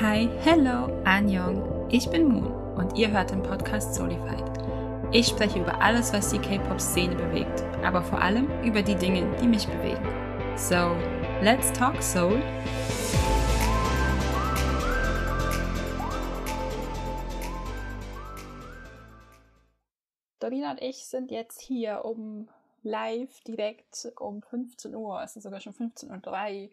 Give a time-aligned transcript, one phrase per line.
[0.00, 1.86] Hi, hello, Anjong.
[1.90, 4.44] Ich bin Moon und ihr hört den Podcast Solified.
[5.12, 9.46] Ich spreche über alles, was die K-Pop-Szene bewegt, aber vor allem über die Dinge, die
[9.46, 10.02] mich bewegen.
[10.56, 10.96] So,
[11.42, 12.40] let's talk Soul.
[20.38, 22.48] Dorina und ich sind jetzt hier, um
[22.82, 26.70] live direkt um 15 Uhr, es ist sogar schon 15.03 Uhr,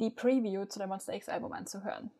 [0.00, 2.10] die Preview zu dem Monster X Album anzuhören.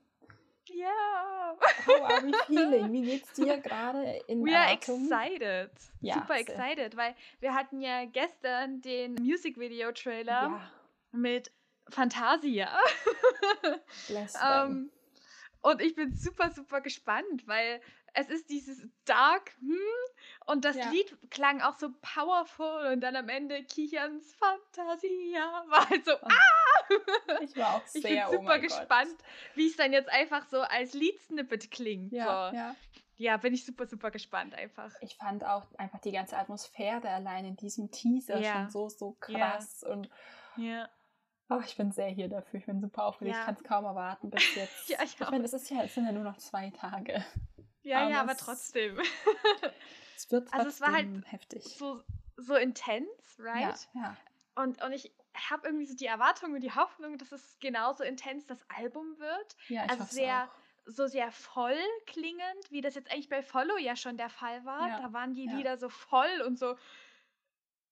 [0.66, 1.56] Ja!
[1.86, 2.92] How are we feeling?
[2.92, 5.04] Wie geht's dir gerade in We are Erwartung?
[5.10, 5.70] excited.
[6.00, 10.70] Ja, Super excited, weil wir hatten ja gestern den Music Video Trailer Ja,
[11.12, 11.52] mit
[11.90, 12.70] Fantasia.
[14.08, 14.28] them.
[14.42, 14.90] ähm,
[15.60, 17.80] und ich bin super, super gespannt, weil
[18.14, 19.76] es ist dieses Dark, hm,
[20.46, 20.90] und das Ja.
[20.90, 26.26] Lied klang auch so powerful und dann am Ende Kichans Fantasia war halt so, Oh,
[26.26, 27.38] ah!
[27.42, 28.62] Ich war auch Ich sehr, bin oh super Gott.
[28.62, 29.16] gespannt,
[29.54, 32.12] wie es dann jetzt einfach so als Liedsnippet klingt.
[32.12, 32.56] Ja, so.
[32.56, 32.76] ja.
[33.16, 34.92] ja, bin ich super, super gespannt einfach.
[35.00, 38.52] Ich fand auch einfach die ganze Atmosphäre allein in diesem Teaser Ja.
[38.52, 39.50] schon so, so Ja.
[39.52, 39.82] krass.
[39.82, 40.08] Und
[40.56, 40.88] Ja.
[41.48, 42.60] oh, ich bin sehr hier dafür.
[42.60, 43.34] Ich bin super aufgeregt.
[43.34, 43.40] Ja.
[43.40, 44.88] Ich kann es kaum erwarten bis jetzt.
[44.88, 45.30] Ja, ich auch.
[45.30, 47.24] meine, es ist ja, es sind ja nur noch zwei Tage.
[47.84, 48.98] Ja, Aber ja, aber trotzdem.
[50.16, 51.62] Es wird trotzdem Also es war halt heftig.
[51.76, 52.02] so,
[52.36, 53.76] so intens, right?
[53.94, 54.16] Ja, ja.
[54.62, 55.12] Und, und ich
[55.50, 59.56] habe irgendwie so die Erwartung und die Hoffnung, dass es genauso intens das Album wird.
[59.68, 60.64] ja ich Also sehr- auch.
[60.86, 64.86] So sehr voll klingend, wie das jetzt eigentlich bei Follow ja schon der Fall war.
[64.86, 65.52] Ja, Da waren die ja.
[65.56, 66.76] Lieder so voll und so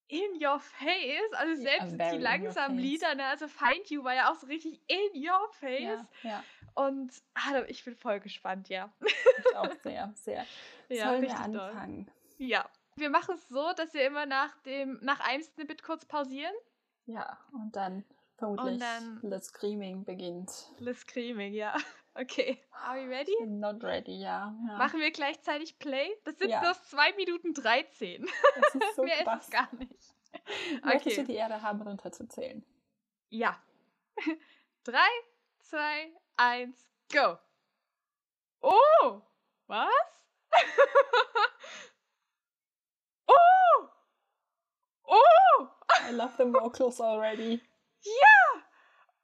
[0.07, 1.33] in your face.
[1.33, 2.77] Also selbst very die in your langsamen.
[2.77, 3.25] Lieder, ne?
[3.25, 5.81] also Find You war ja auch so richtig in your face.
[5.81, 6.43] Ja, ja,
[6.75, 8.91] Und ah, ich bin voll gespannt, ja.
[9.01, 10.45] ich auch sehr, sehr.
[10.89, 11.59] ja, Sollen wir richtig doll.
[11.59, 12.11] anfangen?
[12.37, 12.69] Ja.
[12.95, 16.53] Wir machen es so, dass wir immer nach dem, nach einem Snippet kurz pausieren.
[17.07, 18.03] Ja, und dann
[18.37, 20.51] vermutlich dann- The Screaming beginnt.
[20.79, 21.75] Liz Screaming, ja.
[22.15, 22.61] Okay.
[22.85, 23.31] Are we ready?
[23.39, 24.53] Bin not ready, ja.
[24.67, 24.77] ja.
[24.77, 26.15] Machen wir gleichzeitig Play?
[26.25, 26.59] Das sind Ja.
[26.59, 28.25] bloß 2 Minuten 13.
[28.55, 29.43] Das ist so Mehr ist krass.
[29.45, 30.13] es gar nicht.
[30.83, 31.31] Möchtest du Okay.
[31.31, 32.63] die Ehre haben, runterzuzählen?
[33.29, 33.59] Ja.
[34.83, 34.97] 3,
[35.61, 37.37] 2, 1, go.
[38.61, 39.21] Oh!
[39.67, 39.89] Was?
[43.27, 43.89] oh!
[45.07, 45.67] Oh!
[46.07, 47.61] I love the vocals already.
[48.03, 48.61] Ja!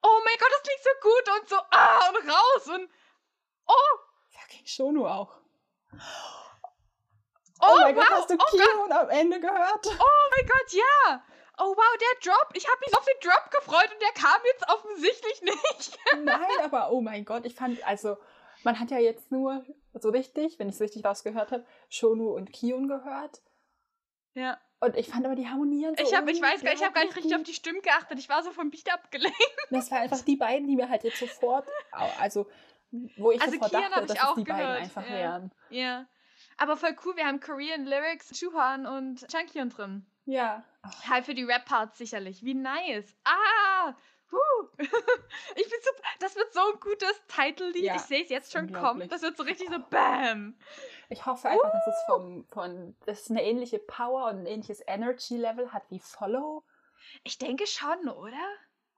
[0.01, 2.89] Oh mein Gott, das klingt so gut und so ah und raus und
[3.67, 3.97] oh!
[4.29, 5.35] Fucking Shonu auch.
[7.61, 8.03] Oh, Oh, mein wow!
[8.03, 8.45] Gott, hast du oh!
[8.51, 9.85] Kion am Ende gehört?
[9.85, 11.23] Oh mein Gott, ja!
[11.57, 12.49] Oh wow, der Drop.
[12.53, 15.99] Ich habe mich auf den Drop gefreut und der kam jetzt offensichtlich nicht.
[16.23, 18.17] Nein, aber oh mein Gott, ich fand, also,
[18.63, 22.53] man hat ja jetzt nur so richtig, wenn ich es richtig rausgehört habe, Shonu und
[22.53, 23.41] Kion gehört.
[24.35, 24.57] Ja.
[24.81, 27.03] Und ich fand aber die Harmonien so Ich habe, ich weiß gar, ich habe gar
[27.03, 28.17] nicht richtig auf die Stimmen geachtet.
[28.17, 29.37] Ich war so vom Beat abgelenkt.
[29.71, 32.49] Das war einfach die beiden, die mir halt jetzt sofort, also,
[33.17, 35.05] wo ich Also sofort Kion dachte, hab ich dass es auch die beiden gehört, einfach
[35.05, 35.11] ja.
[35.11, 35.51] wären.
[35.69, 36.05] Ja.
[36.57, 40.05] Aber voll cool, wir haben Korean Lyrics, Chuhan und Changhyun drin.
[40.25, 40.63] Ja.
[40.81, 42.43] Ach, Halt für die Rap-Parts sicherlich.
[42.43, 43.15] Wie nice.
[43.23, 43.95] Ah!
[44.31, 44.67] Huh.
[45.55, 46.07] Ich bin super.
[46.19, 47.83] Das wird so ein gutes Title-Lied.
[47.83, 49.09] Ja, ich sehe es jetzt schon kommen.
[49.09, 50.55] Das wird so richtig so BAM!
[51.09, 54.81] Ich hoffe einfach, dass es vom, von, dass es eine ähnliche Power und ein ähnliches
[54.85, 56.63] Energy-Level hat wie Follow.
[57.23, 58.37] Ich denke schon, oder?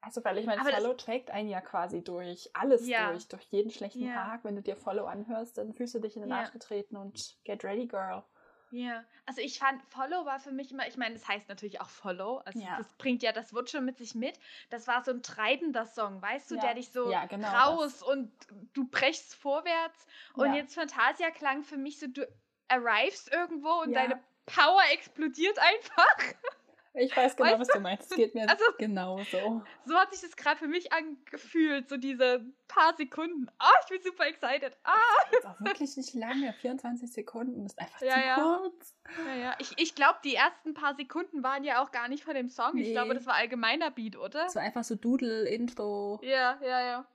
[0.01, 3.11] Also, weil ich meine, Aber Follow trägt einen ja quasi durch alles Ja.
[3.11, 4.13] durch, durch jeden schlechten Ja.
[4.15, 4.43] Tag.
[4.43, 6.39] Wenn du dir Follow anhörst, dann fühlst du dich in den Ja.
[6.39, 8.23] Arsch getreten und get ready, girl.
[8.71, 11.89] Ja, also ich fand, Follow war für mich immer, ich meine, das heißt natürlich auch
[11.89, 12.77] Follow, also Ja.
[12.77, 14.39] das bringt ja das Wort schon mit sich mit.
[14.69, 16.61] Das war so ein treibender Song, weißt du, Ja.
[16.61, 18.31] der dich so Ja, genau raus und
[18.73, 20.05] du brechst vorwärts.
[20.35, 22.25] Und jetzt Fantasia klang für mich so, du
[22.69, 26.17] arrivest irgendwo und deine Power explodiert einfach.
[26.93, 28.11] Ich weiß genau, Weißt was du meinst.
[28.11, 29.63] Es geht mir Also- genauso.
[29.85, 33.47] So hat sich das gerade für mich angefühlt, so diese paar Sekunden.
[33.59, 34.77] Ah, ich bin super excited.
[34.83, 34.97] Ah,
[35.31, 36.51] Jetzt auch wirklich nicht lange.
[36.53, 38.35] 24 Sekunden ist einfach Ja, zu ja.
[38.35, 38.95] kurz.
[39.27, 39.55] ja, ja.
[39.59, 42.77] Ich, ich glaube, die ersten paar Sekunden waren ja auch gar nicht von dem Song.
[42.77, 42.91] Ich Nee.
[42.93, 44.47] glaube, das war allgemeiner Beat, oder?
[44.53, 46.19] War einfach so Doodle, Intro.
[46.23, 47.05] Ja, ja, ja.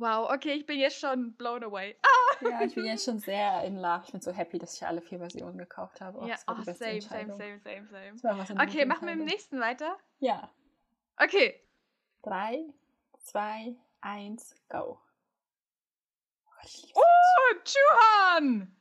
[0.00, 1.94] Wow, okay, ich bin jetzt schon blown away.
[2.42, 4.00] Ja, ich bin jetzt schon sehr in love.
[4.06, 6.20] Ich bin so happy, dass ich alle vier Versionen gekauft habe.
[6.20, 8.62] Oh, ja, oh, same, same, same, same, same.
[8.62, 9.98] Okay, machen wir im nächsten weiter.
[10.20, 10.50] Ja.
[11.18, 11.60] Okay.
[12.22, 12.64] Drei,
[13.18, 14.98] zwei, eins, go.
[16.46, 16.70] Oh.
[16.94, 18.74] Oh, Chuhan!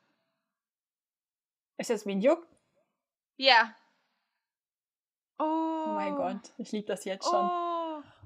[1.78, 2.48] Ist das Minjuk?
[3.36, 3.76] Ja.
[5.38, 5.84] Oh.
[5.88, 7.46] Oh mein Gott, ich liebe das jetzt schon.
[7.46, 7.79] Oh.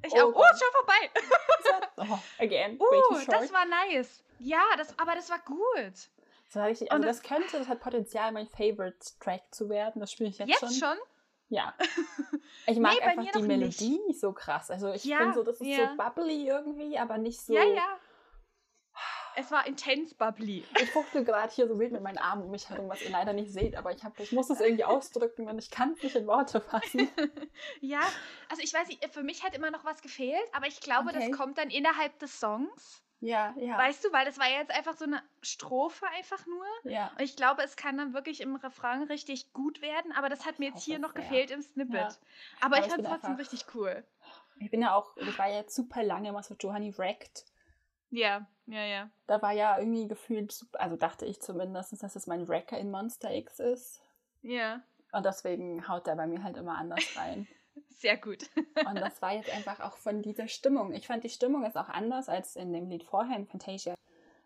[0.06, 0.36] Ich Oh auch.
[0.36, 1.10] Oh, schon vorbei.
[2.12, 3.32] Oh, again, Oh, short.
[3.32, 4.24] das war nice.
[4.40, 5.94] Ja, das, aber das war gut.
[6.48, 10.00] Das war richtig, Und also das könnte, das hat Potenzial, mein Favorite Track zu werden.
[10.02, 10.90] Das spiele ich jetzt, Jetzt schon.
[10.90, 10.98] schon?
[11.50, 11.74] Ja.
[12.66, 14.72] Ich mag Nee, einfach die Melodie so krass.
[14.72, 15.90] Also ich Ja, finde so, das ist ja.
[15.90, 17.54] so bubbly irgendwie, aber nicht so.
[17.54, 17.98] Ja, ja.
[19.36, 20.64] Es war intens bubbly.
[20.80, 23.34] Ich fuchtel gerade hier so wild mit meinen Armen um mich herum, was ihr leider
[23.34, 26.16] nicht seht, aber ich, hab, ich muss es irgendwie ausdrücken und ich kann es nicht
[26.16, 27.10] in Worte fassen.
[27.82, 28.02] ja,
[28.50, 31.30] also ich weiß nicht, für mich hat immer noch was gefehlt, aber ich glaube, Okay.
[31.30, 33.02] das kommt dann innerhalb des Songs.
[33.20, 33.78] Ja, ja.
[33.78, 36.66] Weißt du, weil das war ja jetzt einfach so eine Strophe einfach nur.
[36.84, 37.10] ja.
[37.18, 40.60] Und ich glaube, es kann dann wirklich im Refrain richtig gut werden, aber das hat
[40.60, 41.94] mir jetzt hier noch gefehlt im Snippet.
[41.94, 42.08] Ja.
[42.60, 44.04] Aber, Aber ich fand es trotzdem richtig cool.
[44.60, 47.46] Ich bin ja auch, ich war ja jetzt super lange immer so Johanny Wrecked.
[48.10, 49.10] Ja, ja, ja.
[49.28, 53.34] Da war ja irgendwie gefühlt, also dachte ich zumindest, dass es mein Wrecker in Monster
[53.34, 54.02] X ist.
[54.42, 54.82] Ja,
[55.12, 57.48] Und deswegen haut der bei mir halt immer anders rein.
[57.90, 58.50] sehr gut.
[58.88, 60.94] Und das war jetzt einfach auch von dieser Stimmung.
[60.94, 63.96] Ich fand, die Stimmung ist auch anders als in dem Lied vorher, in Fantasia.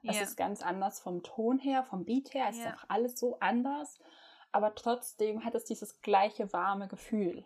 [0.04, 0.22] Es ja.
[0.24, 2.46] ist ganz anders vom Ton her, vom Beat her.
[2.50, 2.70] Es Ja.
[2.70, 4.00] ist auch alles so anders.
[4.52, 7.44] Aber trotzdem hat es dieses gleiche warme Gefühl.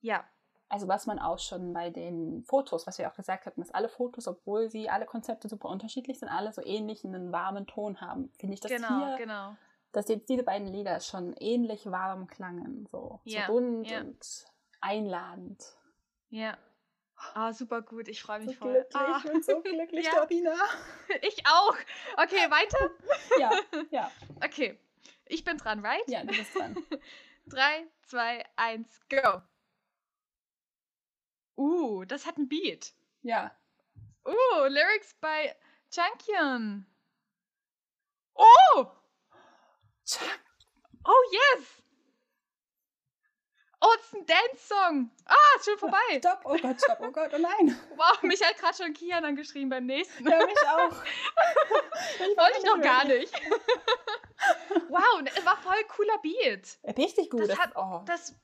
[0.00, 0.24] ja,
[0.68, 3.88] Also was man auch schon bei den Fotos, was wir auch gesagt hatten, dass alle
[3.88, 8.32] Fotos, obwohl sie alle Konzepte super unterschiedlich sind, alle so ähnlich einen warmen Ton haben.
[8.38, 9.56] Finde ich, dass genau, hier, genau.
[9.92, 12.86] dass jetzt diese beiden Lieder schon ähnlich warm klangen.
[12.90, 14.00] So, Ja, so rund ja.
[14.00, 14.44] und
[14.80, 15.62] einladend.
[16.30, 16.56] Ja.
[17.34, 18.08] Ah, super gut.
[18.08, 18.72] Ich freue So mich voll.
[18.72, 20.14] glücklich, Ah, ich bin so glücklich, Ja.
[20.20, 20.54] Dorina.
[21.22, 21.76] ich auch.
[22.22, 22.90] Okay, weiter.
[23.38, 23.50] Ja,
[23.90, 24.10] ja,
[24.44, 24.78] Okay.
[25.28, 26.02] Ich bin dran, right?
[26.08, 26.76] ja, du bist dran.
[27.46, 29.40] Drei, zwei, eins, go.
[31.56, 32.92] Uh, das hat ein Beat.
[33.22, 33.50] Ja.
[34.26, 35.54] Uh, Lyrics bei
[35.90, 36.86] Chankyun.
[38.34, 38.86] Oh!
[41.04, 41.82] Oh, yes!
[43.80, 45.10] Oh, es ist ein Dance-Song.
[45.26, 45.98] Ah, ist schon vorbei.
[46.18, 47.78] Stopp, oh Gott, stopp, oh Gott, oh nein.
[47.96, 50.28] Wow, mich hat gerade schon Kian angeschrieben beim nächsten.
[50.28, 50.92] Ja, mich auch.
[52.18, 53.32] Ich Wollte ich noch gar nicht.
[54.88, 56.78] wow, es war voll cooler Beat.
[56.96, 57.40] Richtig gut.
[57.42, 58.34] Das Das, hat- oh, Das,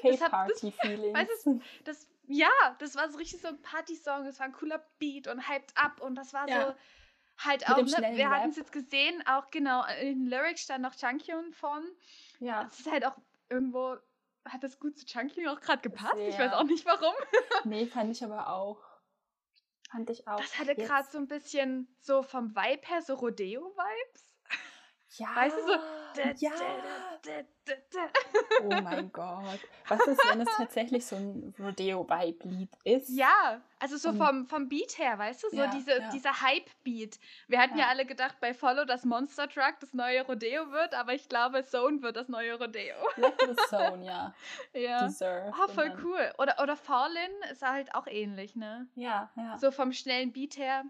[0.00, 1.14] K-Party-Feelings.
[1.18, 2.48] weißt du, das, ja,
[2.78, 4.26] das war so richtig so ein Party-Song.
[4.26, 6.68] Es war ein cooler Beat und hyped up und das war Ja.
[6.68, 6.74] so
[7.44, 10.82] halt Mit auch, ne, wir hatten es jetzt gesehen, auch genau, in den Lyrics stand
[10.82, 11.82] noch Chunkyun von.
[12.38, 12.68] Ja.
[12.70, 13.16] Es ist halt auch
[13.48, 13.96] irgendwo,
[14.44, 16.14] hat das gut zu Chunkyun auch gerade gepasst.
[16.18, 16.46] Ich Sehr.
[16.46, 17.14] weiß auch nicht warum.
[17.64, 18.82] Nee, fand ich aber auch.
[19.90, 20.40] Fand ich auch.
[20.40, 24.29] Das hatte gerade so ein bisschen so vom Vibe her so Rodeo-Vibes.
[25.16, 25.28] Ja.
[25.34, 25.72] weißt du, so,
[26.38, 26.50] Ja.
[27.22, 27.30] Da,
[27.66, 28.00] da, da.
[28.62, 29.60] Oh mein Gott.
[29.88, 33.10] Was ist, wenn es tatsächlich so ein Rodeo-Vibe-Lied ist?
[33.10, 36.10] Ja, also so vom, vom Beat her, weißt du, so Ja, diese, ja.
[36.10, 37.18] dieser Hype-Beat.
[37.48, 37.84] Wir hatten ja.
[37.84, 37.90] Ja.
[37.90, 42.00] alle gedacht bei Follow, dass Monster Truck das neue Rodeo wird, aber ich glaube, Zone
[42.02, 42.96] wird das neue Rodeo.
[43.16, 44.34] The Zone, ja.
[44.72, 45.04] ja.
[45.06, 45.52] Deserve.
[45.62, 46.32] Oh, voll cool.
[46.38, 48.88] Oder, oder Fallin ist halt auch ähnlich, ne?
[48.94, 49.58] Ja, ja.
[49.58, 50.84] So vom schnellen Beat her.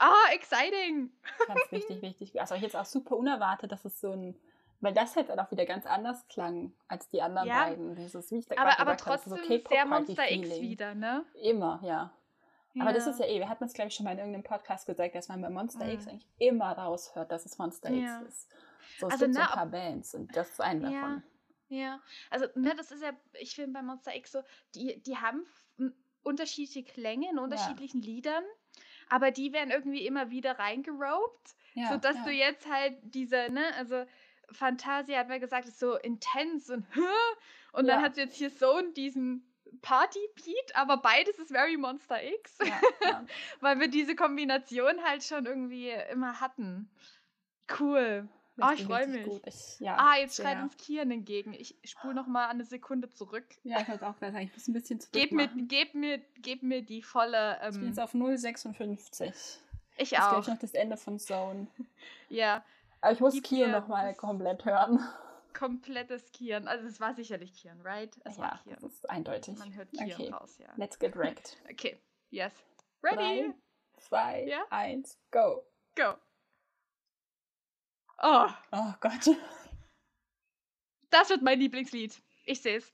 [0.00, 1.12] Ah, exciting!
[1.46, 2.40] Ganz wichtig, wichtig.
[2.40, 4.34] Also jetzt auch super unerwartet, dass es so ein.
[4.80, 7.66] Weil das halt dann auch wieder ganz anders klang als die anderen Ja.
[7.66, 7.94] beiden.
[7.96, 11.26] Dieses, wie ich da Aber, aber trotzdem so sehr Monster X wieder, ne?
[11.34, 12.14] Immer, ja.
[12.78, 14.86] Aber das ist ja eh, wir hatten es, glaube ich, schon mal in irgendeinem Podcast
[14.86, 15.90] gesagt, dass man bei Monster Mhm.
[15.92, 18.22] X eigentlich immer raushört, dass es Monster Ja.
[18.22, 18.48] X ist.
[19.00, 21.00] So, es Also, gibt so ne, ein paar Bands und das ist eine Ja.
[21.02, 21.22] davon.
[21.68, 22.00] Ja,
[22.30, 24.42] also ne, das ist ja, ich finde bei Monster X so,
[24.74, 25.44] die, die haben
[26.22, 28.44] unterschiedliche Klänge in unterschiedlichen Liedern,
[29.10, 32.24] aber die werden irgendwie immer wieder reingerobt, Ja, sodass ja.
[32.24, 34.04] du jetzt halt diese, ne, also
[34.52, 36.86] Fantasia hat mal gesagt, ist so intens und
[37.72, 38.02] und dann Ja.
[38.06, 39.46] hat sie jetzt hier so diesen
[39.82, 43.26] Party-Beat, aber beides ist very Monster X, Ja, ja.
[43.60, 46.90] weil wir diese Kombination halt schon irgendwie immer hatten.
[47.78, 48.28] Cool.
[48.62, 49.26] Ah, ich Richtig, freu richtig mich.
[49.26, 49.42] Gut.
[49.46, 51.52] Ich, ja, Ah, jetzt schreit uns Kian entgegen.
[51.54, 53.44] Ich spule noch mal eine Sekunde zurück.
[53.64, 56.62] Ja, ich wollte auch sagen, ich muss ein bisschen zurück Gib mir, gib, mir, gib
[56.62, 57.54] mir die volle.
[57.62, 59.26] Ich bin Ähm, jetzt auf 0,56.
[59.26, 59.60] Das
[59.96, 60.42] ich ist, glaube auch.
[60.42, 61.66] ich, noch das Ende von Zone.
[62.28, 62.64] Ja,
[63.00, 65.00] Aber ich muss Gib mir nochmal das- komplett hören.
[65.52, 66.68] komplettes Kian.
[66.68, 68.16] Also, es war sicherlich Kian, right?
[68.24, 68.90] Es war ja, das Kian.
[68.90, 69.58] ist eindeutig.
[69.58, 70.68] Man hört Kian okay, raus, ja.
[70.76, 71.56] let's get wrecked.
[71.70, 72.00] Okay,
[72.30, 72.52] yes.
[73.02, 73.16] Ready?
[73.16, 73.54] Drei,
[73.98, 74.62] zwei, Ja?
[74.70, 75.64] eins, go.
[75.96, 76.14] Go.
[78.22, 79.28] Oh, Oh Gott.
[81.10, 82.20] das wird mein Lieblingslied.
[82.44, 82.92] Ich sehe es.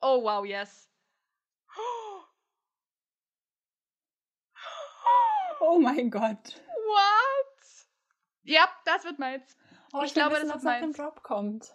[0.00, 0.90] Oh, wow, yes.
[5.60, 6.60] Oh mein Gott.
[6.66, 7.86] What?
[8.44, 9.56] Ja, das wird meins.
[9.92, 10.96] Oh, Ich will glaube, wissen, das wird nach dem meins.
[10.96, 11.74] Drop kommt.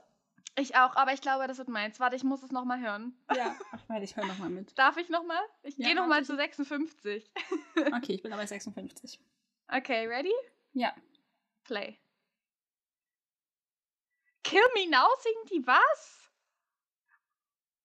[0.57, 1.99] Ich auch, aber ich glaube, das wird meins.
[1.99, 3.17] Warte, ich muss es nochmal hören.
[3.35, 4.77] Ja, ach, warte, ich höre nochmal mit.
[4.77, 5.41] Darf ich nochmal?
[5.63, 7.31] Ich Ja, gehe nochmal zu 56.
[7.75, 9.19] Okay, ich bin aber 56.
[9.73, 10.33] Okay, ready?
[10.73, 10.93] Ja.
[11.63, 11.97] Play.
[14.43, 16.29] Kill Me Now singen die was?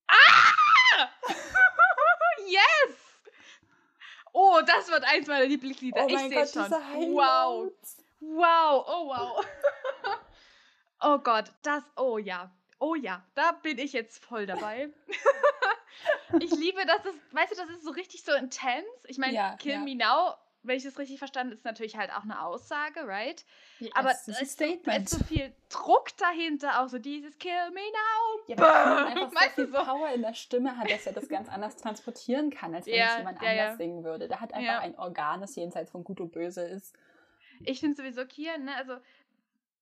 [0.09, 0.53] Ah!
[2.47, 2.97] yes!
[4.33, 6.05] Oh, das wird eins meiner Lieblingslieder.
[6.05, 6.71] Oh ich sehe schon.
[6.71, 7.73] Wow.
[8.21, 9.47] Wow, oh wow.
[11.01, 12.51] oh Gott, das, oh ja.
[12.79, 14.91] oh ja, da bin ich jetzt voll dabei.
[16.41, 18.87] ich liebe, dass es, weißt du, das ist so richtig so intens.
[19.05, 19.81] Ich meine, Ja, Kill ja.
[19.81, 20.35] Me Now,
[20.67, 23.45] wenn ich das richtig verstanden ist natürlich halt auch eine Aussage, right?
[23.95, 27.81] Aber es ist da ist, so, da viel Druck dahinter, auch so dieses Kill Me
[27.81, 28.41] Now.
[28.49, 29.21] Ja, Bäh.
[29.21, 29.85] einfach so viel so.
[29.85, 33.13] Power in der Stimme hat, dass er das ganz anders transportieren kann, als wenn Ja,
[33.13, 33.77] es jemand ja, anders ja.
[33.77, 34.29] singen würde.
[34.29, 36.95] Der hat einfach ein Organ, das jenseits von Gut und Böse ist.
[37.61, 38.97] Ich finde sowieso Kian, ne, also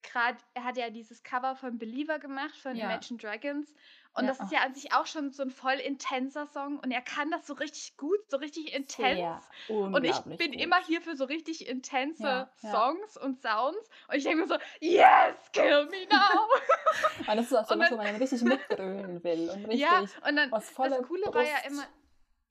[0.03, 2.77] gerade, er hat ja dieses Cover von Believer gemacht, von.
[2.77, 3.75] Imagine Dragons.
[4.17, 4.31] Und Ja.
[4.31, 6.79] das ist ja an sich auch schon so ein voll intenser Song.
[6.79, 9.43] Und er kann das so richtig gut, so richtig intens.
[9.69, 10.61] Und ich bin gut.
[10.61, 12.71] immer hier für so richtig intense Ja, ja.
[12.71, 13.89] Songs und Sounds.
[14.09, 17.29] Und ich denke mir so, yes, kill me now.
[17.29, 20.37] Und das ist auch so dann- wo man richtig mitgrölen will und richtig ja, und
[20.37, 21.67] dann aus voller das Coole war ja Brust.
[21.67, 21.85] immer.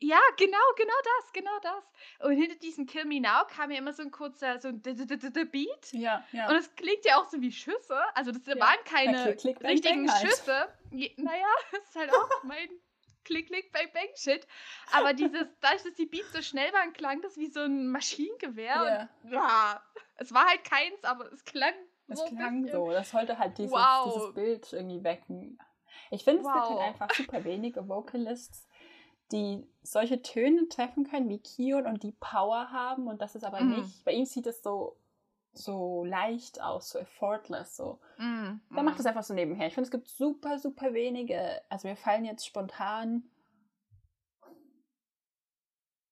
[0.05, 1.83] Ja, genau, genau das, genau das.
[2.27, 4.93] Und hinter diesem Kill Me Now kam ja immer so ein kurzer, so ein D-
[4.93, 5.93] D- D- D- D- Beat.
[5.93, 6.49] Ja, ja.
[6.49, 7.97] Und es klingt ja auch so wie Schüsse.
[8.13, 8.59] Also das Ja.
[8.59, 10.27] waren keine klick, klick, bang, richtigen bang halt.
[10.27, 10.67] Schüsse.
[10.91, 12.69] Je- Naja, das ist halt auch mein
[13.25, 14.45] Klick, Klick, Bang, Bang Shit.
[14.91, 18.65] Aber dieses, dadurch, dass die Beats so schnell waren, klang das wie so ein Maschinengewehr.
[18.75, 19.09] Ja.
[19.23, 19.83] Und, ja,
[20.17, 21.73] es war halt keins, aber es klang
[22.09, 22.91] Es so ein klang so.
[22.91, 24.13] Das sollte halt dieses, Wow.
[24.13, 25.57] dieses Bild irgendwie wecken.
[26.11, 26.81] Ich finde, es gibt halt Wow.
[26.81, 28.67] einfach super wenige Vocalists,
[29.33, 33.07] die solche Töne treffen können wie Kion und die Power haben.
[33.07, 33.77] Und das ist aber Mhm.
[33.77, 34.05] nicht.
[34.05, 34.97] Bei ihm sieht es so,
[35.51, 37.75] so leicht aus, so effortless.
[37.75, 37.99] So.
[38.17, 38.83] Mm, mm.
[38.83, 39.67] macht das einfach so nebenher.
[39.67, 41.61] Ich finde, es gibt super, super wenige.
[41.69, 43.23] Also mir fallen jetzt spontan.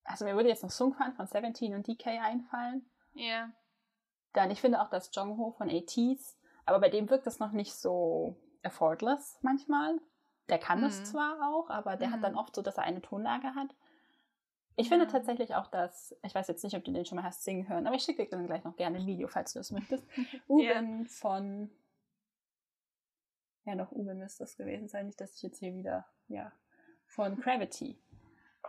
[0.04, 2.84] Also mir würde jetzt noch Sungfan von Seventeen und DK einfallen.
[3.14, 3.50] Ja.
[4.32, 7.74] Dann, ich finde auch das Jongho von ATs, aber bei dem wirkt das noch nicht
[7.74, 10.00] so effortless manchmal.
[10.48, 11.04] Der kann das Mhm.
[11.04, 12.22] zwar auch, aber der hat Mhm.
[12.22, 13.74] dann oft so, dass er eine Tonlage hat.
[14.76, 15.10] Ich finde Ja.
[15.10, 17.86] tatsächlich auch, dass, ich weiß jetzt nicht, ob du den schon mal hast singen hören,
[17.86, 20.04] aber ich schicke dir dann gleich noch gerne ein Video, falls du das möchtest.
[20.48, 21.70] Uben von,
[23.64, 26.52] ja doch, Uben müsste das gewesen sein, nicht, dass ich jetzt hier wieder, ja,
[27.06, 27.98] von Gravity.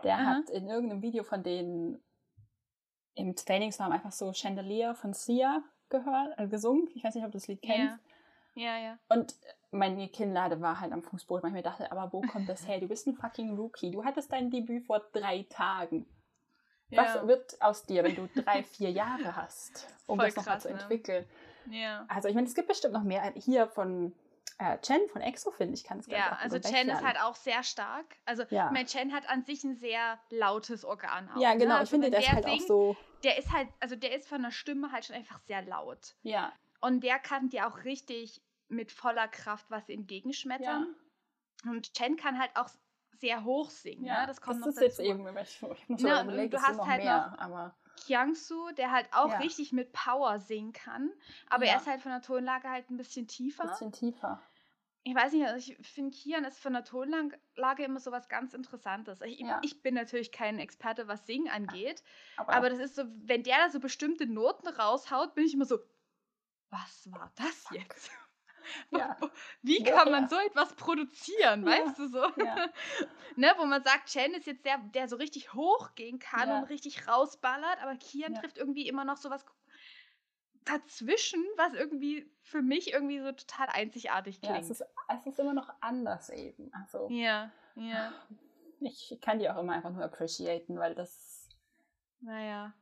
[0.02, 0.24] Der Aha.
[0.26, 2.02] hat in irgendeinem Video von denen
[3.14, 6.88] im Trainingsraum einfach so Chandelier von Sia gehört, äh, gesungen.
[6.94, 7.98] Ich weiß nicht, ob du das Lied kennst.
[8.54, 8.98] Ja, ja.
[9.08, 9.34] Und
[9.74, 12.80] meine Kinnlade war halt am Fußboden, weil ich mir dachte, aber wo kommt das her?
[12.80, 13.90] Du bist ein fucking Rookie.
[13.90, 16.06] Du hattest dein Debüt vor drei Tagen.
[16.90, 17.26] Was ja.
[17.26, 20.74] wird aus dir, wenn du drei, vier Jahre hast, um Voll das nochmal zu ne?
[20.74, 21.26] entwickeln?
[21.70, 22.04] Ja.
[22.08, 23.32] Also ich meine, es gibt bestimmt noch mehr.
[23.36, 24.14] Hier von
[24.58, 27.62] äh, Chen von EXO, finde ich, kann es Ja, also Chen ist halt auch sehr
[27.62, 28.04] stark.
[28.24, 28.66] Also, Ja.
[28.66, 31.40] ich meine, Chen hat an sich ein sehr lautes Organ auch.
[31.40, 31.78] Ja, genau.
[31.78, 31.84] Ne?
[31.84, 32.96] ich finde, der ist halt singt, auch so.
[33.24, 36.14] Der ist halt, also der ist von der Stimme halt schon einfach sehr laut.
[36.22, 38.42] Ja, Und der kann dir auch richtig
[38.74, 40.94] mit voller Kraft was entgegenschmettern.
[41.64, 42.68] Und Chen kann halt auch
[43.20, 44.04] sehr hoch singen.
[44.04, 44.22] ja.
[44.22, 44.26] ne?
[44.26, 44.84] Das kommt noch ist dazu.
[44.84, 47.74] jetzt eben, ich, ich muss und überlegen, du hast noch halt mehr, noch- aber
[48.06, 49.38] Kyangsu, der halt auch Ja.
[49.38, 51.10] richtig mit Power singen kann.
[51.48, 51.72] Aber Ja.
[51.72, 53.62] er ist halt von der Tonlage halt ein bisschen tiefer.
[53.64, 54.42] ein bisschen tiefer.
[55.06, 58.52] Ich weiß nicht, also ich finde, Kian ist von der Tonlage immer so was ganz
[58.54, 59.20] Interessantes.
[59.20, 59.60] Ich, Ja.
[59.62, 62.02] ich bin natürlich kein Experte, was Singen angeht,
[62.38, 65.66] Aber, aber das ist so, wenn der da so bestimmte Noten raushaut, bin ich immer
[65.66, 65.78] so,
[66.70, 68.10] was war das jetzt?
[68.90, 69.16] Ja.
[69.62, 71.72] Wie kann man so etwas produzieren, Ja.
[71.72, 72.22] weißt du so?
[72.42, 72.56] Ja.
[73.36, 76.58] ne, wo man sagt, Chen ist jetzt der, der so richtig hochgehen kann Ja.
[76.58, 78.40] und richtig rausballert, aber Kian Ja.
[78.40, 79.44] trifft irgendwie immer noch so was
[80.64, 84.64] dazwischen, was irgendwie für mich irgendwie so total einzigartig ja, klingt.
[84.64, 84.84] es ist,
[85.18, 86.72] es ist immer noch anders eben.
[86.72, 88.12] Also Ja, ja.
[88.80, 91.48] ich kann die auch immer einfach nur appreciaten, weil das
[92.20, 92.72] Naja,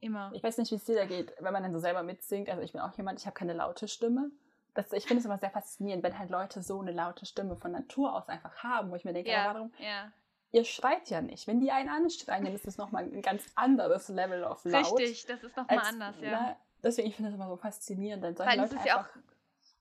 [0.00, 0.30] immer.
[0.32, 2.48] Ich weiß nicht, wie es dir da geht, wenn man dann so selber mitsingt.
[2.48, 4.30] Also ich bin auch jemand, ich habe keine laute Stimme.
[4.78, 7.72] Das, ich finde es immer sehr faszinierend, wenn halt Leute so eine laute Stimme von
[7.72, 9.72] Natur aus einfach haben, wo ich mir denke, Ja, warum?
[9.78, 10.12] ja.
[10.52, 11.48] Ihr schreit ja nicht.
[11.48, 14.96] Wenn die einen anschreien, dann ist das nochmal ein ganz anderes Level of laut.
[14.98, 16.30] Richtig, das ist nochmal anders, ja.
[16.30, 18.98] na, deswegen, ich finde es immer so faszinierend, dann solche Weil Leute ist ja auch,
[19.00, 19.18] einfach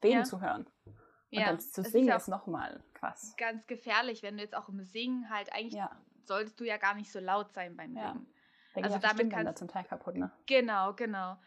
[0.04, 0.24] reden ja.
[0.24, 0.66] zu hören.
[0.86, 0.96] Und
[1.30, 3.36] ja, dann zu ist singen ja ist, nochmal krass.
[3.38, 5.92] ganz gefährlich, wenn du jetzt auch im Singen halt eigentlich Ja,
[6.26, 8.14] solltest du ja gar nicht so laut sein beim Ja.
[8.14, 8.28] Singen.
[8.76, 10.32] da Also damit damit kann kannst- zum Teil kaputt, ne?
[10.48, 11.38] Genau, genau.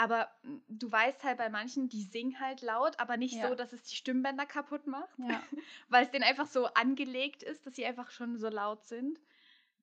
[0.00, 3.48] Aber m, du weißt halt bei manchen, die singen halt laut, aber nicht Ja.
[3.50, 5.42] so, dass es die Stimmbänder kaputt macht, Ja.
[5.90, 9.18] weil es denen einfach so angelegt ist, dass sie einfach schon so laut sind.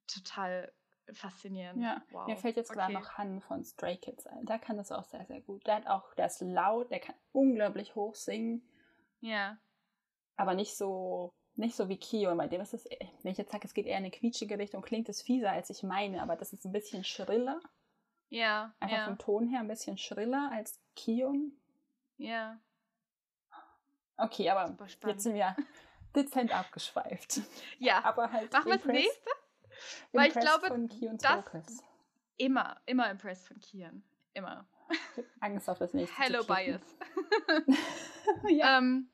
[0.07, 0.71] Total
[1.13, 1.83] faszinierend.
[1.83, 2.27] Ja, wow.
[2.27, 3.00] mir fällt jetzt gerade Okay.
[3.00, 4.45] noch Han von Stray Kids ein.
[4.47, 5.67] Der kann das auch sehr, sehr gut.
[5.67, 8.63] Der hat auch, der ist laut, der kann unglaublich hoch singen,
[9.21, 9.57] Ja,
[10.36, 12.36] aber nicht so, nicht so wie Kio.
[12.36, 12.86] Bei dem ist es,
[13.24, 15.69] wenn ich jetzt sage, es geht eher in eine quietschige Richtung, klingt es fieser, als
[15.69, 17.59] ich meine, aber das ist ein bisschen schriller.
[18.29, 21.51] Ja, Einfach ja, vom Ton her ein bisschen schriller als Kion.
[22.17, 22.60] ja.
[24.19, 25.55] Okay, aber jetzt sind wir
[26.15, 27.41] dezent abgeschweift.
[27.77, 29.29] Ja, Aber halt machen wir das nächste?
[30.12, 31.84] Weil ich glaube, von Kions das- Vocals.
[32.38, 34.03] Immer, immer impressed von Kian.
[34.34, 34.67] Immer.
[35.39, 36.17] Angst auf das nächste.
[36.19, 36.43] Hello.
[36.43, 36.81] Bias.
[38.50, 38.77] ja.
[38.79, 39.07] Ähm,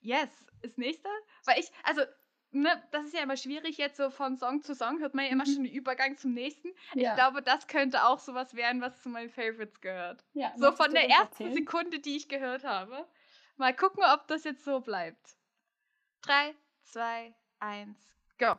[0.00, 0.28] yes,
[0.62, 1.10] ist nächster.
[1.44, 2.02] Weil ich, also,
[2.50, 5.30] ne, das ist ja immer schwierig jetzt so von Song zu Song, hört man ja
[5.32, 5.54] immer Mhm.
[5.54, 6.68] schon den Übergang zum nächsten.
[6.94, 7.10] Ja.
[7.10, 10.24] Ich glaube, das könnte auch sowas werden, was zu meinen Favorites gehört.
[10.34, 11.54] Ja, So von der ersten erzählen?
[11.54, 13.06] Sekunde, die ich gehört habe.
[13.56, 15.36] Mal gucken, ob das jetzt so bleibt.
[16.22, 17.98] Drei, zwei, eins,
[18.38, 18.54] go.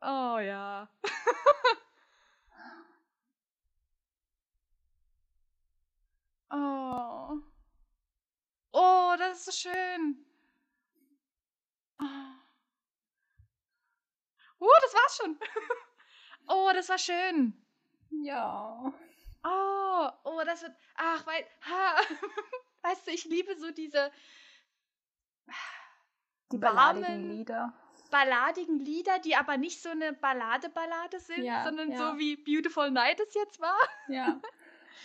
[0.00, 0.88] Oh ja.
[6.50, 7.38] oh.
[8.72, 10.24] Oh, das ist so schön.
[12.00, 12.04] Oh,
[14.66, 15.38] uh, das war's schon.
[16.48, 17.54] oh, das war schön.
[18.10, 18.92] Ja.
[19.44, 20.72] Oh, oh, das wird.
[20.96, 21.44] Ach, weil.
[21.68, 21.96] Ha,
[22.82, 24.10] weißt du, ich liebe so diese
[26.52, 27.72] Die Warmen- balladigen Lieder.
[28.10, 31.98] balladigen Lieder, die aber nicht so eine Ballade-Ballade sind, Ja, sondern ja.
[31.98, 33.78] so wie Beautiful Night es jetzt war.
[34.08, 34.40] Ja.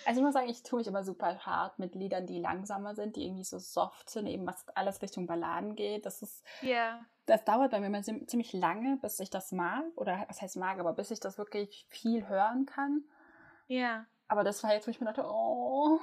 [0.06, 3.16] Also ich muss sagen, ich tue mich immer super hart mit Liedern, die langsamer sind,
[3.16, 6.06] die irgendwie so soft sind, eben was alles Richtung Balladen geht.
[6.06, 7.00] Das ist, Ja.
[7.26, 9.84] das dauert bei mir immer ziemlich lange, bis ich das mag.
[9.96, 13.04] Oder was heißt mag, aber bis ich das wirklich viel hören kann.
[13.68, 14.06] Ja.
[14.28, 16.00] Aber das war jetzt, wo ich mir dachte, oh,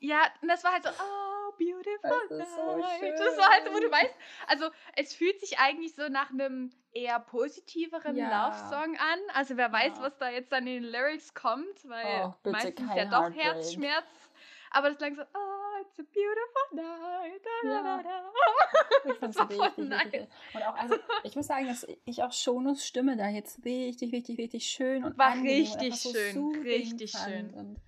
[0.00, 1.29] Ja, und das war halt so, oh,
[1.60, 2.76] beautiful Das ist so.
[2.76, 4.14] Das war halt so, wo du weißt,
[4.48, 8.48] also es fühlt sich eigentlich so nach einem eher positiveren Ja.
[8.48, 9.18] Love-Song an.
[9.34, 10.02] Also wer weiß, Ja.
[10.02, 13.30] was da jetzt dann in den Lyrics kommt, weil Oh, meistens ja doch.
[13.34, 14.06] Herzschmerz.
[14.72, 17.42] Aber das klang so, oh, it's a beautiful night.
[17.62, 20.04] Da, da, da, ich fand's Das war richtig, nice.
[20.04, 20.28] richtig.
[20.54, 24.38] Und auch, also ich muss sagen, dass ich auch Shonus Stimme da jetzt richtig, richtig,
[24.38, 27.54] richtig schön und War und richtig so schön, soothing richtig fand schön.
[27.54, 27.80] Und,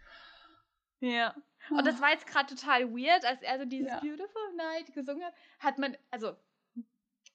[1.00, 1.34] Ja.
[1.78, 4.00] Und das war jetzt gerade total weird, als er so dieses Ja.
[4.00, 6.36] Beautiful Night gesungen hat, hat man, also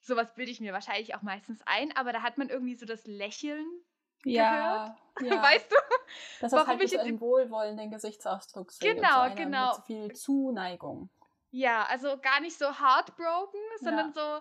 [0.00, 3.06] sowas bilde ich mir wahrscheinlich auch meistens ein, aber da hat man irgendwie so das
[3.06, 3.66] Lächeln,
[4.24, 5.42] ja, ja.
[5.42, 5.76] weißt du?
[6.40, 9.76] das warum halt ich jetzt- einem wohlwollenden Gesichtsausdruck und Genau, genau.
[9.76, 11.10] Mit viel Zuneigung.
[11.50, 14.40] Ja, also gar nicht so heartbroken, sondern so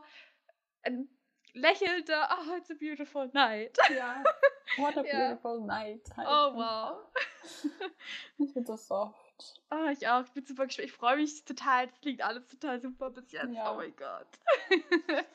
[0.84, 1.10] ein
[1.54, 3.78] lächelnder, oh, it's a beautiful night.
[3.96, 4.24] Ja.
[4.78, 5.28] What a Ja.
[5.30, 6.02] beautiful night.
[6.16, 6.28] Halt.
[6.30, 6.98] Oh, wow.
[8.38, 9.27] Ich bin so soft.
[9.70, 10.24] Oh, ich auch.
[10.24, 10.88] Ich bin super gespannt.
[10.88, 11.88] Ich freue mich total.
[11.88, 13.54] Das klingt alles total super bis jetzt.
[13.54, 13.72] Ja.
[13.74, 14.28] Oh mein Gott.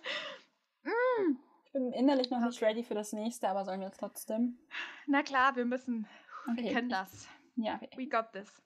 [1.65, 4.59] Ich bin innerlich noch nicht ready für das nächste, aber sollen wir jetzt trotzdem?
[5.07, 6.07] Na klar, wir müssen.
[6.45, 6.75] Wir Okay.
[6.75, 7.27] können das.
[7.57, 7.89] Ja, okay.
[7.97, 8.61] We got this.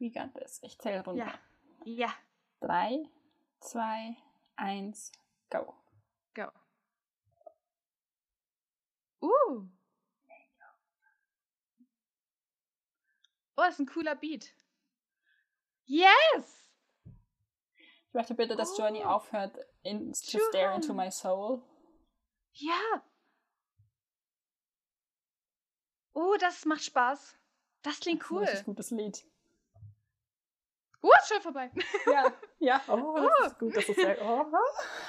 [0.00, 0.58] We got this.
[0.64, 1.24] Ich zähle runter.
[1.24, 1.38] Ja.
[1.84, 2.12] Ja.
[2.60, 3.04] Drei,
[3.60, 4.16] zwei,
[4.56, 5.12] eins,
[5.50, 5.72] go.
[6.34, 6.48] Go.
[9.20, 9.68] Uh.
[13.56, 14.52] Oh, ist ein cooler Beat.
[15.88, 16.70] Yes!
[18.08, 18.78] Ich möchte bitte, dass Oh.
[18.78, 21.62] Journey aufhört, in, to stare into my soul.
[22.52, 23.02] Ja.
[26.14, 27.36] Oh, das macht Spaß.
[27.82, 28.44] Das klingt Das ist ein cool.
[28.44, 29.24] richtig gutes Lied.
[31.00, 31.70] Oh, ist schon vorbei.
[32.06, 32.82] Ja, ja.
[32.88, 33.76] Oh, das ist gut.
[33.76, 34.20] Das ist sehr.
[34.20, 34.44] Oh,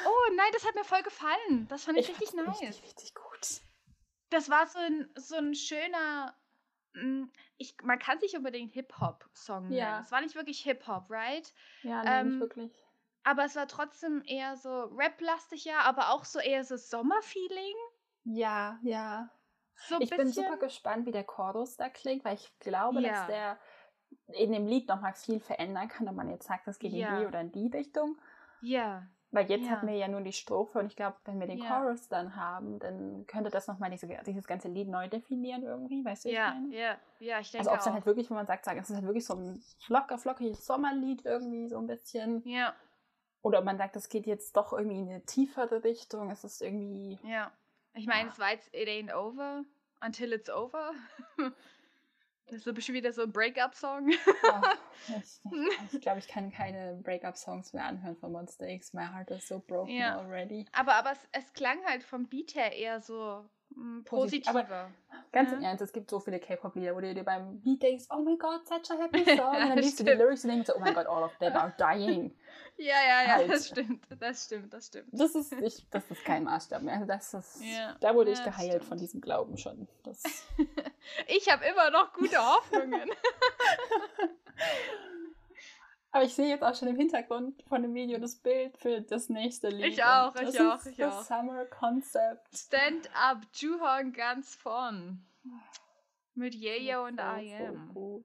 [0.05, 1.67] Oh, nein, das hat mir voll gefallen.
[1.67, 2.61] Das fand ich, richtig fand's nice.
[2.61, 3.61] Richtig, richtig gut.
[4.29, 6.35] Das war so ein, so ein schöner.
[6.93, 7.25] Mm,
[7.57, 9.73] Ich, man kann sich unbedingt Hip-Hop-Song nennen.
[9.77, 9.99] Ja.
[9.99, 11.53] Es war nicht wirklich Hip-Hop, right?
[11.83, 12.85] Ja, nee, Ähm, nicht wirklich.
[13.23, 17.75] Aber es war trotzdem eher so Rap-lastig, ja, aber auch so eher so Sommerfeeling.
[18.23, 19.29] Ja, ja.
[19.87, 20.43] So Ich bin bisschen.
[20.43, 23.11] super gespannt, wie der Chorus da klingt, weil ich glaube, Ja.
[23.11, 23.59] dass der
[24.27, 27.25] in dem Lied nochmal viel verändern kann, ob man jetzt sagt, das geht in die
[27.25, 28.19] oder in die Richtung.
[28.61, 29.07] Ja.
[29.31, 29.71] Weil jetzt Ja.
[29.71, 31.79] hatten wir ja nur die Strophe und ich glaube, wenn wir den Ja.
[31.81, 36.25] Chorus dann haben, dann könnte das nochmal diese, dieses ganze Lied neu definieren irgendwie, weißt
[36.25, 36.29] du?
[36.29, 36.75] Ja, meine?
[36.75, 38.89] ja, ja, ich denke Also ob es dann halt wirklich, wenn man sagt, sagen, es
[38.89, 42.41] ist halt wirklich so ein locker, flockiges Sommerlied irgendwie so ein bisschen.
[42.47, 42.73] ja,
[43.43, 46.31] Oder ob man sagt, das geht jetzt doch irgendwie in eine tiefere Richtung.
[46.31, 47.19] Es ist irgendwie.
[47.23, 47.51] ja.
[47.93, 48.33] Ich meine, Ja.
[48.33, 49.63] es war jetzt It Ain't Over
[50.03, 50.91] Until It's Over.
[52.49, 54.09] Das ist bisschen wieder so ein Breakup-Song.
[54.09, 54.19] ich,
[55.93, 58.93] ich glaube, ich kann keine Breakup-Songs mehr anhören von Monster X.
[58.93, 60.17] My heart is so broken Ja.
[60.17, 60.65] already.
[60.71, 64.91] Aber, aber es, es klang halt vom Beat her eher so mm, Positiv, aber- positiver.
[65.31, 65.57] Ganz Ja.
[65.57, 68.35] im Ernst, es gibt so viele K-Pop-Lieder, wo du dir beim Beat denkst, oh my
[68.37, 69.55] god, such a happy song.
[69.55, 70.11] Und dann liest du die.
[70.11, 72.35] Lyrics und denkst so, oh my god, all of them are dying.
[72.81, 73.49] Ja, ja, ja, Halt.
[73.51, 74.05] das stimmt.
[74.21, 75.09] Das stimmt, das stimmt.
[75.11, 76.93] Das ist, ich, das ist kein Maßstab mehr.
[76.93, 77.97] Also das ist, Ja.
[77.99, 78.85] Da wurde ich Ja, das geheilt stimmt.
[78.85, 79.85] von diesem Glauben schon.
[81.27, 83.09] Ich habe immer noch gute Hoffnungen.
[86.11, 89.29] Aber ich sehe jetzt auch schon im Hintergrund von dem Video das Bild für das
[89.29, 89.93] nächste Lied.
[89.93, 91.23] Ich auch, ich das auch, ist ich das auch.
[91.23, 92.47] Summer Concept.
[92.55, 95.25] Stand up, Juhon ganz vorn.
[96.35, 98.23] Mit Yayo und I Am.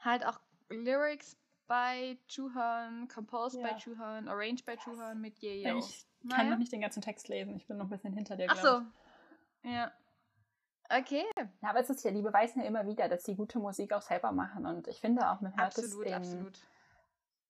[0.00, 3.68] Halt auch Lyrics bei Juhon, composed Ja.
[3.72, 5.78] by Juhon, arranged by Juhon mit Yayo.
[5.78, 6.50] Ich kann Naja.
[6.50, 7.56] noch nicht den ganzen Text lesen.
[7.56, 8.46] Ich bin noch ein bisschen hinter dir.
[8.50, 8.82] Ach so.
[9.62, 9.92] Ja.
[10.90, 11.24] Okay.
[11.62, 14.02] Ja, aber es ist ja, die beweisen ja immer wieder, dass sie gute Musik auch
[14.02, 14.66] selber machen.
[14.66, 16.58] Und ich finde auch, man hört Absolut, es in, absolut.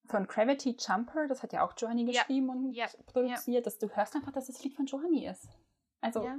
[0.07, 3.89] von Gravity Jumper, das hat ja auch Johnny Ja, geschrieben und ja, produziert, dass du
[3.95, 5.49] hörst einfach, dass das Lied von Johnny ist.
[6.01, 6.39] Also, Ja.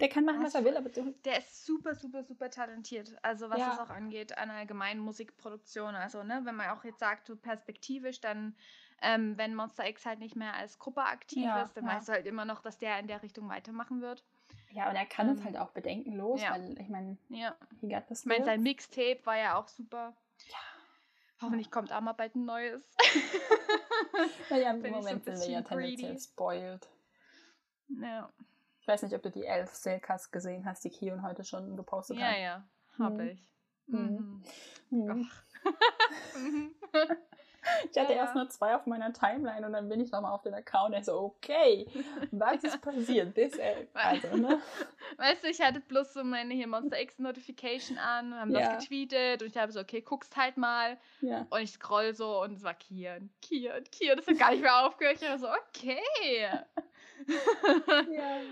[0.00, 3.16] der kann machen, was Hast er will, aber du, Der ist super, super, super talentiert.
[3.22, 3.72] Also was Ja.
[3.72, 5.94] es auch angeht an allgemeinen Musikproduktion.
[5.94, 8.56] Also, ne, wenn man auch jetzt sagt, so perspektivisch, dann,
[9.00, 11.96] ähm, wenn Monster X halt nicht mehr als Gruppe aktiv Ja, ist, dann ja.
[11.96, 14.24] weißt du halt immer noch, dass der in der Richtung weitermachen wird.
[14.74, 16.52] Ja, und er kann es Ähm, halt auch bedenkenlos, ja.
[16.52, 17.56] weil ich meine, Ja.
[17.80, 18.62] he got Ich meine, sein.
[18.62, 20.14] Mixtape war ja auch super.
[20.48, 20.56] Ja.
[21.42, 22.82] Hoffentlich kommt auch mal bald ein neues.
[24.50, 26.88] Naja, im bin so Moment sind wir ja tendenziell spoiled.
[27.88, 28.32] ja,
[28.80, 32.18] Ich weiß nicht, ob du die elf Selkas gesehen hast, die Kion heute schon gepostet
[32.18, 32.38] ja, hat.
[32.38, 33.28] ja habe Mhm.
[33.30, 33.52] ich.
[33.86, 34.44] Mhm.
[34.90, 35.30] Mhm.
[37.90, 40.42] Ich hatte Ja, erst nur zwei auf meiner Timeline und dann bin ich nochmal auf
[40.42, 41.86] den Account und so, okay,
[42.30, 43.36] was ist passiert?
[43.36, 43.88] Elf.
[43.94, 44.60] Also, ne?
[45.16, 48.74] Weißt du, ich hatte bloß so meine hier Monster X Notification an, haben Ja.
[48.74, 50.98] das getweetet und ich habe so, okay, guckst halt mal.
[51.20, 51.46] Ja.
[51.50, 54.84] Und ich scroll so und es war Kian, Kian, Kian, das hat gar nicht mehr
[54.86, 55.16] aufgehört.
[55.20, 56.00] Ich war so, okay.
[56.40, 56.66] ja.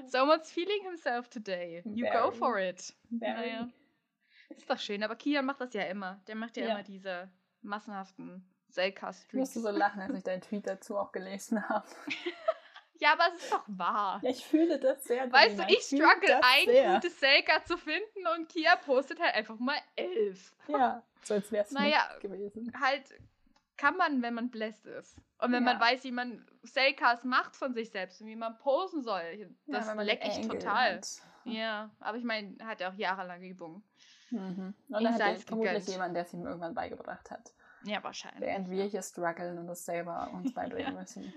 [0.06, 1.82] Someone's feeling himself today.
[1.84, 2.32] You go Very.
[2.36, 2.94] for it.
[3.10, 3.32] Very.
[3.50, 3.68] Naja.
[4.56, 6.20] Ist doch schön, aber Kian macht das ja immer.
[6.26, 6.66] Der macht Ja.
[6.66, 7.30] immer diese
[7.62, 9.34] massenhaften Ich Selka-Streaks.
[9.34, 11.86] musste so lachen, als ich deinen Tweet dazu auch gelesen habe.
[12.98, 14.20] Ja, aber es ist doch wahr.
[14.22, 15.32] Ja, ich fühle das sehr.
[15.32, 16.94] Weißt du, ich struggle, ein sehr.
[16.94, 20.54] gutes Selka zu finden und Kia postet halt einfach mal elf.
[20.68, 21.98] Ja, so als wäre es Naja.
[22.20, 22.72] gewesen.
[22.80, 23.02] Halt
[23.76, 25.16] kann man, wenn man blessed ist.
[25.38, 25.72] Und wenn Ja.
[25.72, 29.50] man weiß, wie man Selkas macht von sich selbst und wie man posen soll.
[29.66, 30.94] Das ja, mich Angle total.
[30.98, 31.08] hat.
[31.44, 33.82] Ja, aber ich meine, hat er auch jahrelange Übung.
[34.30, 34.74] Mhm.
[34.90, 35.88] Und Ich dann hat er vermutlich gegönnt.
[35.88, 37.52] jemand, der es ihm irgendwann beigebracht hat.
[37.84, 38.40] Ja, wahrscheinlich.
[38.40, 41.00] Während wir hier strugglen und das selber uns beibringen Ja.
[41.00, 41.32] müssen.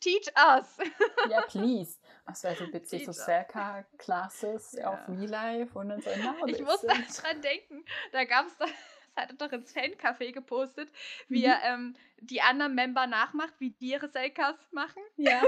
[0.00, 0.78] Teach us!
[1.30, 1.98] Ja, please.
[2.26, 3.12] Das wäre so witzig, so.
[3.12, 4.92] Selka-Classes Ja.
[4.92, 8.56] auf Real Life und dann so, now Ich muss is- dran denken, da gab es,
[8.58, 8.70] das
[9.16, 10.90] hat er doch ins Fancafé gepostet,
[11.28, 11.44] wie Mhm.
[11.52, 15.02] er ähm, die anderen Member nachmacht, wie die ihre Selkas machen.
[15.16, 15.42] Ja,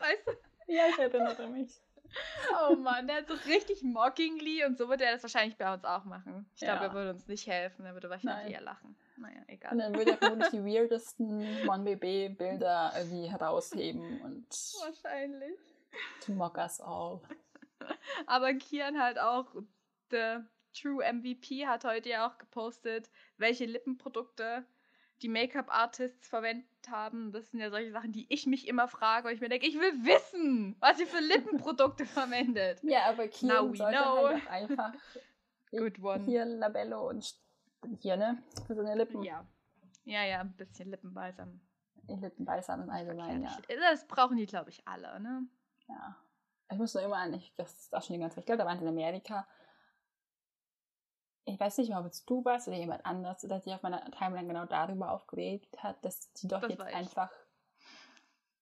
[0.00, 0.32] Weißt du?
[0.72, 1.70] ja, ich erinnere mich.
[2.68, 5.84] Oh Mann, der hat so richtig mockingly und so wird er das wahrscheinlich bei uns
[5.84, 6.48] auch machen.
[6.54, 6.86] Ich glaube, Ja.
[6.88, 8.52] er würde uns nicht helfen, er würde wahrscheinlich Nein.
[8.52, 8.96] eher lachen.
[9.20, 9.76] Naja, Und egal.
[9.78, 14.46] dann würde er vermutlich die weirdesten 1BB-Bilder irgendwie herausheben und
[14.80, 15.58] Wahrscheinlich.
[16.24, 17.20] to mock us all.
[18.26, 19.46] Aber Kian halt auch,
[20.10, 24.64] der True MVP hat heute ja auch gepostet, welche Lippenprodukte
[25.22, 27.32] die Make-up-Artists verwendet haben.
[27.32, 29.74] Das sind ja solche Sachen, die ich mich immer frage und ich mir denke, ich
[29.74, 32.78] will wissen, was ihr für Lippenprodukte verwendet.
[32.82, 34.28] Ja, aber Kian sollte know.
[34.28, 34.92] halt einfach
[35.70, 36.24] Good one.
[36.24, 37.34] hier Labello und
[38.00, 38.42] hier, ne?
[38.66, 39.22] Für seine Lippen.
[39.22, 39.46] Ja.
[40.04, 41.60] Ja, ja, ein bisschen Lippenbalsam.
[42.08, 43.56] Lippenbalsam im Allgemeinen, ja.
[43.68, 45.46] Das brauchen die, glaube ich, alle, ne?
[45.88, 46.16] ja.
[46.72, 48.58] Ich muss nur immer an, ich, das ist auch schon die ganze Zeit, ich glaube,
[48.58, 49.46] da waren sie in Amerika.
[51.44, 54.08] Ich weiß nicht mehr, ob es du warst oder jemand anders, der sich auf meiner
[54.12, 57.32] Timeline genau darüber aufgeregt hat, dass die doch Das jetzt einfach.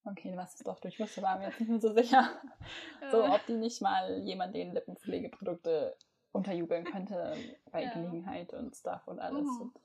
[0.05, 0.89] Okay, was ist doch du?
[0.89, 2.31] Ich war mir jetzt nicht mehr so sicher.
[3.11, 5.97] So, Äh, ob die nicht mal jemand den Lippenpflegeprodukte
[6.33, 7.37] unterjubeln könnte
[7.73, 7.91] bei Ja.
[7.95, 9.45] Gelegenheit und Stuff und alles.
[9.47, 9.61] Mhm.
[9.63, 9.81] Und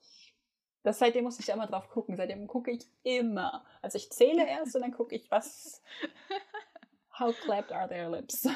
[0.84, 2.16] das seitdem muss ich immer drauf gucken.
[2.18, 3.66] Seitdem gucke ich immer.
[3.82, 5.82] Also ich zähle erst und dann gucke ich, was.
[7.20, 8.48] How clapped are their lips?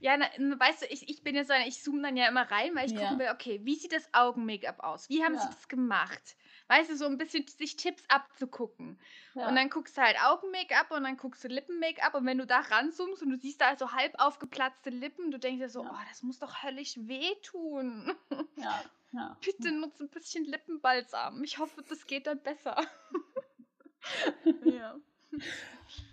[0.00, 0.26] Ja, na,
[0.58, 2.92] weißt du, ich, ich bin jetzt so ich zoome dann ja immer rein, weil ich
[2.92, 3.02] Ja.
[3.02, 5.08] gucken will, okay, wie sieht das Augen-Make-up aus?
[5.08, 5.50] Wie haben sie Ja.
[5.50, 6.36] das gemacht?
[6.68, 8.98] Weißt du, so ein bisschen sich Tipps abzugucken.
[9.34, 9.48] Ja.
[9.48, 12.60] Und dann guckst du halt Augen-Make-up und dann guckst du Lippen-Make-up und wenn du da
[12.60, 15.90] ranzoomst und du siehst da so halb aufgeplatzte Lippen, du denkst dir so, Ja.
[15.92, 18.14] oh, das muss doch höllisch wehtun.
[18.56, 19.36] ja, ja.
[19.44, 21.44] Bitte nutze ein bisschen Lippenbalsam.
[21.44, 22.76] Ich hoffe, das geht dann besser.
[24.64, 24.96] ja.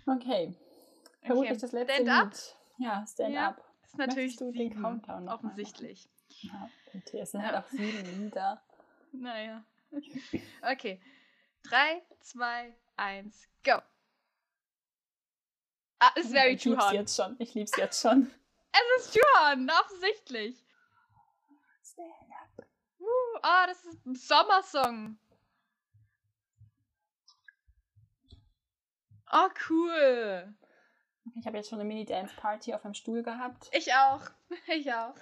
[0.06, 0.54] Okay.
[1.22, 1.60] Vermutlich Okay.
[1.60, 2.30] das letzte Stand up?
[2.32, 2.56] Lied.
[2.78, 3.48] Ja, Stand Ja.
[3.48, 3.56] Up.
[3.82, 6.08] Das ist natürlich Möchtest du den Countdown noch mal offensichtlich.
[6.40, 7.20] Ja, okay.
[7.20, 7.46] Es sind Ja.
[7.52, 8.62] halt auch sieben Lieder.
[9.14, 9.62] Naja.
[10.62, 11.00] Okay.
[11.64, 13.80] Drei, zwei, eins, go.
[16.00, 16.94] Ah, it's very ich lieb's Juhan.
[16.94, 17.36] jetzt schon.
[17.38, 18.30] Ich lieb's jetzt schon.
[18.74, 20.64] Es ist Juhan, offensichtlich.
[21.84, 22.08] Stand
[22.58, 22.66] up.
[22.98, 25.18] Uh, ah, das ist ein Sommersong.
[29.30, 30.54] Oh, cool.
[31.38, 33.68] Ich habe jetzt schon eine Mini-Dance-Party auf einem Stuhl gehabt.
[33.72, 34.22] Ich auch.
[34.68, 35.14] Ich auch.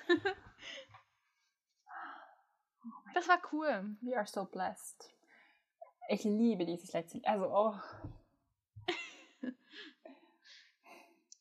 [3.14, 3.96] Das war cool.
[4.00, 5.12] We are so blessed.
[6.08, 7.26] Ich liebe dieses letzte Lied.
[7.26, 7.74] Also, oh.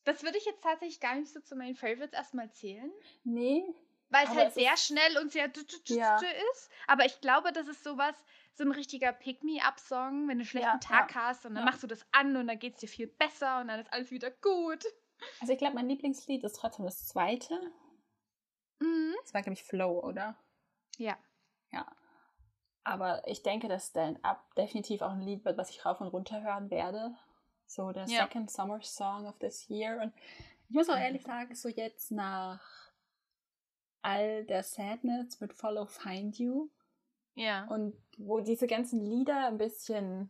[0.05, 2.91] Das würde ich jetzt tatsächlich gar nicht so zu meinen Favorites erstmal zählen.
[3.23, 3.63] Nee.
[4.10, 5.51] Weil es halt es sehr ist- schnell und sehr
[5.86, 6.17] Ja.
[6.51, 6.69] ist.
[6.88, 8.15] Aber ich glaube, das ist sowas,
[8.55, 11.84] so ein richtiger Pick-me-up-Song, wenn du einen schlechten Ja, Tag ja, hast und dann machst
[11.84, 14.32] du das an und dann geht es dir viel besser und dann ist alles wieder
[14.32, 14.84] gut.
[15.41, 17.53] Also, ich glaube, mein Lieblingslied ist trotzdem das zweite.
[18.79, 19.13] Mhm.
[19.21, 20.36] Das war, glaube ich, Flow, oder?
[20.97, 21.17] Ja.
[21.71, 21.86] Ja.
[22.84, 26.41] Aber ich denke, dass Stand-Up definitiv auch ein Lied wird, was ich rauf und runter
[26.41, 27.15] hören werde.
[27.67, 28.23] So der Ja.
[28.23, 29.99] Second Summer Song of this year.
[30.01, 30.13] Und
[30.69, 32.62] ich muss auch ehrlich sagen, so jetzt nach
[34.01, 36.69] all der Sadness mit Follow Find You
[37.36, 37.65] Ja.
[37.67, 40.29] und wo diese ganzen Lieder ein bisschen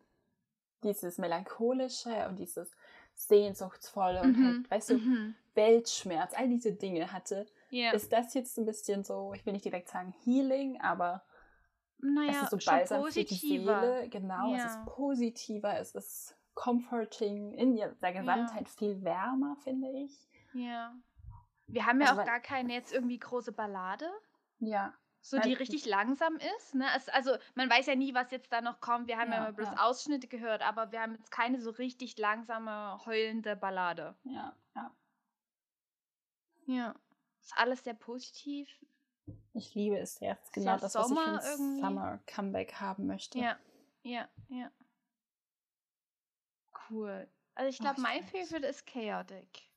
[0.84, 2.72] dieses melancholische und dieses
[3.14, 5.36] sehnsuchtsvolle und halt, weißt du, Mhm.
[5.54, 7.92] Weltschmerz, all diese Dinge hatte, Ja.
[7.92, 11.24] ist das jetzt ein bisschen so, ich will nicht direkt sagen Healing, aber
[12.02, 13.80] naja, es ist so balsam für die positiver.
[13.82, 14.10] Seele.
[14.10, 14.66] Genau, es Ja.
[14.68, 20.28] ist positiver, es ist comforting, in der Gesamtheit viel wärmer, finde ich.
[20.54, 20.94] Ja.
[21.68, 24.10] Wir haben ja Also auch gar keine jetzt irgendwie große Ballade,
[24.60, 26.76] Ja, so die ich- richtig langsam ist.
[26.76, 26.86] Ne?
[26.96, 29.08] Es, also man weiß ja nie, was jetzt da noch kommt.
[29.08, 29.78] Wir haben ja, Ja, immer bloß ja.
[29.86, 34.16] Ausschnitte gehört, aber wir haben jetzt keine so richtig langsame, heulende Ballade.
[34.24, 34.92] ja, ja.
[36.66, 36.96] Ja.
[37.42, 38.68] Ist alles sehr positiv.
[39.54, 40.20] Ich liebe es.
[40.20, 41.82] Das Ist genau ja das, was ich Sommer für ein irgendwie.
[41.82, 43.40] Summer Comeback haben möchte.
[43.40, 43.58] Ja,
[44.04, 44.72] ja, ja.
[46.90, 47.28] Cool.
[47.56, 48.24] Also ich Oh, glaube, ich mein.
[48.24, 49.70] Favorite ist Chaotic.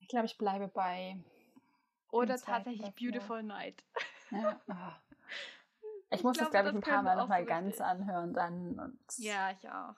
[0.00, 1.18] Ich glaube, ich bleibe bei.
[2.10, 3.10] Oder tatsächlich Flo.
[3.10, 3.84] Beautiful Night.
[4.30, 4.96] Ja, ah.
[6.10, 8.78] Ich muss das, glaube, ich, ein das paar Mal nochmal so ganz anhören dann.
[8.80, 9.94] Und Ja, ich auch.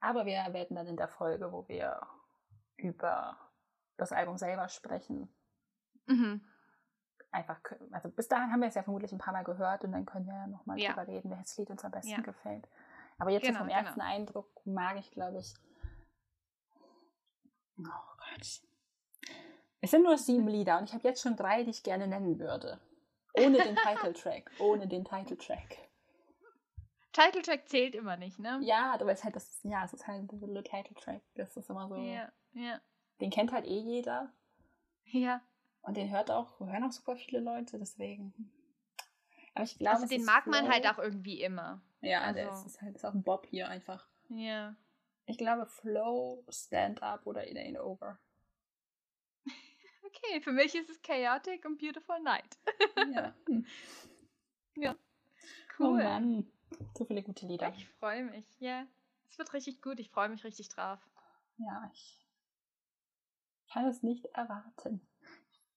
[0.00, 1.98] Aber wir werden dann in der Folge, wo wir
[2.76, 3.38] über
[3.96, 5.34] das Album selber sprechen,
[6.10, 6.40] Mhm.
[7.32, 7.60] einfach,
[7.92, 10.26] also bis dahin haben wir es ja vermutlich ein paar Mal gehört und dann können
[10.26, 10.90] wir ja nochmal Ja.
[10.90, 12.20] drüber reden, welches Lied uns am besten Ja.
[12.20, 12.68] gefällt.
[13.18, 13.78] Aber jetzt Genau, vom genau.
[13.78, 15.54] ersten Eindruck mag ich, glaube ich.
[17.78, 18.60] Oh Gott.
[19.80, 22.38] Es sind nur sieben Lieder und ich habe jetzt schon drei, die ich gerne nennen
[22.38, 22.80] würde.
[23.34, 24.50] Ohne den Titeltrack.
[24.58, 25.76] Ohne den Titeltrack.
[27.12, 28.58] Titeltrack zählt immer nicht, ne?
[28.62, 31.22] Ja, aber es ist halt das, ja, es ist halt der Titeltrack.
[31.34, 31.96] Das ist immer so.
[31.96, 32.80] Ja, ja.
[33.20, 34.32] Den kennt halt eh jeder.
[35.04, 35.40] Ja.
[35.82, 38.52] Und den hört auch, hören auch super viele Leute, deswegen.
[39.54, 40.72] Aber ich glaube, Also den mag man Flow.
[40.74, 41.80] halt auch irgendwie immer.
[42.02, 44.06] Ja, der also- ist, ist halt ist auch ein Bob hier einfach.
[44.28, 44.76] Ja.
[45.26, 48.18] Ich glaube Flow, Stand Up oder It Ain't Over.
[50.02, 52.58] Okay, für mich ist es Chaotic und Beautiful Night.
[53.12, 53.34] Ja.
[53.46, 53.66] Hm.
[54.76, 54.92] Ja.
[55.78, 56.02] Oh Cool.
[56.02, 56.50] Mann.
[56.96, 57.72] So viele gute Lieder.
[57.74, 58.46] ich freue mich.
[58.60, 58.86] Ja.
[59.28, 59.98] Es wird richtig gut.
[60.00, 60.98] Ich freue mich richtig drauf.
[61.58, 62.24] Ja, ich
[63.72, 65.00] kann es nicht erwarten.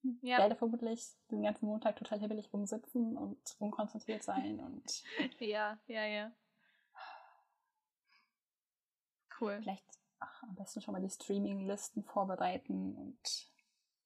[0.04, 0.38] Ich Ja.
[0.40, 5.04] werde vermutlich den ganzen Montag total hibbelig rumsitzen und unkonzentriert sein und
[5.40, 6.32] Ja, ja, ja.
[9.40, 9.60] Cool.
[9.62, 9.86] vielleicht
[10.20, 13.50] ach, am besten schon mal die Streaming-Listen vorbereiten und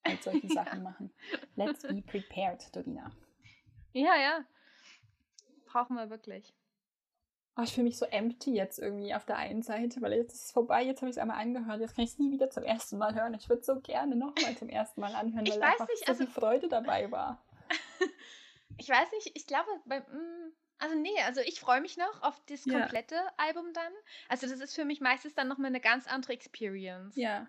[0.06, 1.14] halt solche Sachen machen.
[1.56, 3.12] Let's be prepared, Dorina.
[3.94, 4.46] Ja, ja.
[5.66, 6.54] Brauchen wir wirklich.
[7.60, 10.46] Oh, ich fühle mich so empty jetzt irgendwie auf der einen Seite, weil jetzt ist
[10.46, 12.64] es vorbei, jetzt habe ich es einmal angehört, jetzt kann ich es nie wieder zum
[12.64, 13.34] ersten Mal hören.
[13.34, 16.12] Ich würde so gerne nochmal zum ersten Mal anhören, Ich weil weiß einfach nicht, so
[16.12, 17.44] also- viel Freude dabei war.
[18.80, 22.40] Ich weiß nicht, ich glaube, bei, mm, also nee, also ich freue mich noch auf
[22.46, 22.82] das Ja.
[22.82, 23.92] komplette Album dann.
[24.30, 27.16] Also das ist für mich meistens dann nochmal eine ganz andere Experience.
[27.16, 27.48] Ja.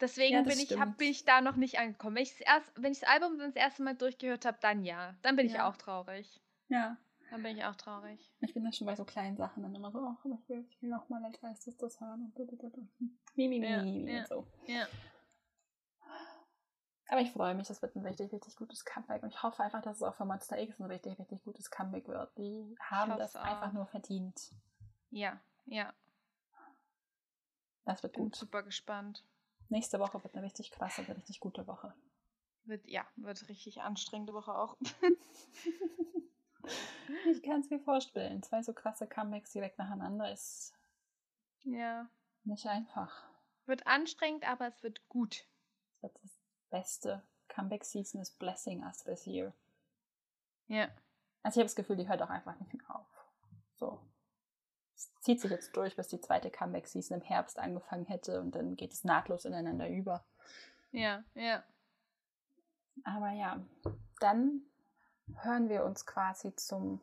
[0.00, 2.16] Deswegen Ja, bin, ich, hab, bin ich da noch nicht angekommen.
[2.16, 5.14] Wenn, erst, wenn ich das Album dann das erste Mal durchgehört habe, dann ja.
[5.22, 5.68] Dann bin ich Ja.
[5.70, 6.38] auch traurig.
[6.68, 6.98] Ja.
[7.30, 8.30] Dann bin ich auch traurig.
[8.40, 10.66] Ich bin dann schon bei so kleinen Sachen dann immer so, ach, aber ich will,
[10.70, 12.82] ich will nochmal als erstes das hören und blablabla.
[13.34, 14.20] Mimi, Ja, Mimi ja.
[14.20, 14.46] und so.
[14.66, 14.86] Ja.
[17.10, 19.22] Aber ich freue mich, das wird ein richtig, richtig gutes Comeback.
[19.22, 22.06] Und ich hoffe einfach, dass es auch für Monster X ein richtig, richtig gutes Comeback
[22.06, 22.36] wird.
[22.36, 23.72] Die haben das es einfach auch.
[23.72, 24.52] nur verdient.
[25.10, 25.92] Ja, ja.
[27.84, 28.36] Das wird Bin gut.
[28.36, 29.24] super gespannt.
[29.70, 31.94] Nächste Woche wird eine richtig krasse, eine richtig gute Woche.
[32.64, 34.76] Wird, ja, wird richtig anstrengende Woche auch.
[37.30, 38.42] Ich kann es mir vorstellen.
[38.42, 40.74] Zwei so krasse Comebacks direkt nacheinander ist
[41.62, 42.08] ja.
[42.44, 43.24] nicht einfach.
[43.66, 45.46] Wird anstrengend, aber es wird gut.
[46.00, 46.40] Das wird das
[46.70, 49.52] beste Comeback-Season is blessing us this year.
[50.68, 50.88] Ja.
[51.42, 53.06] Also ich habe das Gefühl, die hört auch einfach nicht mehr auf.
[53.76, 54.00] So.
[54.94, 58.76] Es zieht sich jetzt durch, bis die zweite Comeback-Season im Herbst angefangen hätte und dann
[58.76, 60.24] geht es nahtlos ineinander über.
[60.92, 61.62] Ja, ja.
[63.04, 63.64] Aber ja,
[64.20, 64.62] dann
[65.42, 67.00] hören wir uns quasi zum,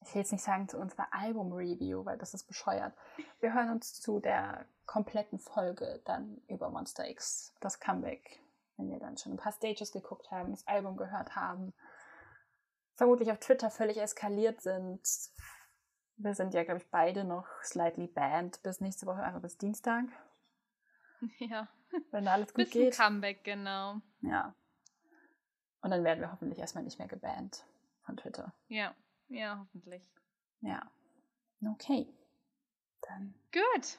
[0.00, 2.94] ich will jetzt nicht sagen zu unserer Album-Review, weil das ist bescheuert.
[3.40, 8.40] Wir hören uns zu der kompletten Folge dann über Monster X, das Comeback,
[8.76, 11.72] wenn wir dann schon ein paar Stages geguckt haben, das Album gehört haben,
[12.94, 15.00] vermutlich auf Twitter völlig eskaliert sind.
[16.16, 20.04] Wir sind ja, glaube ich, beide noch slightly banned bis nächste Woche, also bis Dienstag,
[21.38, 21.68] Ja.
[22.10, 22.96] wenn alles gut Bisschen geht.
[22.96, 24.00] Comeback, genau.
[24.20, 24.54] Ja.
[25.82, 27.64] Und dann werden wir hoffentlich erstmal nicht mehr gebannt
[28.04, 28.52] von Twitter.
[28.68, 28.94] Ja.
[29.28, 30.02] Ja, hoffentlich.
[30.60, 30.82] Ja.
[31.74, 32.06] Okay.
[33.02, 33.98] Dann Gut.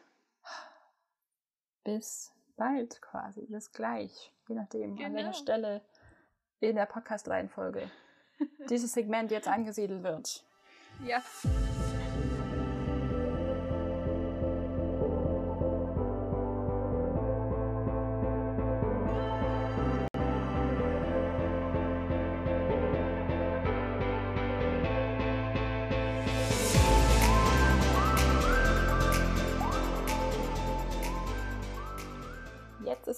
[1.83, 5.07] bis bald quasi, bis gleich, je nachdem, Genau.
[5.07, 5.81] an welcher Stelle
[6.59, 7.89] in der Podcast-Reihenfolge
[8.69, 10.45] dieses Segment jetzt angesiedelt wird.
[11.03, 11.21] Ja.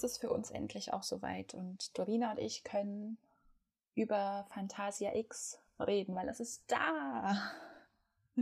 [0.05, 3.17] Es für uns endlich auch soweit und Dorina und ich können
[3.95, 7.51] über Fantasia X reden, weil es ist da.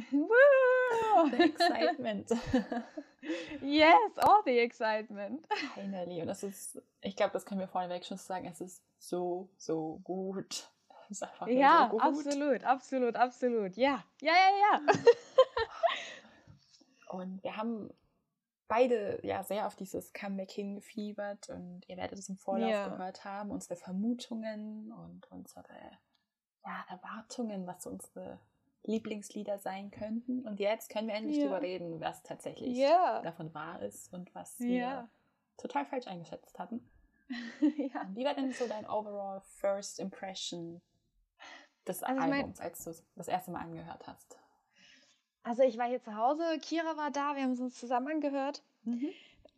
[1.32, 2.30] The excitement.
[3.62, 5.48] yes, all the excitement.
[5.76, 6.22] Finally.
[6.22, 10.00] Und es ist, ich glaube, das können wir vorneweg schon sagen, es ist so, so
[10.04, 10.70] gut.
[11.06, 12.02] Es ist einfach Ja, so gut.
[12.02, 13.78] absolut, absolut, absolut.
[13.78, 14.94] Ja, ja, ja, ja.
[17.10, 17.94] Und wir haben
[18.74, 22.88] beide ja sehr auf dieses Comeback hingefiebert und ihr werdet es im Vorlauf Ja.
[22.88, 25.68] gehört haben, unsere Vermutungen und unsere
[26.66, 28.40] ja, Erwartungen, was unsere
[28.84, 30.46] Lieblingslieder sein könnten.
[30.48, 31.44] Und jetzt können wir endlich Ja.
[31.44, 33.22] darüber reden, was tatsächlich Ja.
[33.22, 35.08] davon wahr ist und was wir
[35.58, 36.90] total falsch eingeschätzt hatten.
[37.78, 38.08] ja.
[38.14, 40.82] Wie war denn so dein overall first impression
[41.88, 44.40] des Also ich mein- Albums, als du es das erste Mal angehört hast?
[45.44, 48.64] Also ich war hier zu Hause, Kira war da, wir haben uns zusammen angehört.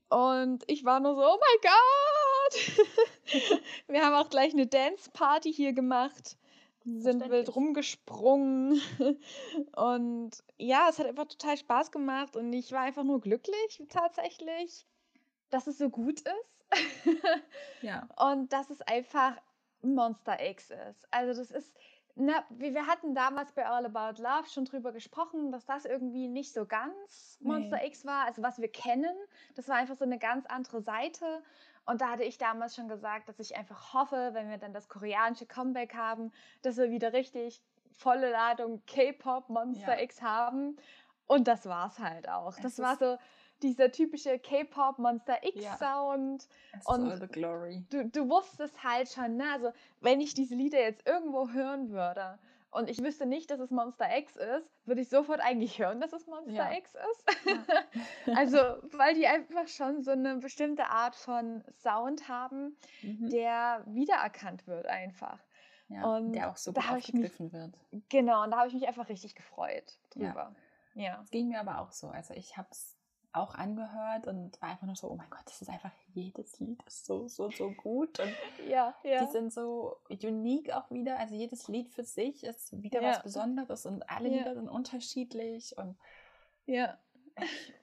[0.10, 3.62] Und ich war nur so, oh mein Gott!
[3.88, 6.38] wir haben auch gleich eine Dance-Party hier gemacht,
[6.84, 8.82] sind wild rumgesprungen.
[9.76, 14.86] Und ja, es hat einfach total Spaß gemacht und ich war einfach nur glücklich tatsächlich,
[15.50, 16.56] dass es so gut ist.
[17.82, 18.08] Ja.
[18.32, 19.38] Und dass es einfach
[19.82, 21.08] Monster X ist.
[21.12, 21.76] Also das ist,
[22.16, 26.28] na, wir, wir hatten damals bei All About Love schon drüber gesprochen, dass das irgendwie
[26.28, 27.88] nicht so ganz Monster Nee.
[27.88, 29.14] X war, also was wir kennen.
[29.56, 31.44] Das war einfach so eine ganz andere Seite.
[31.86, 34.88] Und da hatte ich damals schon gesagt, dass ich einfach hoffe, wenn wir dann das
[34.90, 40.02] koreanische Comeback haben, dass wir wieder richtig volle Ladung K-Pop Monster Ja.
[40.04, 40.78] X haben.
[41.28, 42.56] Und das war's halt auch.
[42.56, 43.18] Es Das war so
[43.66, 45.78] dieser typische K-Pop Monster X Ja.
[45.78, 46.48] Sound
[46.78, 47.10] Es Und-
[47.92, 49.46] du, du wusstest halt schon, ne?
[49.54, 52.38] Also, wenn ich diese Lieder jetzt irgendwo hören würde
[52.72, 56.14] und ich wüsste nicht, dass es Monster X ist, würde ich sofort eigentlich hören, dass
[56.14, 56.72] es Monster Ja.
[56.74, 57.26] X ist.
[58.38, 58.58] also,
[58.98, 63.30] weil die einfach schon so eine bestimmte Art von Sound haben, Mhm.
[63.30, 65.40] der wiedererkannt wird einfach.
[65.88, 67.74] Ja, Und der auch so gut mich- aufgegriffen wird.
[68.10, 70.28] Genau, und da habe ich mich einfach richtig gefreut Ja.
[70.30, 70.56] drüber.
[70.96, 71.20] Ja.
[71.22, 72.08] Es ging mir aber auch so.
[72.08, 72.96] Also ich habe es
[73.36, 76.82] auch angehört und war einfach nur so, oh mein Gott, das ist einfach, jedes Lied
[76.84, 78.20] ist so, so, so gut.
[78.20, 78.34] Und
[78.68, 79.26] Ja, ja.
[79.26, 81.18] die sind so unique auch wieder.
[81.20, 83.10] Also jedes Lied für sich ist wieder Ja.
[83.10, 84.38] was Besonderes und alle Ja.
[84.38, 85.78] Lieder sind unterschiedlich.
[85.78, 85.98] Und
[86.66, 86.98] ja.
[87.42, 87.74] ich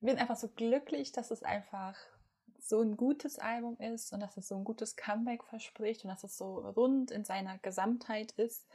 [0.00, 1.96] bin einfach so glücklich, dass es einfach
[2.58, 6.24] so ein gutes Album ist und dass es so ein gutes Comeback verspricht und dass
[6.24, 8.66] es so rund in seiner Gesamtheit ist.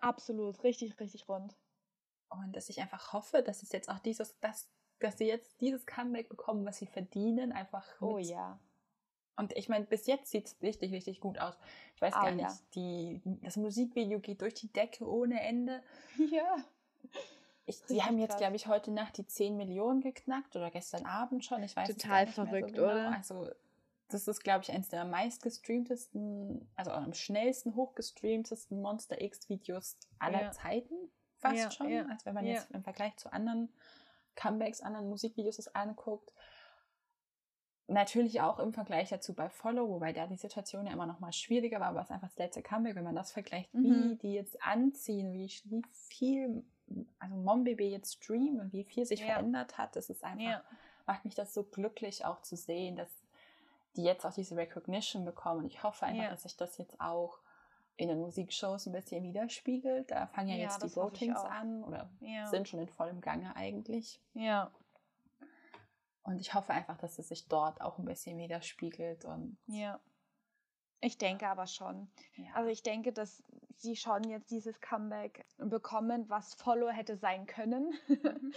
[0.00, 1.54] Absolut, richtig, richtig rund.
[2.28, 4.68] Und dass ich einfach hoffe, dass es jetzt auch dieses, dass,
[5.00, 8.58] dass sie jetzt dieses Comeback bekommen, was sie verdienen, einfach Oh ja.
[9.38, 11.54] Und ich meine, bis jetzt sieht es richtig, richtig gut aus.
[11.94, 12.58] Ich weiß Ah, gar nicht, ja.
[12.74, 15.82] die, das Musikvideo geht durch die Decke ohne Ende.
[16.30, 16.56] Ja.
[17.68, 21.44] Ich, die haben jetzt, glaube ich, heute Nacht die 10 Millionen geknackt oder gestern Abend
[21.44, 21.64] schon.
[21.64, 22.84] Ich weiß Total verrückt, so genau.
[22.92, 23.12] oder?
[23.12, 23.50] Also,
[24.08, 30.50] das ist, glaube ich, eines der meistgestreamtesten, also am schnellsten hochgestreamtesten Monster X-Videos aller Ja.
[30.52, 30.94] Zeiten
[31.38, 31.88] fast Ja, schon.
[31.90, 33.68] ja, Also, wenn man jetzt im Vergleich zu anderen
[34.36, 36.32] Comebacks, anderen Musikvideos das anguckt.
[37.88, 41.32] Natürlich auch im Vergleich dazu bei Follow, wobei da die Situation ja immer noch mal
[41.32, 44.18] schwieriger war, aber es ist einfach das letzte Comeback, wenn man das vergleicht, wie Mhm.
[44.18, 46.64] die jetzt anziehen, wie, wie viel,
[47.20, 49.26] also MomBaby jetzt streamen und wie viel sich Ja.
[49.34, 50.62] verändert hat, das ist einfach, Ja.
[51.06, 53.08] macht mich das so glücklich auch zu sehen, dass
[53.94, 55.60] die jetzt auch diese Recognition bekommen.
[55.60, 56.30] Und ich hoffe einfach, Ja.
[56.30, 57.38] dass sich das jetzt auch
[57.96, 60.10] in den Musikshows ein bisschen widerspiegelt.
[60.10, 62.46] Da fangen ja, Ja, jetzt die Votings an oder Ja.
[62.46, 64.20] sind schon in vollem Gange eigentlich.
[64.34, 64.70] Ja.
[66.22, 69.24] Und ich hoffe einfach, dass es sich dort auch ein bisschen widerspiegelt.
[69.24, 70.00] Und Ja.
[71.00, 72.10] Ich denke aber schon.
[72.36, 73.42] ja, Also ich denke, dass
[73.76, 77.92] sie schon jetzt dieses Comeback bekommen, was Follow hätte sein können.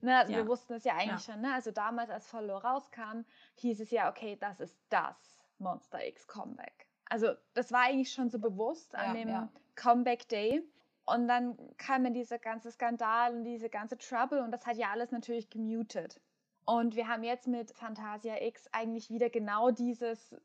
[0.00, 0.38] ne, also Ja.
[0.38, 1.40] wir wussten es ja eigentlich schon.
[1.40, 1.52] Ne?
[1.54, 3.24] Also damals, als Follow rauskam,
[3.56, 5.16] hieß es ja, okay, das ist das
[5.58, 6.87] Monster X Comeback.
[7.10, 9.48] Also das war eigentlich schon so bewusst an Ja, dem ja.
[9.76, 10.62] Comeback Day.
[11.06, 14.90] Und dann kam ja dieser ganze Skandal und diese ganze Trouble und das hat ja
[14.90, 16.20] alles natürlich gemutet.
[16.66, 20.36] Und wir haben jetzt mit Fantasia X eigentlich wieder genau dieses,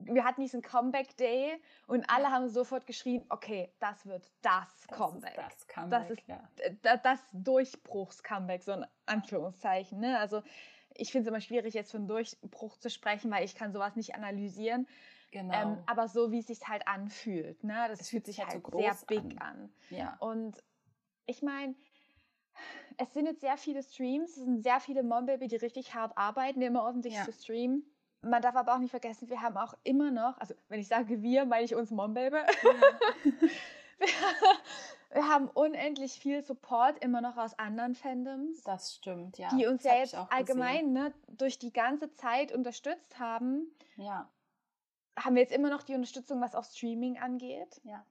[0.00, 2.30] wir hatten diesen Comeback Day und alle Ja.
[2.30, 5.30] haben sofort geschrien, okay, das wird das, das Comeback.
[5.30, 6.46] Ist das Comeback, ist ja.
[6.82, 9.98] Da- das Durchbruchs-Comeback, so in Anführungszeichen.
[9.98, 10.18] Ne?
[10.18, 10.42] Also
[10.94, 14.14] ich finde es immer schwierig, jetzt von Durchbruch zu sprechen, weil ich kann sowas nicht
[14.14, 14.86] analysieren.
[15.32, 15.54] Genau.
[15.54, 17.62] Ähm, aber so, wie es sich halt anfühlt.
[17.64, 17.86] Ne?
[17.88, 19.42] Das Es fühlt sich halt halt so sehr big an.
[19.42, 19.72] an.
[19.90, 20.16] ja.
[20.20, 20.62] Und
[21.26, 21.74] ich meine,
[22.96, 26.62] es sind jetzt sehr viele Streams, es sind sehr viele Mom-Baby, die richtig hart arbeiten,
[26.62, 27.24] immer ordentlich Ja.
[27.24, 27.84] zu streamen.
[28.22, 31.20] Man darf aber auch nicht vergessen, wir haben auch immer noch, also wenn ich sage
[31.22, 32.36] wir, meine ich uns Mom-Baby.
[33.98, 34.08] wir,
[35.12, 39.48] wir haben unendlich viel Support immer noch aus anderen Fandoms, Das stimmt, ja.
[39.50, 43.66] die uns Das ja jetzt auch allgemein ne, durch die ganze Zeit unterstützt haben.
[43.96, 44.28] Ja,
[45.18, 47.80] Haben wir jetzt immer noch die Unterstützung, was auch Streaming angeht.
[47.84, 48.04] ja.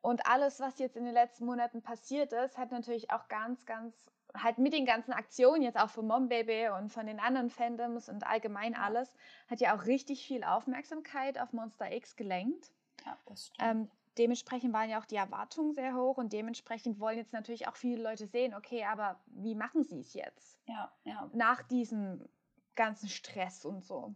[0.00, 4.10] Und alles, was jetzt in den letzten Monaten passiert ist, hat natürlich auch ganz, ganz,
[4.34, 8.08] halt mit den ganzen Aktionen jetzt auch von Mom Baby und von den anderen Fandoms
[8.08, 9.12] und allgemein alles,
[9.48, 12.70] hat ja auch richtig viel Aufmerksamkeit auf Monster X gelenkt.
[13.04, 13.68] Ja, das stimmt.
[13.68, 17.76] Ähm, dementsprechend waren ja auch die Erwartungen sehr hoch und dementsprechend wollen jetzt natürlich auch
[17.76, 21.28] viele Leute sehen, okay, aber wie machen sie es jetzt ja, ja.
[21.32, 22.28] nach diesem
[22.76, 24.14] ganzen Stress und so?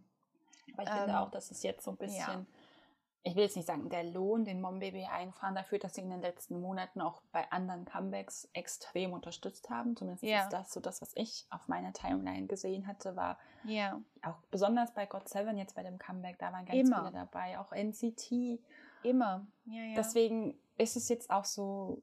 [0.73, 2.47] Aber ich Ähm, finde auch, dass es jetzt so ein bisschen,
[3.23, 6.09] ich will jetzt nicht sagen, der Lohn, den Mom Baby einfahren, dafür, dass sie in
[6.09, 9.95] den letzten Monaten auch bei anderen Comebacks extrem unterstützt haben.
[9.95, 10.43] Zumindest Ja.
[10.43, 14.93] ist das so das, was ich auf meiner Timeline gesehen hatte, war Ja, auch besonders
[14.93, 16.99] bei God Seven jetzt bei dem Comeback, da waren ganz Immer.
[17.03, 18.59] viele dabei, auch NCT.
[19.03, 19.45] immer.
[19.65, 19.95] Ja, ja.
[19.95, 22.01] Deswegen ist es jetzt auch so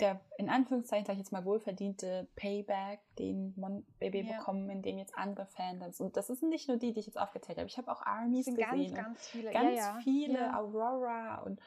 [0.00, 4.38] der, in Anführungszeichen, sag ich jetzt mal, wohlverdiente Payback, den Mon Baby Ja.
[4.38, 7.18] bekommen, in dem jetzt andere Fandoms, und das sind nicht nur die, die ich jetzt
[7.18, 8.60] aufgezählt habe, ich habe auch Armies gesehen.
[8.60, 9.50] ganz, ganz viele.
[9.50, 9.98] ganz ja, ja.
[10.02, 10.56] viele.
[10.56, 11.60] Aurora und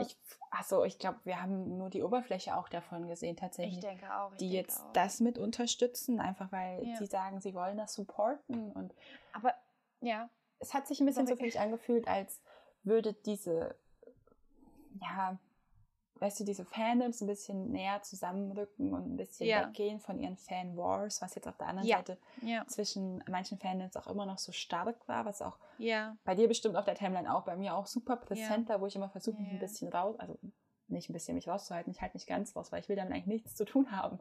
[0.00, 0.16] ich,
[0.50, 4.32] also ich glaube, wir haben nur die Oberfläche auch davon gesehen tatsächlich, Ich denke auch.
[4.32, 4.92] Ich die denke jetzt auch.
[4.92, 8.94] das mit unterstützen, einfach weil sie sagen, sie wollen das supporten und
[9.32, 9.54] Aber
[10.00, 10.28] ja,
[10.60, 12.40] es hat sich ein bisschen so für mich angefühlt, als
[12.82, 13.76] würde diese,
[15.00, 15.38] ja,
[16.20, 19.68] weißt du, diese Fandoms ein bisschen näher zusammenrücken und ein bisschen Ja.
[19.68, 21.98] weggehen von ihren Fan-Wars, was jetzt auf der anderen Ja.
[21.98, 25.58] Seite ja, zwischen manchen Fandoms auch immer noch so stark war, was auch
[26.24, 28.96] bei dir bestimmt auf der Timeline auch, bei mir auch super präsent war, wo ich
[28.96, 30.36] immer versuche, mich ein bisschen raus, also
[30.88, 33.26] nicht ein bisschen mich rauszuhalten, ich halte nicht ganz raus, weil ich will damit eigentlich
[33.26, 34.18] nichts zu tun haben.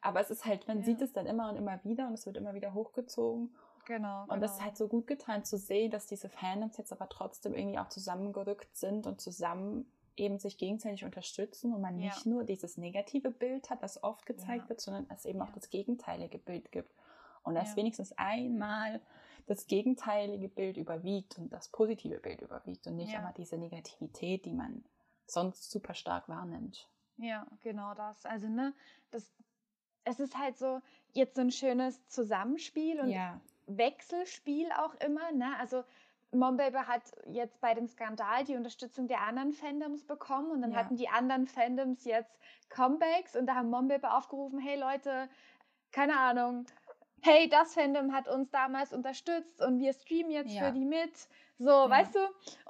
[0.00, 2.36] Aber es ist halt, man sieht es dann immer und immer wieder und es wird
[2.36, 3.54] immer wieder hochgezogen.
[3.86, 4.24] genau.
[4.28, 4.66] Und das ist genau.
[4.66, 8.76] halt so gut getan zu sehen, dass diese Fandoms jetzt aber trotzdem irgendwie auch zusammengerückt
[8.76, 12.06] sind und zusammen eben sich gegenseitig unterstützen und man Ja.
[12.06, 14.68] nicht nur dieses negative Bild hat, das oft gezeigt Ja.
[14.70, 16.90] wird, sondern es eben auch das gegenteilige Bild gibt.
[17.42, 19.00] Und dass wenigstens einmal
[19.46, 24.52] das gegenteilige Bild überwiegt und das positive Bild überwiegt und nicht immer diese Negativität, die
[24.52, 24.84] man
[25.26, 26.88] sonst super stark wahrnimmt.
[27.18, 28.26] Ja, genau das.
[28.26, 28.74] Also, ne,
[29.12, 29.30] das,
[30.04, 30.80] es ist halt so
[31.12, 35.56] jetzt so ein schönes Zusammenspiel und ja, Wechselspiel auch immer, ne?
[35.58, 35.82] Also
[36.38, 40.72] Mom Baby hat jetzt bei dem Skandal die Unterstützung der anderen Fandoms bekommen und dann
[40.72, 40.78] Ja.
[40.78, 45.28] hatten die anderen Fandoms jetzt Comebacks und da haben Mom Baby aufgerufen, hey Leute,
[45.92, 46.66] keine Ahnung,
[47.22, 50.66] hey, das Fandom hat uns damals unterstützt und wir streamen jetzt Ja.
[50.66, 51.12] für die mit.
[51.58, 52.18] So, weißt du?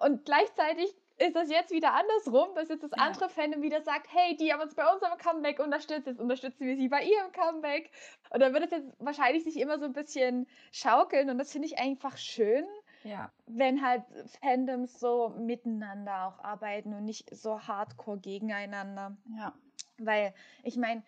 [0.00, 3.04] Und gleichzeitig ist das jetzt wieder andersrum, dass jetzt das Ja.
[3.04, 6.76] andere Fandom wieder sagt, hey, die haben uns bei unserem Comeback unterstützt, jetzt unterstützen wir
[6.76, 7.90] sie bei ihrem Comeback.
[8.30, 11.66] Und dann wird es jetzt wahrscheinlich sich immer so ein bisschen schaukeln und das finde
[11.68, 12.66] ich einfach schön,
[13.06, 14.02] ja, wenn halt
[14.42, 19.16] Fandoms so miteinander auch arbeiten und nicht so hardcore gegeneinander.
[19.36, 19.52] ja,
[19.98, 21.02] Weil ich meine,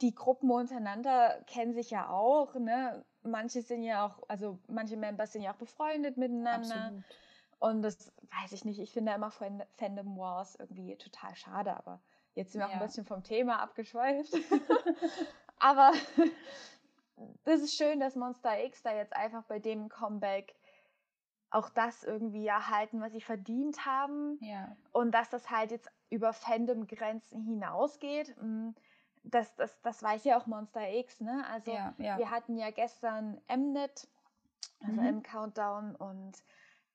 [0.00, 3.04] die Gruppen untereinander kennen sich ja auch, ne?
[3.22, 6.86] Manche sind ja auch, also manche Members sind ja auch befreundet miteinander.
[6.86, 7.04] absolut.
[7.60, 8.12] Und das
[8.42, 8.80] weiß ich nicht.
[8.80, 12.00] Ich finde immer Fan- Fandom Wars irgendwie total schade, aber
[12.34, 12.80] jetzt sind wir auch Ja.
[12.80, 14.32] ein bisschen vom Thema abgeschweift.
[15.60, 15.92] aber
[17.44, 20.54] das ist schön, dass Monster X da jetzt einfach bei dem Comeback
[21.52, 24.38] auch das irgendwie erhalten, was sie verdient haben.
[24.40, 28.34] Ja, Und dass das halt jetzt über Fandom-Grenzen hinausgeht.
[28.40, 28.70] mm,
[29.24, 31.44] Das, das, das weiß ja auch Monster X, ne?
[31.50, 32.18] Also ja, ja.
[32.18, 34.08] wir hatten ja gestern Mnet,
[34.84, 35.06] also Mhm.
[35.06, 36.32] im Countdown und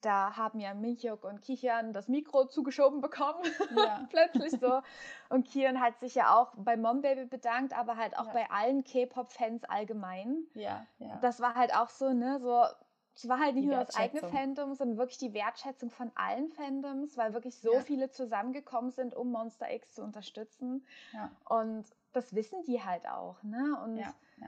[0.01, 3.41] da haben ja Milchok und Kichern das Mikro zugeschoben bekommen.
[3.75, 4.05] Ja.
[4.11, 4.81] Plötzlich so.
[5.29, 8.33] Und Kian hat sich ja auch bei Mom Baby bedankt, aber halt auch Ja.
[8.33, 10.43] bei allen K-Pop-Fans allgemein.
[10.53, 11.17] ja, ja.
[11.21, 12.63] Das war halt auch so, ne, so,
[13.18, 14.22] es war halt nicht nur das eigene.
[14.28, 17.82] Fandom, sondern wirklich die Wertschätzung von allen Fandoms, weil wirklich so Ja.
[17.82, 20.86] viele zusammengekommen sind, um Monster X zu unterstützen.
[21.13, 21.32] ja.
[21.49, 23.80] Und das wissen die halt auch, ne?
[23.84, 24.47] Und Ja, ja.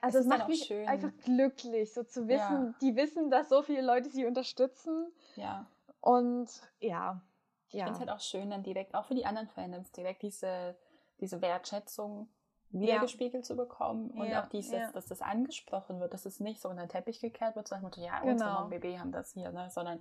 [0.00, 0.88] also Es es, macht mich schön.
[0.88, 5.12] einfach glücklich, so zu wissen, die wissen, dass so viele Leute sie unterstützen.
[5.36, 5.66] ja.
[6.00, 6.48] Und
[6.80, 7.20] ja,
[7.68, 10.76] Ich finde es halt auch schön, dann direkt, auch für die anderen Fandoms, direkt diese,
[11.20, 12.28] diese Wertschätzung
[12.72, 14.90] wiedergespiegelt zu bekommen und Ja, auch dieses, ja.
[14.92, 18.20] dass das angesprochen wird, dass es nicht so unter den Teppich gekehrt wird, sondern ja,
[18.22, 18.60] unsere Genau.
[18.62, 19.68] Mom-BB haben das hier, ne?
[19.70, 20.00] sondern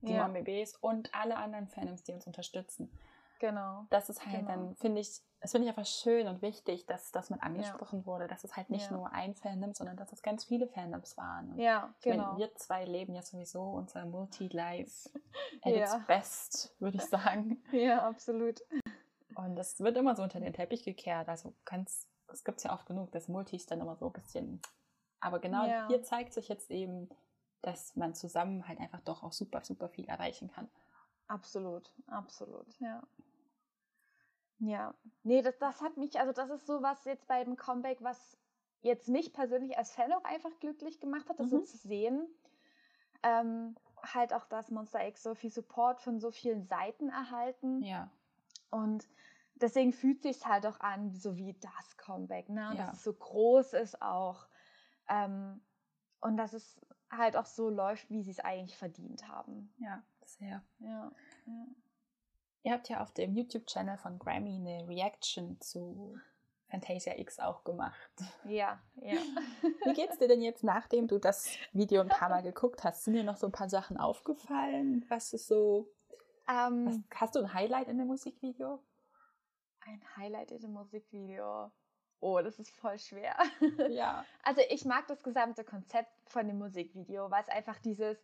[0.00, 0.26] die Ja.
[0.28, 2.90] Mom-BBs und alle anderen Fandoms, die uns unterstützen.
[3.40, 3.86] Genau.
[3.90, 4.48] Das ist halt Genau.
[4.48, 8.26] dann, finde ich, das finde ich einfach schön und wichtig, dass das mit angesprochen wurde,
[8.26, 8.96] dass es halt nicht Ja.
[8.96, 11.52] nur ein Fandom, sondern dass es ganz viele Fandoms waren.
[11.52, 12.36] Und Ja, ich meine, genau.
[12.38, 15.10] wir zwei leben ja sowieso unser Multi-Life
[15.62, 15.84] at Ja.
[15.96, 17.62] its best, würde ich sagen.
[17.70, 18.60] Ja, absolut.
[19.38, 21.28] Und das wird immer so unter den Teppich gekehrt.
[21.28, 24.60] Also ganz, es gibt ja oft genug, dass Multis dann immer so ein bisschen.
[25.20, 25.86] Aber genau Ja.
[25.86, 27.08] hier zeigt sich jetzt eben,
[27.62, 30.68] dass man zusammen halt einfach doch auch super, super viel erreichen kann.
[31.28, 33.00] Absolut, absolut, ja.
[34.58, 38.02] Ja, nee, das, das hat mich, also das ist so was jetzt bei dem Comeback,
[38.02, 38.36] was
[38.80, 41.64] jetzt mich persönlich als Fan auch einfach glücklich gemacht hat, das so Mhm.
[41.64, 42.26] zu sehen.
[43.22, 47.84] Ähm, halt auch, dass Monster X so viel Support von so vielen Seiten erhalten.
[47.84, 48.10] Ja.
[48.70, 49.08] Und
[49.62, 52.72] deswegen fühlt sich halt auch an, so wie das Comeback, ne?
[52.76, 52.86] Ja.
[52.86, 54.46] Dass es so groß ist auch.
[55.08, 55.60] Ähm,
[56.20, 56.80] und dass es
[57.10, 59.72] halt auch so läuft, wie sie es eigentlich verdient haben.
[59.78, 60.62] Ja, sehr.
[60.78, 61.12] Ja.
[61.46, 61.66] ja.
[62.64, 66.18] Ihr habt ja auf dem YouTube-Channel von Grammy eine Reaction zu
[66.68, 68.10] Fantasia X auch gemacht.
[68.44, 69.16] Ja, ja.
[69.84, 73.04] Wie geht's dir denn jetzt, nachdem du das Video ein paar Mal geguckt hast?
[73.04, 75.04] Sind dir noch so ein paar Sachen aufgefallen?
[75.08, 75.88] Was ist so.
[76.46, 78.80] Was, ähm, hast du ein Highlight in dem Musikvideo?
[79.88, 81.70] Ein Highlight in dem Musikvideo.
[82.20, 83.36] Oh, das ist voll schwer.
[83.88, 84.24] Ja.
[84.42, 88.18] Also ich mag das gesamte Konzept von dem Musikvideo, weil es einfach dieses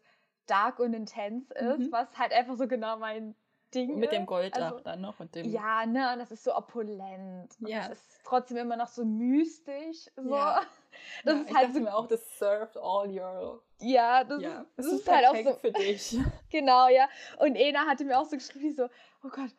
[0.47, 1.93] dark und intens ist, Mhm.
[1.93, 3.35] was halt einfach so genau mein
[3.75, 4.17] Ding Mit ist.
[4.19, 5.47] dem Gold Also, dann noch und dem.
[5.51, 7.57] Ja, ne, und das ist so opulent.
[7.61, 7.87] Und Ja.
[7.91, 10.07] es ist trotzdem immer noch so mystisch.
[10.17, 10.35] So.
[10.35, 10.63] Ja.
[11.25, 11.81] Das ja, ist halt so.
[11.81, 13.61] mir auch, das served all your.
[13.81, 15.55] Ja, das, Ja, ist, das das ist ist halt auch so.
[15.59, 16.17] für dich.
[16.53, 17.09] Genau, ja.
[17.41, 18.85] Und Ena hatte mir auch so geschrieben, so,
[19.25, 19.51] oh Gott,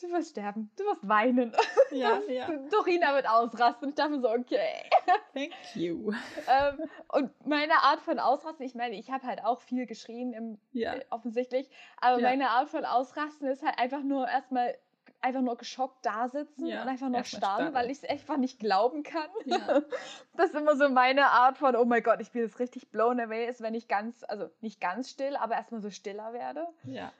[0.00, 1.52] du wirst sterben, du wirst weinen.
[1.90, 2.48] Ja, ja.
[2.72, 3.90] Dorina wird ausrasten.
[3.90, 4.90] Ich dachte mir so, okay.
[5.32, 6.12] Thank you.
[6.48, 10.58] ähm, und meine Art von Ausrasten, ich meine, ich habe halt auch viel geschrien, im,
[10.72, 10.94] Ja.
[10.94, 11.70] äh, offensichtlich,
[12.00, 12.28] aber Ja.
[12.30, 14.76] meine Art von Ausrasten ist halt einfach nur erstmal
[15.20, 17.72] einfach nur geschockt da sitzen Ja, und einfach nur starren.
[17.72, 19.28] weil ich es einfach nicht glauben kann.
[19.44, 19.80] Ja.
[20.36, 23.20] Das ist immer so meine Art von, oh mein Gott, ich bin jetzt richtig blown
[23.20, 26.66] away, ist, wenn ich ganz, also nicht ganz still, aber erstmal so stiller werde.
[26.82, 27.12] Ja.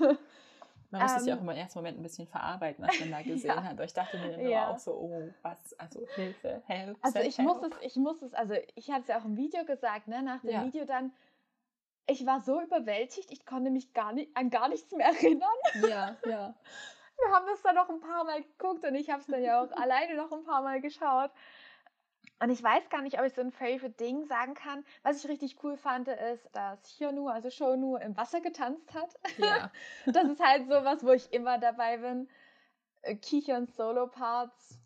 [0.90, 3.22] Man muss es ja Ähm, auch im ersten Moment ein bisschen verarbeiten, was man da
[3.22, 3.62] gesehen Ja.
[3.64, 3.72] hat.
[3.72, 4.70] Aber ich dachte mir immer Ja.
[4.70, 6.98] auch so, oh, was, also Hilfe, help.
[7.02, 7.72] Also ich muss help.
[7.74, 10.40] es, ich muss es, also ich hatte es ja auch im Video gesagt, ne, nach
[10.40, 10.62] dem Ja.
[10.64, 11.12] Video dann,
[12.06, 15.48] ich war so überwältigt, ich konnte mich gar nicht, an gar nichts mehr erinnern.
[15.74, 16.54] Ja, ja.
[17.18, 19.62] Wir haben das dann noch ein paar Mal geguckt und ich habe es dann ja
[19.62, 21.30] auch alleine noch ein paar Mal geschaut.
[22.38, 24.84] Und ich weiß gar nicht, ob ich so ein Favorite Ding sagen kann.
[25.02, 29.14] Was ich richtig cool fand, ist, dass Hyunu, also Shonu, im Wasser getanzt hat.
[29.38, 29.70] Ja,
[30.06, 32.28] Das ist halt sowas, wo ich immer dabei bin.
[33.02, 34.78] Äh, Kichons Solo-Parts,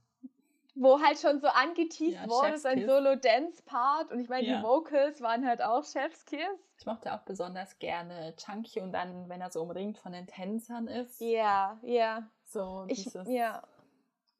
[0.76, 2.86] wo halt schon so angeteased Ja, wurde, sein.
[2.86, 4.12] Solo-Dance-Part.
[4.12, 4.59] Und ich meine, Ja.
[4.59, 6.38] die Vocals waren halt auch Chef's Kiss.
[6.78, 10.86] ich mochte auch besonders gerne Chunky und dann, wenn er so umringt von den Tänzern
[10.86, 11.20] ist.
[11.20, 12.28] Ja, ja.
[12.46, 13.28] So Ich, dieses.
[13.28, 13.62] ja.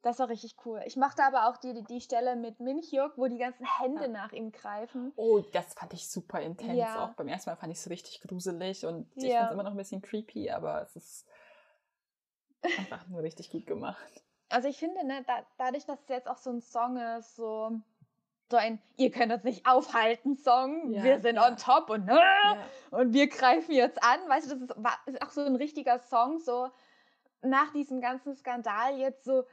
[0.03, 0.80] Das war richtig cool.
[0.86, 4.09] Ich mochte aber auch die, die, Stelle mit Minhyuk, wo die ganzen Hände Ja.
[4.09, 5.12] nach ihm greifen.
[5.16, 6.74] Oh, das fand ich super intens.
[6.78, 7.05] Ja.
[7.05, 9.40] Auch beim ersten Mal fand ich es richtig gruselig und ich Ja.
[9.40, 11.26] fand es immer noch ein bisschen creepy, aber es ist
[12.78, 14.24] einfach nur richtig gut gemacht.
[14.48, 17.70] Also ich finde, ne, da, dadurch, dass es jetzt auch so ein Song ist, so,
[18.51, 21.46] so ein Ihr könnt uns nicht aufhalten Song, Ja, wir sind ja.
[21.46, 22.57] on top und, Ja.
[22.90, 24.18] und wir greifen jetzt an.
[24.28, 26.70] Weißt du, das ist, ist auch so ein richtiger Song, so
[27.42, 29.44] nach diesem ganzen Skandal jetzt so,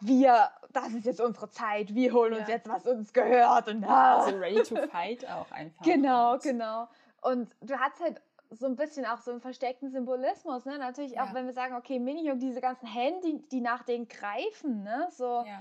[0.00, 2.54] wir, das ist jetzt unsere Zeit, wir holen uns Ja.
[2.56, 4.18] jetzt, was uns gehört und ah.
[4.24, 5.84] Also ready to fight auch einfach.
[5.84, 6.88] Genau, Und- genau.
[7.22, 8.20] Und du hast halt
[8.50, 10.78] so ein bisschen auch so einen versteckten Symbolismus, ne?
[10.78, 11.34] Natürlich auch, Ja.
[11.34, 15.08] wenn wir sagen, okay, Minihog, diese ganzen Hände, die, die nach denen greifen, ne?
[15.10, 15.60] So, Ja.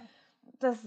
[0.59, 0.85] das,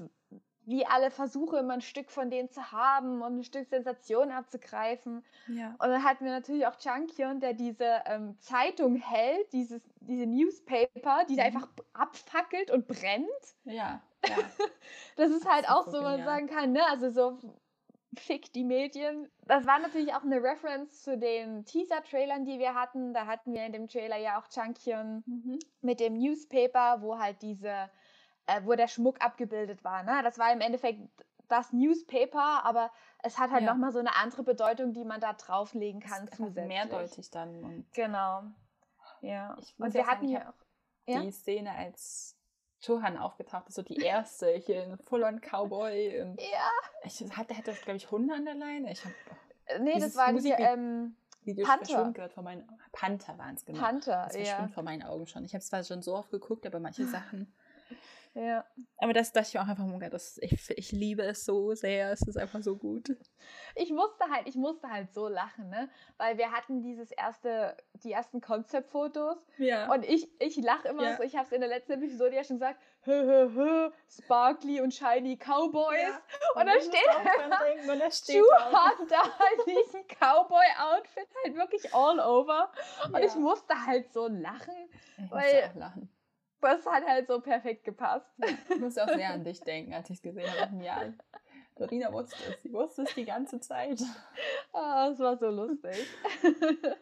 [0.68, 5.24] wie alle Versuche, immer ein Stück von denen zu haben und ein Stück Sensation abzugreifen.
[5.46, 5.70] Ja.
[5.78, 11.24] Und dann hatten wir natürlich auch Chunkyun, der diese ähm, Zeitung hält, dieses, diese Newspaper,
[11.28, 11.56] die da Mhm.
[11.56, 13.28] einfach abfackelt und brennt.
[13.64, 14.02] Ja.
[14.24, 14.36] Ja.
[15.16, 16.84] Das ist Das halt ist auch so so, man sagen kann, ne?
[16.88, 17.38] Also so
[18.16, 19.30] fick die Medien.
[19.46, 23.14] Das war natürlich auch eine Reference zu den Teaser-Trailern, die wir hatten.
[23.14, 25.58] Da hatten wir in dem Trailer ja auch Chunkyun Mhm.
[25.82, 27.90] mit dem Newspaper, wo halt diese,
[28.48, 30.02] äh, wo der Schmuck abgebildet war.
[30.02, 30.20] Ne?
[30.24, 31.00] Das war im Endeffekt
[31.48, 32.90] das Newspaper, aber
[33.22, 33.72] es hat halt Ja.
[33.72, 36.66] nochmal so eine andere Bedeutung, die man da drauflegen Das kann ist einfach zusätzlich.
[36.68, 37.64] mehrdeutig dann.
[37.64, 38.42] Und Genau.
[39.20, 39.56] Ja.
[39.78, 40.54] Und wir hatten ja hab auch.
[41.06, 41.20] Ja?
[41.22, 42.36] die Szene, als
[42.80, 46.20] Johan aufgetaucht ist, so die erste hier in Full-on Cowboy.
[46.22, 46.70] Und Ja.
[47.02, 48.92] ich hatte, hätte das, glaube ich, Hunde an der Leine.
[48.92, 49.14] Ich habe
[49.66, 52.10] Äh, Nee, das war die Musik- ähm, Videos Panther.
[52.12, 53.80] gerade vor meinen Panther waren es genau.
[53.80, 54.24] Panther.
[54.26, 54.44] das Ja.
[54.44, 55.44] verschwimmt vor meinen Augen schon.
[55.44, 57.04] Ich habe es zwar schon so oft geguckt, aber manche
[57.46, 57.52] Sachen.
[58.40, 58.64] Ja.
[58.98, 62.22] Aber das dachte ich auch einfach, oh das, ich, ich liebe es so sehr, es
[62.22, 63.16] ist einfach so gut.
[63.74, 65.88] Ich musste halt, ich musste halt so lachen, ne?
[66.18, 69.38] Weil wir hatten dieses erste, die ersten Konzeptfotos.
[69.56, 69.92] Ja.
[69.92, 71.16] Und ich, ich lache immer Ja.
[71.16, 74.80] so, ich habe es in der letzten Episode ja schon gesagt, hö, hö, hö, Sparkly
[74.82, 76.14] und Shiny Cowboys.
[76.54, 81.92] Und da steht und da steht Schuh auch- hat da halt diesen Cowboy-Outfit halt wirklich
[81.94, 82.70] all over.
[83.06, 83.26] Und Ja.
[83.26, 84.74] ich musste halt so lachen.
[85.16, 86.08] Ich musste weil- auch lachen.
[86.60, 88.26] Das hat halt so perfekt gepasst.
[88.70, 90.84] Ich musste auch sehr an dich denken, als ich es gesehen habe.
[90.84, 91.02] Ja,
[91.76, 92.62] Dorina wusste es.
[92.62, 94.02] Sie wusste es die ganze Zeit.
[94.72, 96.06] Ah, es war so lustig.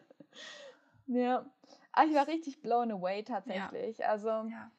[1.07, 1.45] ja.
[1.91, 4.05] Aber ich war richtig blown away tatsächlich.
[4.05, 4.69] Also, Ja.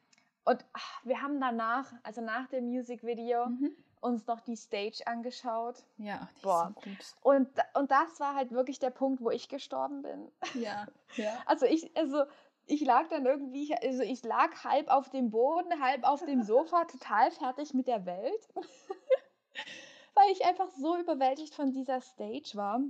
[0.45, 3.75] und ach, wir haben danach, also nach dem Musikvideo, Mhm.
[4.01, 5.83] uns noch die Stage angeschaut.
[5.97, 6.67] Ja, ach, die Boah.
[6.69, 7.15] ist so gut.
[7.21, 10.31] Und, und das war halt wirklich der Punkt, wo ich gestorben bin.
[10.53, 11.33] Ja, ja.
[11.45, 12.23] Also ich, also
[12.69, 16.85] ich lag dann irgendwie, also ich lag halb auf dem Boden, halb auf dem Sofa,
[16.91, 18.47] total fertig mit der Welt.
[20.15, 22.81] Weil ich einfach so überwältigt von dieser Stage war.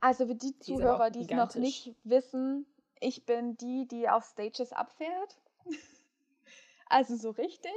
[0.00, 2.66] Also für die Zuhörer, die es noch nicht wissen,
[3.00, 5.36] ich bin die, die auf Stages abfährt.
[6.92, 7.70] Also so richtig.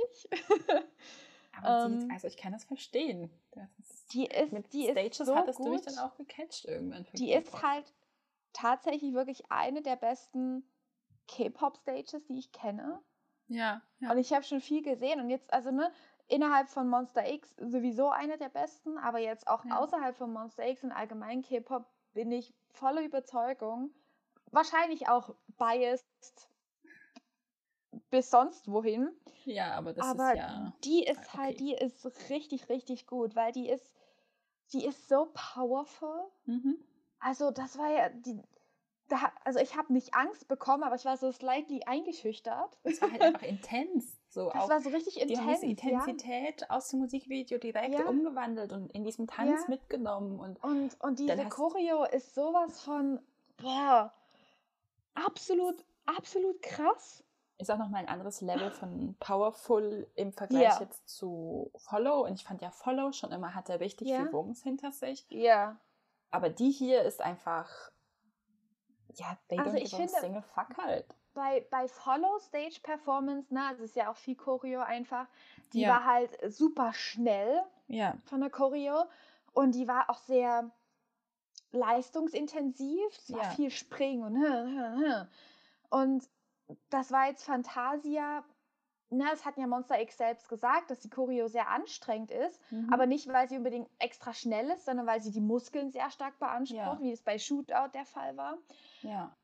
[1.62, 3.30] Aber Ähm, also ich kann das verstehen.
[3.52, 5.68] Das ist, Die ist, mit die Stages ist so hattest gut.
[5.68, 7.06] du mich dann auch gecatcht irgendwann.
[7.14, 7.86] Die ist halt
[8.54, 10.68] tatsächlich wirklich eine der besten
[11.28, 13.02] K-Pop-Stages, die ich kenne.
[13.48, 14.12] Ja, ja.
[14.12, 15.92] Und ich habe schon viel gesehen und jetzt, also ne,
[16.28, 19.80] innerhalb von Monster X sowieso eine der besten, aber jetzt auch Ja.
[19.80, 23.92] außerhalb von Monster X und allgemein K-Pop bin ich voller Überzeugung,
[24.52, 26.50] wahrscheinlich auch biased
[28.10, 29.10] bis sonst wohin,
[29.46, 30.74] ja, aber das aber ist ja.
[30.84, 31.38] die ist okay.
[31.38, 33.94] halt, die ist richtig, richtig gut, weil die ist,
[34.72, 36.32] die ist so powerful.
[36.46, 36.78] Mhm.
[37.20, 38.42] Also das war ja die,
[39.14, 42.78] da, also ich habe nicht Angst bekommen, aber ich war so slightly eingeschüchtert.
[42.84, 44.18] Es war halt einfach intens.
[44.30, 45.60] So Das auch war so richtig die haben intens.
[45.62, 46.00] diese ja.
[46.00, 48.06] Intensität aus dem Musikvideo direkt Ja.
[48.08, 49.70] umgewandelt und in diesem Tanz Ja.
[49.70, 50.40] mitgenommen.
[50.40, 53.20] Und Und, und diese Choreo ist sowas von,
[53.58, 54.12] boah,
[55.14, 57.24] absolut, absolut krass.
[57.60, 60.80] ist auch nochmal ein anderes Level von Powerful im Vergleich Ja.
[60.82, 62.26] jetzt zu Follow.
[62.26, 64.18] Und ich fand ja Follow schon immer hatte richtig Ja.
[64.24, 65.26] viel Wumms hinter sich.
[65.30, 65.78] Ja.
[66.32, 67.70] Aber die hier ist einfach.
[69.16, 71.06] Ja, they Also don't ich finde- single fuck halt.
[71.34, 75.26] Bei, bei Follow Stage Performance, na, es ist ja auch viel Choreo einfach,
[75.74, 75.90] die Ja.
[75.90, 78.16] war halt super schnell Ja.
[78.26, 79.06] von der Choreo
[79.54, 80.70] und die war auch sehr
[81.72, 83.04] leistungsintensiv.
[83.18, 83.50] Es war Ja.
[83.52, 85.28] viel Springen und
[85.90, 86.28] und
[86.90, 88.44] das war jetzt Fantasia.
[89.14, 92.92] Na, es hat ja Monster X selbst gesagt, dass die Choreo sehr anstrengend ist, Mhm.
[92.92, 96.38] aber nicht, weil sie unbedingt extra schnell ist, sondern weil sie die Muskeln sehr stark
[96.40, 97.00] beansprucht, Ja.
[97.02, 98.58] wie es bei Shootout der Fall war.
[99.02, 99.36] Ja.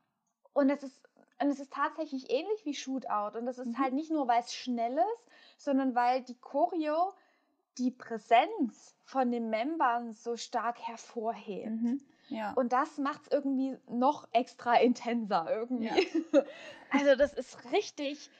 [0.53, 1.01] Und es ist,
[1.41, 3.37] und es ist tatsächlich ähnlich wie Shootout.
[3.37, 3.77] Und das ist Mhm.
[3.79, 7.13] halt nicht nur, weil es schnell ist, sondern weil die Choreo
[7.77, 11.69] die Präsenz von den Membern so stark hervorhebt.
[11.69, 12.01] Mhm.
[12.27, 12.53] Ja.
[12.53, 15.85] Und das macht es irgendwie noch extra intenser irgendwie.
[15.87, 15.95] Ja.
[16.91, 18.31] Also das ist richtig,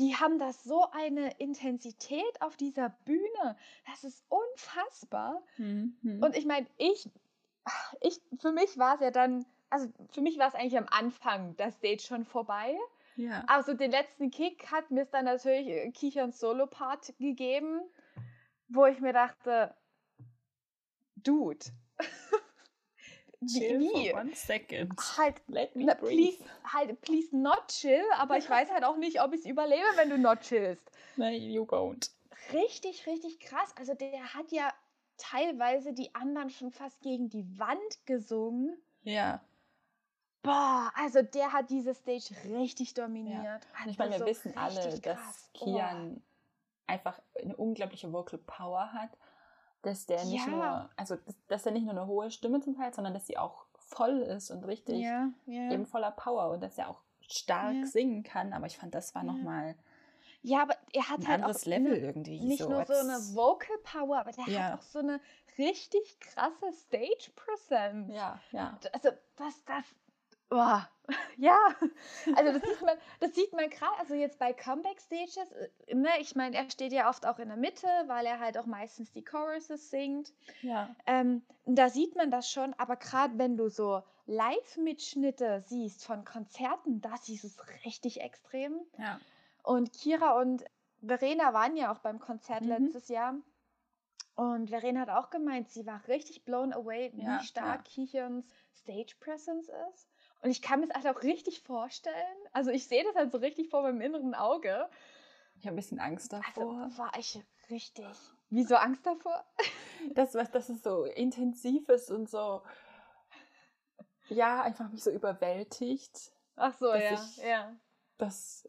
[0.00, 3.56] die haben das so eine Intensität auf dieser Bühne.
[3.86, 5.42] Das ist unfassbar.
[5.58, 6.22] Mhm.
[6.22, 7.08] Und ich meine, ich,
[8.00, 11.54] ich, für mich war es ja dann, also für mich war es eigentlich am Anfang
[11.56, 12.74] das Stage schon vorbei.
[13.16, 13.44] ja.
[13.46, 17.82] Aber so den letzten Kick hat mir es dann natürlich äh, Kichons Solo-Part gegeben,
[18.68, 19.74] wo ich mir dachte,
[21.16, 21.66] Dude,
[23.46, 24.10] Chill wie?
[24.10, 24.92] for one second.
[25.16, 25.98] Halt, Let me breathe.
[25.98, 29.86] please, halt, please not chill, aber ich weiß halt auch nicht, ob ich es überlebe,
[29.96, 30.90] wenn du not chillst.
[31.16, 32.10] No, you won't.
[32.52, 33.72] Richtig, richtig krass.
[33.76, 34.72] Also der hat ja
[35.16, 38.76] teilweise die anderen schon fast gegen die Wand gesungen.
[39.02, 39.40] Ja.
[40.42, 43.66] Boah, also der hat diese Stage richtig dominiert.
[43.86, 45.50] Ich meine, wir Also wissen alle, dass krass.
[45.52, 46.22] Kian
[46.86, 49.10] einfach eine unglaubliche Vocal Power hat.
[49.82, 50.50] Dass der nicht Ja.
[50.52, 53.38] nur, also dass, dass er nicht nur eine hohe Stimme zum Teil, sondern dass sie
[53.38, 55.70] auch voll ist und richtig ja, ja.
[55.72, 58.52] eben voller Power und dass er auch stark singen kann.
[58.52, 59.32] Aber ich fand, das war Ja.
[59.32, 59.74] nochmal
[60.42, 62.40] ja, aber er hat ein halt anderes auch Level ne- irgendwie.
[62.40, 64.60] nicht nur so eine Vocal Power, aber der Ja.
[64.72, 65.20] hat auch so eine
[65.58, 68.10] richtig krasse Stage Presence.
[68.14, 68.78] Ja, ja.
[68.92, 69.84] Also das, das,
[70.50, 70.88] boah,
[71.38, 71.58] ja,
[72.36, 76.10] also das sieht man, das sieht man gerade, also jetzt bei Comeback Stages, äh, ne,
[76.20, 79.10] ich meine, er steht ja oft auch in der Mitte, weil er halt auch meistens
[79.12, 80.32] die Choruses singt.
[80.62, 80.94] Ja.
[81.06, 87.00] Ähm, da sieht man das schon, aber gerade wenn du so Live-Mitschnitte siehst von Konzerten,
[87.00, 88.80] da siehst du es richtig extrem.
[88.98, 89.20] Ja.
[89.62, 90.64] Und Kira und
[91.02, 92.68] Verena waren ja auch beim Konzert Mhm.
[92.68, 93.34] letztes Jahr.
[94.36, 99.16] Und Verena hat auch gemeint, sie war richtig blown away, wie Ja, stark Kichons Stage
[99.20, 100.09] Presence ist.
[100.42, 102.14] Und ich kann mir das halt auch richtig vorstellen.
[102.52, 104.88] Also ich sehe das halt so richtig vor meinem inneren Auge.
[105.58, 106.84] Ich habe ein bisschen Angst davor.
[106.84, 108.06] Also war ich richtig.
[108.48, 109.44] Wieso Angst davor?
[110.14, 112.62] Das, was, dass es so intensiv ist und so,
[114.30, 116.32] ja, einfach mich so überwältigt.
[116.56, 117.76] Ach so, ja, ich, ja.
[118.16, 118.66] Das,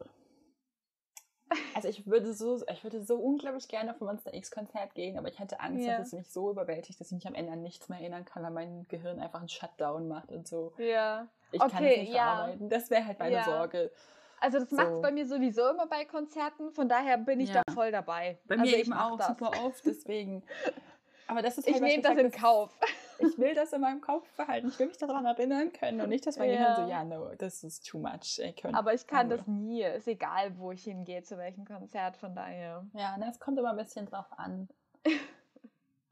[1.75, 5.17] also ich würde so, ich würde so unglaublich gerne auf ein Monster X Konzert gehen,
[5.17, 5.97] aber ich hatte Angst, ja.
[5.97, 8.43] dass es mich so überwältigt, dass ich mich am Ende an nichts mehr erinnern kann,
[8.43, 10.73] weil mein Gehirn einfach einen Shutdown macht und so.
[10.77, 11.27] Ja.
[11.51, 12.35] Ich okay, kann es nicht ja.
[12.35, 12.69] verarbeiten.
[12.69, 13.43] Das wäre halt meine ja.
[13.43, 13.91] Sorge.
[14.39, 14.75] Also das so.
[14.75, 17.61] macht es bei mir sowieso immer bei Konzerten, von daher bin ich ja.
[17.63, 18.39] da voll dabei.
[18.47, 19.27] Bei also mir eben auch das.
[19.27, 20.43] super oft, deswegen.
[21.27, 22.77] Aber das ist halt Ich nehme das in Kauf.
[23.23, 24.69] Ich will das in meinem Kopf behalten.
[24.69, 26.73] Ich will mich daran erinnern können und nicht, dass mein ja.
[26.73, 28.39] Gehirn so, ja, no, das ist too much.
[28.39, 29.83] Ich Aber ich kann das nie.
[29.83, 32.83] Ist egal, wo ich hingehe, zu welchem Konzert, von daher.
[32.93, 34.67] Ja, ne, es kommt immer ein bisschen drauf an.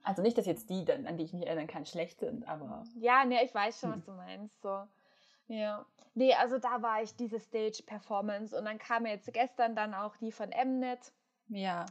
[0.01, 2.83] Also nicht, dass jetzt die, an die ich mich erinnern kann, schlecht sind, aber.
[2.95, 3.97] Ja, ne, ich weiß schon, hm.
[3.97, 4.61] was du meinst.
[4.61, 4.87] So.
[5.49, 5.85] Ja.
[6.15, 10.31] Nee, also da war ich diese Stage-Performance und dann kam jetzt gestern dann auch die
[10.31, 11.11] von Mnet.
[11.49, 11.85] Ja.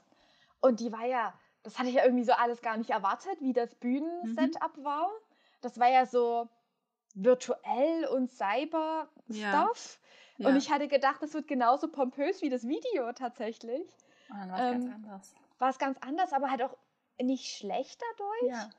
[0.61, 3.53] Und die war ja, das hatte ich ja irgendwie so alles gar nicht erwartet, wie
[3.53, 4.85] das Bühnensetup mhm.
[4.85, 5.11] war.
[5.61, 6.49] Das war ja so
[7.15, 10.01] virtuell und Cyber-Stuff.
[10.37, 10.49] Ja.
[10.49, 13.89] Und ich hatte gedacht, das wird genauso pompös wie das Video tatsächlich.
[14.31, 15.35] Und dann war es ähm, ganz anders.
[15.59, 16.77] War es ganz anders, aber halt auch
[17.21, 18.53] nicht schlecht dadurch.
[18.53, 18.71] Ja.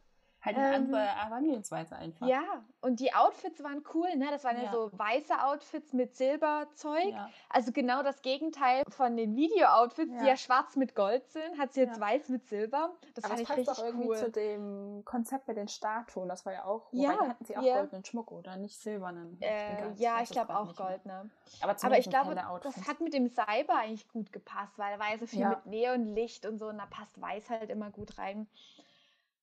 [0.42, 2.26] Halt eine ähm, andere Herangehensweise einfach.
[2.26, 4.28] Ja, und die Outfits waren cool, ne?
[4.32, 7.10] Das waren ja, ja so weiße Outfits mit Silberzeug.
[7.12, 7.30] Ja.
[7.50, 10.20] Also genau das Gegenteil von den Video-Outfits, ja.
[10.20, 12.92] die ja schwarz mit Gold sind, hat sie jetzt weiß mit Silber.
[13.16, 14.18] Das Aber fand das ich richtig auch irgendwie cool.
[14.18, 16.30] zu dem Konzept mit den Statuen.
[16.30, 19.38] Das war ja auch, ja, da hatten sie auch goldenen Schmuck oder nicht silbernen.
[19.42, 21.30] Äh, ja, ich glaube auch Gold, ne?
[21.60, 25.12] Aber, Aber ich glaube, das hat mit dem Cyber eigentlich gut gepasst, weil da war
[25.12, 28.48] ja so viel mit Neonlicht und so und da passt weiß halt immer gut rein.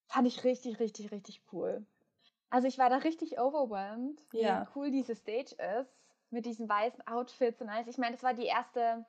[0.07, 1.85] Fand ich richtig, richtig, richtig cool.
[2.51, 4.69] Also ich war da richtig overwhelmed, wie ja.
[4.75, 5.93] cool diese Stage ist
[6.31, 7.89] mit diesen weißen Outfits und alles.
[7.89, 9.05] Ich meine, das war die erste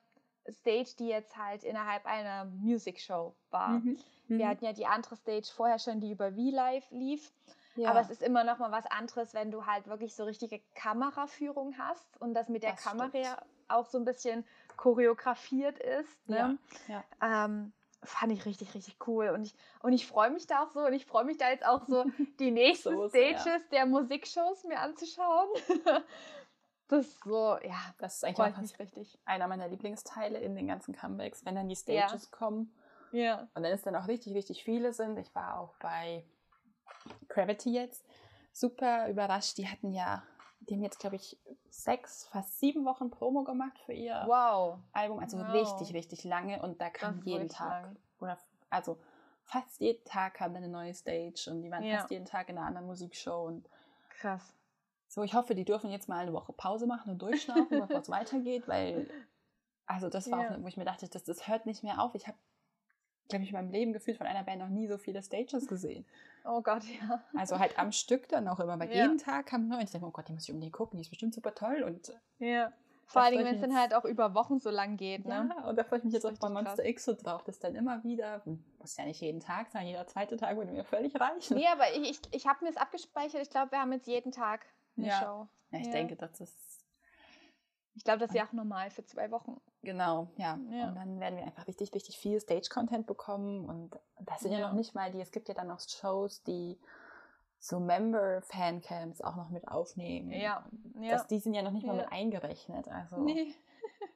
[0.50, 3.70] Stage, die jetzt halt innerhalb einer Music Show war.
[3.70, 3.98] Mhm.
[4.28, 4.48] Wir mhm.
[4.48, 7.32] hatten ja die andere Stage vorher schon, die über V-Live lief.
[7.76, 7.90] Ja.
[7.90, 11.78] Aber es ist immer noch mal was anderes, wenn du halt wirklich so richtige Kameraführung
[11.78, 13.36] hast und das mit der das Kamera stimmt.
[13.68, 14.44] auch so ein bisschen
[14.76, 16.28] choreografiert ist.
[16.28, 16.58] Ne?
[16.88, 17.04] Ja.
[17.20, 17.44] ja.
[17.44, 17.72] Ähm,
[18.02, 19.28] fand ich richtig, richtig cool.
[19.30, 21.66] Und ich, und ich freue mich da auch so und ich freue mich da jetzt
[21.66, 22.04] auch so,
[22.38, 23.58] die nächsten so Stages ja.
[23.72, 25.48] der Musikshows mir anzuschauen.
[26.88, 29.18] das ist so, ja, das ist eigentlich mich richtig.
[29.24, 32.36] einer meiner Lieblingsteile in den ganzen Comebacks, wenn dann die Stages ja.
[32.36, 32.72] kommen.
[33.12, 33.48] Ja.
[33.54, 35.18] Und dann ist dann auch richtig, richtig viele sind.
[35.18, 36.24] Ich war auch bei
[37.28, 38.04] Gravity jetzt
[38.52, 39.58] super überrascht.
[39.58, 40.22] Die hatten ja,
[40.60, 41.38] die haben jetzt, glaube ich,
[41.70, 44.78] sechs, fast sieben Wochen Promo gemacht für ihr wow.
[44.92, 45.18] Album.
[45.18, 45.52] Also wow.
[45.52, 46.60] richtig, richtig lange.
[46.62, 47.96] Und da kam jeden Tag, lang.
[48.20, 48.38] oder
[48.70, 48.98] also
[49.44, 51.98] fast jeden Tag kam dann eine neue Stage und die waren ja.
[51.98, 53.44] fast jeden Tag in einer anderen Musikshow.
[53.44, 53.68] Und
[54.20, 54.54] Krass.
[55.08, 58.10] So, ich hoffe, die dürfen jetzt mal eine Woche Pause machen und durchschnaufen, bevor es
[58.10, 59.08] weitergeht, weil,
[59.86, 60.50] also das war ja.
[60.50, 62.14] auch, wo ich mir dachte, das, das hört nicht mehr auf.
[62.14, 62.36] Ich habe,
[63.28, 66.04] glaube ich, in meinem Leben gefühlt von einer Band noch nie so viele Stages gesehen.
[66.44, 67.22] Oh Gott, ja.
[67.36, 69.02] Also halt am Stück dann auch immer, weil ja.
[69.02, 69.76] jeden Tag kam neu.
[69.76, 71.82] Und ich dachte, oh Gott, die muss ich unbedingt gucken, die ist bestimmt super toll.
[71.82, 72.72] Und ja.
[73.08, 75.24] Vor allem, wenn es dann halt auch über Wochen so lang geht.
[75.24, 75.50] Ne?
[75.56, 76.86] Ja, und da freue ich mich jetzt auch bei Monster krass.
[76.86, 80.06] X so drauf, das dann immer wieder, hm, muss ja nicht jeden Tag sein, jeder
[80.06, 81.56] zweite Tag würde mir völlig reichen.
[81.56, 83.40] Nee, aber ich, ich, ich habe mir es abgespeichert.
[83.40, 84.66] Ich glaube, wir haben jetzt jeden Tag
[84.98, 85.20] eine ja.
[85.20, 85.48] Show.
[85.70, 85.92] Ja, ich ja.
[85.92, 86.77] denke, das ist.
[87.98, 89.60] Ich glaube, das ist ja auch normal für zwei Wochen.
[89.82, 90.56] Genau, ja.
[90.70, 90.88] ja.
[90.88, 93.68] Und dann werden wir einfach richtig, richtig viel Stage-Content bekommen.
[93.68, 94.60] Und das sind ja.
[94.60, 96.78] noch nicht mal die, es gibt ja dann noch Shows, die
[97.58, 100.30] so Member-Fancamps auch noch mit aufnehmen.
[100.30, 100.64] Ja.
[101.00, 101.10] ja.
[101.10, 102.86] Das, die sind ja noch nicht mal mit eingerechnet.
[102.86, 103.16] Also.
[103.16, 103.52] Nee.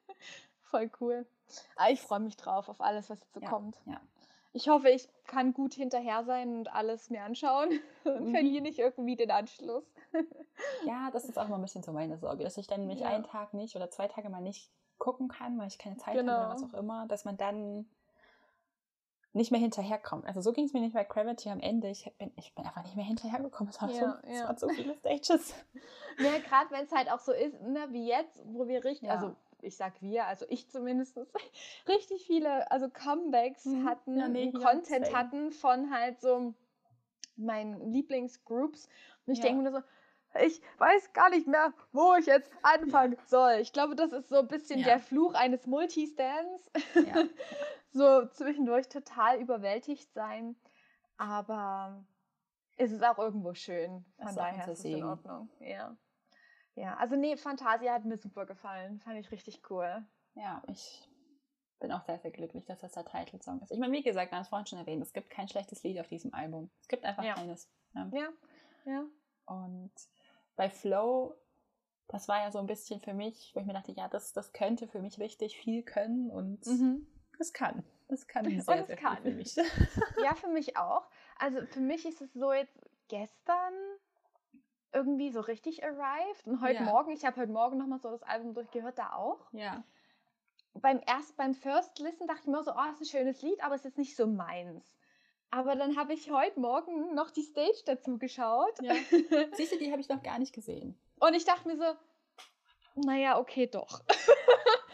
[0.62, 1.26] Voll cool.
[1.74, 3.80] Aber ich freue mich drauf, auf alles, was jetzt so kommt.
[3.85, 4.01] Ja.
[4.53, 8.30] Ich hoffe, ich kann gut hinterher sein und alles mir anschauen und mhm.
[8.30, 9.85] verliere nicht irgendwie den Anschluss.
[10.87, 13.09] Ja, das ist auch mal ein bisschen so meine Sorge, dass ich dann mich ja.
[13.09, 16.33] einen Tag nicht oder zwei Tage mal nicht gucken kann, weil ich keine Zeit genau.
[16.33, 17.87] habe oder was auch immer, dass man dann
[19.35, 20.27] nicht mehr hinterherkommt.
[20.27, 21.89] Also so ging es mir nicht bei Gravity am Ende.
[21.89, 23.73] Ich bin, ich bin einfach nicht mehr hinterhergekommen.
[23.73, 24.21] Es, war ja, so, ja.
[24.27, 25.55] es waren so viele Stages.
[26.19, 29.15] Ja, gerade wenn es halt auch so ist, ne, wie jetzt, wo wir richtig, ja.
[29.15, 31.19] also ich sag wir, also ich zumindest,
[31.89, 33.89] richtig viele, also Comebacks mhm.
[33.89, 36.55] hatten, ja, nee, Content hatten von halt so
[37.37, 38.89] meinen Lieblingsgroups.
[39.27, 39.81] Und ich denke mir so,
[40.41, 43.55] ich weiß gar nicht mehr, wo ich jetzt anfangen soll.
[43.61, 44.87] Ich glaube, das ist so ein bisschen ja.
[44.87, 46.70] der Fluch eines Multistands.
[46.95, 47.24] Ja.
[47.93, 50.57] so zwischendurch total überwältigt sein.
[51.16, 52.05] Aber
[52.76, 54.05] es ist auch irgendwo schön.
[54.18, 55.51] Von daher ist es in Ordnung.
[55.61, 55.97] Ja.
[56.74, 59.01] Ja, also nee, Fantasia hat mir super gefallen.
[59.01, 60.07] Fand ich richtig cool.
[60.35, 61.07] Ja, ich
[61.80, 63.72] bin auch sehr, sehr glücklich, dass das der Titelsong ist.
[63.72, 66.01] Ich meine, wie gesagt, man hat es vorhin schon erwähnt, es gibt kein schlechtes Lied
[66.01, 66.70] auf diesem Album.
[66.80, 67.35] Es gibt einfach ja.
[67.35, 67.70] keines.
[67.95, 68.09] Ja.
[68.12, 68.28] ja,
[68.87, 69.05] ja.
[69.45, 69.93] Und
[70.57, 71.35] bei Flow,
[72.09, 74.53] das war ja so ein bisschen für mich, wo ich mir dachte, ja, das, das
[74.53, 77.07] könnte für mich richtig viel können und mhm.
[77.39, 77.83] Das kann.
[78.09, 79.17] Das kann Und sehr, es sehr kann.
[79.23, 79.57] für mich.
[80.23, 81.09] Ja, für mich auch.
[81.39, 82.79] Also für mich ist es so jetzt
[83.09, 83.73] gestern
[84.93, 86.83] irgendwie so richtig arrived und heute Ja.
[86.83, 89.51] Morgen, ich habe heute Morgen nochmal so das Album durchgehört, da auch.
[89.53, 89.83] ja.
[90.75, 93.75] Beim erst beim First Listen dachte ich mir so, oh, ist ein schönes Lied, aber
[93.75, 94.97] es ist nicht so meins.
[95.55, 98.95] Aber dann habe ich heute Morgen noch die Stage dazu geschaut ja.
[99.57, 100.99] Siehst du, die habe ich noch gar nicht gesehen.
[101.21, 101.85] und ich dachte mir so,
[103.07, 104.01] naja, okay, doch.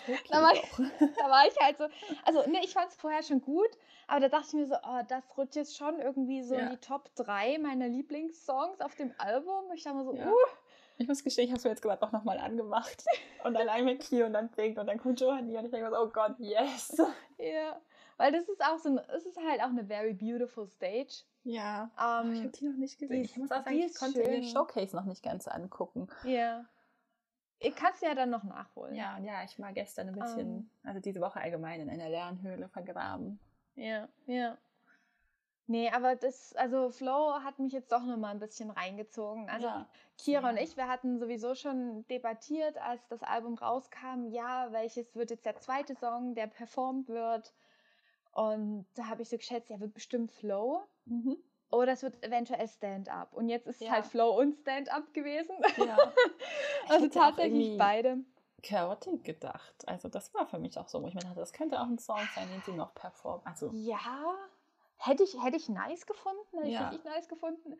[0.07, 0.79] Okay, Da war- doch.
[1.19, 1.85] da war ich halt so,
[2.25, 3.69] also ne, ich fand es vorher schon gut,
[4.07, 6.71] aber da dachte ich mir so, oh, das rutscht jetzt schon irgendwie so in Ja.
[6.71, 9.65] die Top 3 meiner Lieblingssongs auf dem Album.
[9.75, 10.27] Ich dachte mir so, Ja.
[10.31, 10.35] uh,
[10.97, 13.05] Ich muss gestehen, ich habe es mir jetzt gerade auch nochmal angemacht.
[13.45, 15.95] Und allein mit Key und dann Pink und dann kommt Johanny und ich denke mir
[15.97, 16.97] so, oh Gott, yes.
[17.39, 17.81] ja.
[18.19, 21.23] Weil das ist auch so, ein, es ist halt auch eine very beautiful Stage.
[21.45, 21.91] Ja.
[21.97, 23.23] Oh, ich habe Ähm, die noch nicht gesehen.
[23.25, 24.45] ich muss auch sagen, ich konnte ihr schön.
[24.45, 26.09] Showcase noch nicht ganz angucken.
[26.25, 26.67] ja.
[27.61, 28.95] Ich kann es ja dann noch nachholen.
[28.95, 30.71] Ja, und ja, ich war gestern ein bisschen, Ähm.
[30.85, 33.41] also diese Woche allgemein in einer Lernhöhle vergraben.
[33.75, 34.57] Ja, ja.
[35.67, 39.51] Nee, aber das, also Flow hat mich jetzt doch nochmal ein bisschen reingezogen.
[39.51, 39.89] Also ja.
[40.17, 40.63] Kira und Ja.
[40.63, 45.57] ich, wir hatten sowieso schon debattiert, als das Album rauskam, ja, welches wird jetzt der
[45.59, 47.53] zweite Song, der performt wird.
[48.39, 51.39] Und da habe ich so geschätzt, ja, wird bestimmt Flow Mhm.
[51.71, 53.35] oder es wird eventuell Stand-Up.
[53.35, 53.93] Und jetzt ist es Ja.
[53.95, 55.57] halt Flow und Stand-Up gewesen.
[55.77, 55.97] ja.
[56.89, 58.19] Also tatsächlich beide.
[58.63, 59.75] Chaotic gedacht.
[59.89, 61.99] Also das war für mich auch so, wo ich mir dachte, das könnte auch ein
[61.99, 63.45] Song sein, den sie noch performt.
[63.47, 64.35] Also Ja,
[64.99, 66.87] hätte ich, hätte ich nice gefunden, hätte Ja.
[66.87, 67.75] ich richtig nice gefunden.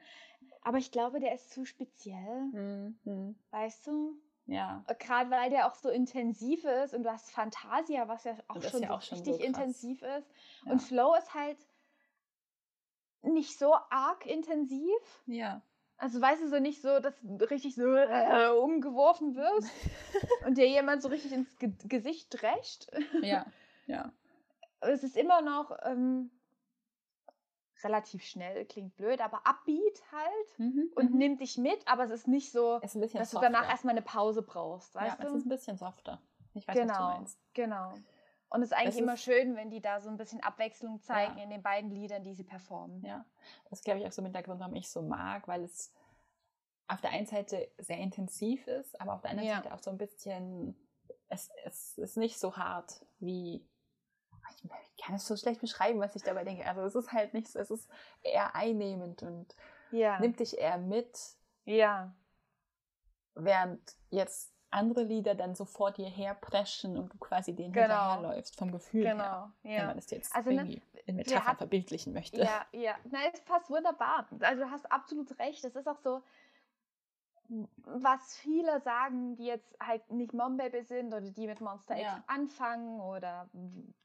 [0.63, 4.21] Aber ich glaube, der ist zu speziell, hm, hm, weißt du?
[4.49, 4.83] Ja.
[4.99, 8.83] Gerade weil der auch so intensiv ist und du hast Fantasia, was ja auch schon
[8.83, 10.31] ja so auch schon richtig so intensiv ist.
[10.65, 10.73] Ja.
[10.73, 11.59] Und Flow ist halt
[13.23, 15.23] nicht so arg intensiv.
[15.27, 15.61] Ja.
[15.99, 19.71] Also weißt du, so nicht so, dass du richtig so äh, umgeworfen wirst
[20.47, 22.87] und dir jemand so richtig ins Ge Gesicht drescht.
[23.23, 23.47] Ja.
[23.87, 24.13] Ja.
[24.81, 26.31] Es ist immer noch ähm,
[27.85, 31.19] relativ schnell, klingt blöd, aber upbeat halt Mhm, und mhm.
[31.19, 33.51] nimmt dich mit, aber es ist nicht so, Es ist dass du softer.
[33.51, 35.37] danach erstmal eine Pause brauchst, Ja, weißt es du?
[35.39, 36.21] ist ein bisschen softer.
[36.55, 37.39] Ich weiß, was du genau, meinst.
[37.55, 37.93] genau.
[38.51, 41.01] Und es ist eigentlich Es immer ist- schön, wenn die da so ein bisschen Abwechslung
[41.03, 41.45] zeigen Ja.
[41.45, 43.05] in den beiden Liedern, die sie performen.
[43.05, 43.25] Ja,
[43.71, 45.93] das glaube ich, auch so mit der Grund, warum ich so mag, weil es
[46.89, 49.57] auf der einen Seite sehr intensiv ist, aber auf der anderen Ja.
[49.57, 50.75] Seite auch so ein bisschen,
[51.29, 53.69] es, es ist nicht so hart wie,
[54.63, 56.67] ich, ich kann es so schlecht beschreiben, was ich dabei denke.
[56.67, 57.89] Also es ist halt nicht so, es ist
[58.23, 59.55] eher einnehmend und
[59.91, 60.19] Ja.
[60.21, 61.19] nimmt dich eher mit,
[61.65, 62.13] ja.
[63.35, 63.81] während
[64.11, 67.87] jetzt andere Lieder dann so vor dir herpreschen und du quasi denen Genau.
[68.13, 69.13] hinterherläufst, vom Gefühl her.
[69.15, 69.49] Genau.
[69.63, 69.87] Wenn Ja.
[69.87, 72.39] man das jetzt Also, ne, irgendwie in Metaphern hat- verbildlichen möchte.
[72.43, 72.95] Ja, ja.
[73.11, 74.29] Nein, es passt wunderbar.
[74.41, 75.65] Also du hast absolut recht.
[75.65, 76.21] Es ist auch so,
[77.85, 82.03] was viele sagen, die jetzt halt nicht Mom Baby sind oder die mit Monster X
[82.05, 82.25] Ja.
[82.27, 83.49] anfangen oder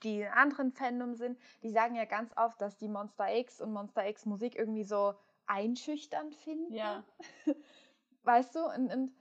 [0.04, 3.74] die in anderen Fandom sind, die sagen ja ganz oft, dass die Monster X und
[3.74, 5.14] Monster X Musik irgendwie so
[5.46, 6.74] einschüchternd finden.
[6.74, 7.04] Ja.
[8.24, 8.66] Weißt du?
[8.66, 9.12] Und, und,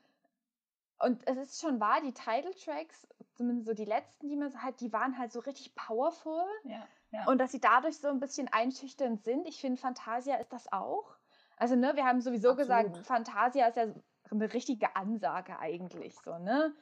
[1.00, 4.80] und es ist schon wahr, die Title Tracks, zumindest so die letzten, die man hat,
[4.80, 6.44] die waren halt so richtig powerful.
[6.62, 7.26] ja, ja.
[7.26, 9.46] Und dass sie dadurch so ein bisschen einschüchternd sind.
[9.48, 11.16] Ich finde, Fantasia ist das auch.
[11.56, 12.58] Also, ne, wir haben sowieso Absolut.
[12.58, 13.86] gesagt, Fantasia ist ja
[14.34, 16.72] eine richtige Ansage eigentlich, so, ne?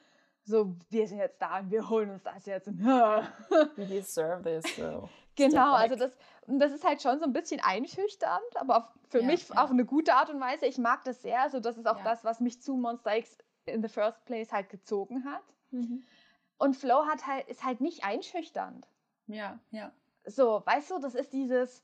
[0.43, 2.67] So, wir sind jetzt da und wir holen uns das jetzt.
[2.67, 4.75] We deserve this.
[4.75, 5.07] So.
[5.35, 9.27] genau, also das, das ist halt schon so ein bisschen einschüchternd, aber auf, für Ja,
[9.27, 9.63] mich ja.
[9.63, 10.65] auf eine gute Art und Weise.
[10.65, 11.41] Ich mag das sehr.
[11.41, 12.03] Also, das ist auch Ja.
[12.03, 15.43] das, was mich zu Monster X in the first place halt gezogen hat.
[15.69, 16.03] Mhm.
[16.57, 18.87] Und Flow hat halt, ist halt nicht einschüchternd.
[19.27, 19.91] Ja, ja.
[20.25, 21.83] So, weißt du, das ist dieses,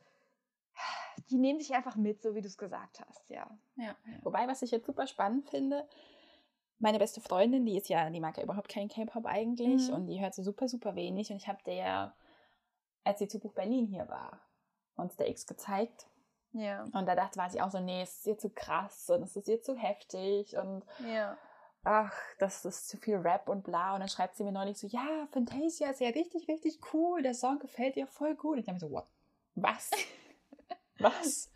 [1.30, 3.50] die nehmen sich einfach mit, so wie du es gesagt hast, ja.
[3.76, 3.96] Ja.
[4.24, 5.88] Wobei, was ich jetzt super spannend finde,
[6.80, 9.94] meine beste Freundin, die ist ja, die mag ja überhaupt keinen K-Pop eigentlich Mhm.
[9.96, 11.32] und die hört so super, super wenig.
[11.32, 12.14] Und ich habe der,
[13.04, 14.40] als sie zu Buch Berlin hier war,
[14.96, 16.08] Monster X gezeigt.
[16.54, 16.84] Ja.
[16.94, 19.36] Und da dachte, war sie auch so, nee, es ist ihr zu krass und es
[19.36, 21.38] ist ihr zu heftig und Ja.
[21.84, 23.94] ach, das ist zu viel Rap und bla.
[23.96, 27.34] Und dann schreibt sie mir neulich so, ja, Fantasia ist ja richtig, richtig cool, der
[27.34, 28.54] Song gefällt ihr voll gut.
[28.54, 29.08] Und ich dachte mir so, what?
[29.56, 29.90] Was?
[31.00, 31.52] Was?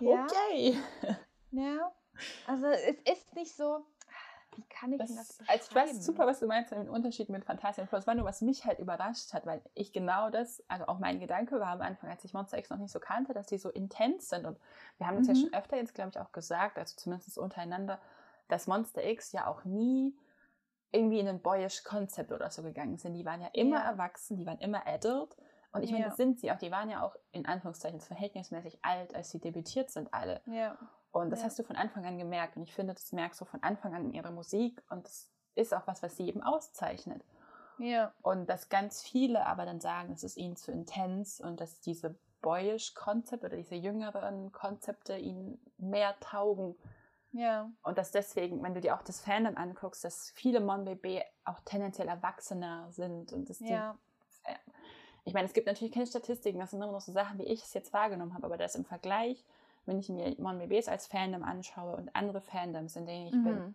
[0.00, 0.26] Ja.
[0.26, 0.78] Okay.
[1.50, 1.92] Ja.
[2.46, 3.84] Also es ist nicht so,
[4.56, 7.44] wie kann ich Das, das also ich weiß super, was du meinst, den Unterschied mit
[7.44, 7.98] Fantasia und Flow.
[7.98, 11.20] Es war nur, was mich halt überrascht hat, weil ich genau das, also auch mein
[11.20, 13.70] Gedanke war am Anfang, als ich Monster X noch nicht so kannte, dass die so
[13.70, 14.46] intens sind.
[14.46, 14.58] Und
[14.98, 15.38] wir haben uns ja Mhm.
[15.42, 18.00] schon öfter jetzt, glaube ich, auch gesagt, also zumindest untereinander,
[18.48, 20.16] dass Monster X ja auch nie
[20.90, 23.14] irgendwie in ein boyish Concept oder so gegangen sind.
[23.14, 23.90] Die waren ja immer Ja.
[23.90, 25.36] erwachsen, die waren immer adult.
[25.72, 26.08] Und ich meine, Ja.
[26.08, 26.58] das sind sie auch.
[26.58, 30.40] Die waren ja auch in Anführungszeichen verhältnismäßig alt, als sie debütiert sind, alle.
[30.46, 30.76] Ja.
[31.12, 31.46] Und das Ja.
[31.46, 32.56] hast du von Anfang an gemerkt.
[32.56, 34.82] Und ich finde, das merkst du von Anfang an in ihrer Musik.
[34.90, 37.22] Und das ist auch was, was sie eben auszeichnet.
[37.78, 38.12] Ja.
[38.22, 42.18] Und dass ganz viele aber dann sagen, es ist ihnen zu intens und dass diese
[42.40, 46.76] boyish Konzepte oder diese jüngeren Konzepte ihnen mehr taugen.
[47.32, 47.70] Ja.
[47.82, 51.60] Und dass deswegen, wenn du dir auch das Fandom anguckst, dass viele Mon BB auch
[51.60, 53.98] tendenziell erwachsener sind und dass die Ja.
[55.28, 57.62] Ich meine, es gibt natürlich keine Statistiken, das sind immer noch so Sachen, wie ich
[57.62, 59.44] es jetzt wahrgenommen habe, aber das im Vergleich,
[59.86, 63.58] wenn ich mir Mon BBs als Fandom anschaue und andere Fandoms, in denen ich bin,
[63.68, 63.74] Mhm.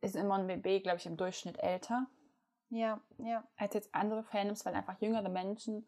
[0.00, 2.06] ist in Mon BB, glaube ich, im Durchschnitt älter
[2.70, 3.44] Ja, ja.
[3.56, 5.86] als jetzt andere Fandoms, weil einfach jüngere Menschen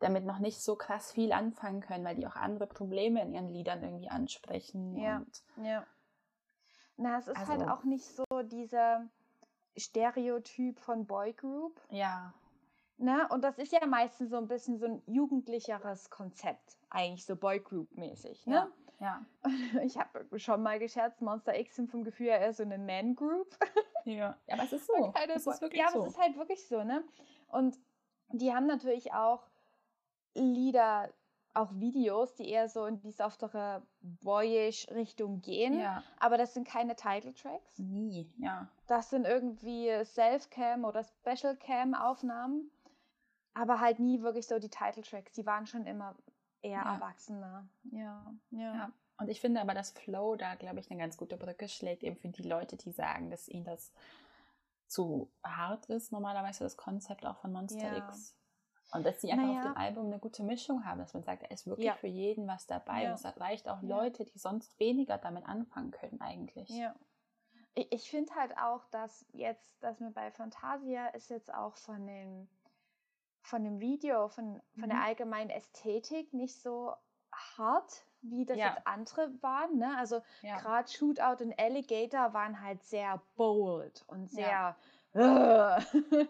[0.00, 3.48] damit noch nicht so krass viel anfangen können, weil die auch andere Probleme in ihren
[3.48, 4.96] Liedern irgendwie ansprechen.
[4.96, 5.22] Ja.
[5.62, 5.84] Ja.
[6.96, 9.06] Na, es ist halt Also- auch nicht so dieser
[9.76, 11.80] Stereotyp von Boygroup.
[11.90, 12.32] ja,
[12.98, 13.28] Ne?
[13.30, 18.46] Und das ist ja meistens so ein bisschen so ein jugendlicheres Konzept, eigentlich so Boygroup-mäßig.
[18.46, 18.70] Ne?
[19.00, 19.24] ja,
[19.84, 23.56] Ich habe schon mal gescherzt, Monster X sind vom Gefühl her eher so eine Man-Group.
[24.04, 24.36] ja.
[24.46, 25.12] Ja, aber es ist so.
[25.34, 25.98] Es ist wirklich ja, so.
[25.98, 27.04] aber es ist halt wirklich so, ne?
[27.48, 27.78] Und
[28.32, 29.46] die haben natürlich auch
[30.34, 31.12] Lieder,
[31.54, 35.78] auch Videos, die eher so in die softere boyish Richtung gehen.
[35.78, 37.78] ja, Aber das sind keine Title-Tracks.
[37.78, 38.68] nie, ja.
[38.86, 42.70] Das sind irgendwie Self-Cam oder Special-Cam-Aufnahmen.
[43.58, 45.32] Aber halt nie wirklich so die Title-Tracks.
[45.32, 46.14] Die waren schon immer
[46.62, 46.94] eher Ja.
[46.94, 47.68] erwachsener.
[47.90, 48.74] Ja, ja.
[48.74, 52.02] Ja, und ich finde aber, dass Flow da, glaube ich, eine ganz gute Brücke schlägt,
[52.02, 53.92] eben für die Leute, die sagen, dass ihnen das
[54.86, 58.08] zu hart ist, normalerweise das Konzept auch von Monster Ja.
[58.08, 58.34] X.
[58.92, 59.58] Und dass sie einfach Naja.
[59.58, 62.46] auf dem Album eine gute Mischung haben, dass man sagt, da ist wirklich für jeden
[62.48, 63.08] was dabei.
[63.08, 63.82] Und es erreicht auch.
[63.82, 66.70] Leute, die sonst weniger damit anfangen können, eigentlich.
[66.70, 66.94] Ja.
[67.74, 72.06] Ich, ich finde halt auch, dass jetzt, dass mir bei Fantasia ist jetzt auch von
[72.06, 72.48] dem,
[73.48, 75.04] von dem Video, von, von der Mhm.
[75.04, 76.94] allgemeinen Ästhetik nicht so
[77.32, 78.74] hart, wie das Ja.
[78.74, 79.78] jetzt andere waren.
[79.78, 79.96] Ne?
[79.96, 80.58] Also Ja.
[80.58, 84.76] gerade Shootout und Alligator waren halt sehr bold und sehr
[85.14, 85.78] Ja.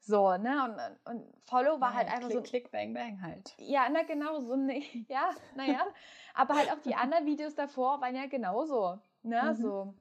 [0.00, 0.98] so, ne?
[1.06, 3.54] Und, und Follow war halt Ja, einfach klick, so klick, bang, bang halt.
[3.58, 5.86] ja, na genau, so ne, ja, naja.
[6.34, 8.98] Aber halt auch die anderen Videos davor waren ja genauso.
[9.22, 9.50] Ne?
[9.50, 9.62] Mhm.
[9.62, 9.94] So.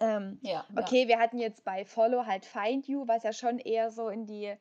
[0.00, 3.90] Ähm, Ja, okay, wir hatten jetzt bei Follow halt Find You, was ja schon eher
[3.90, 4.56] so in die,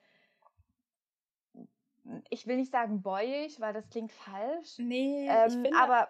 [2.30, 4.78] ich will nicht sagen boyish, weil das klingt falsch.
[4.78, 6.10] Nee, Ähm, ich finde, aber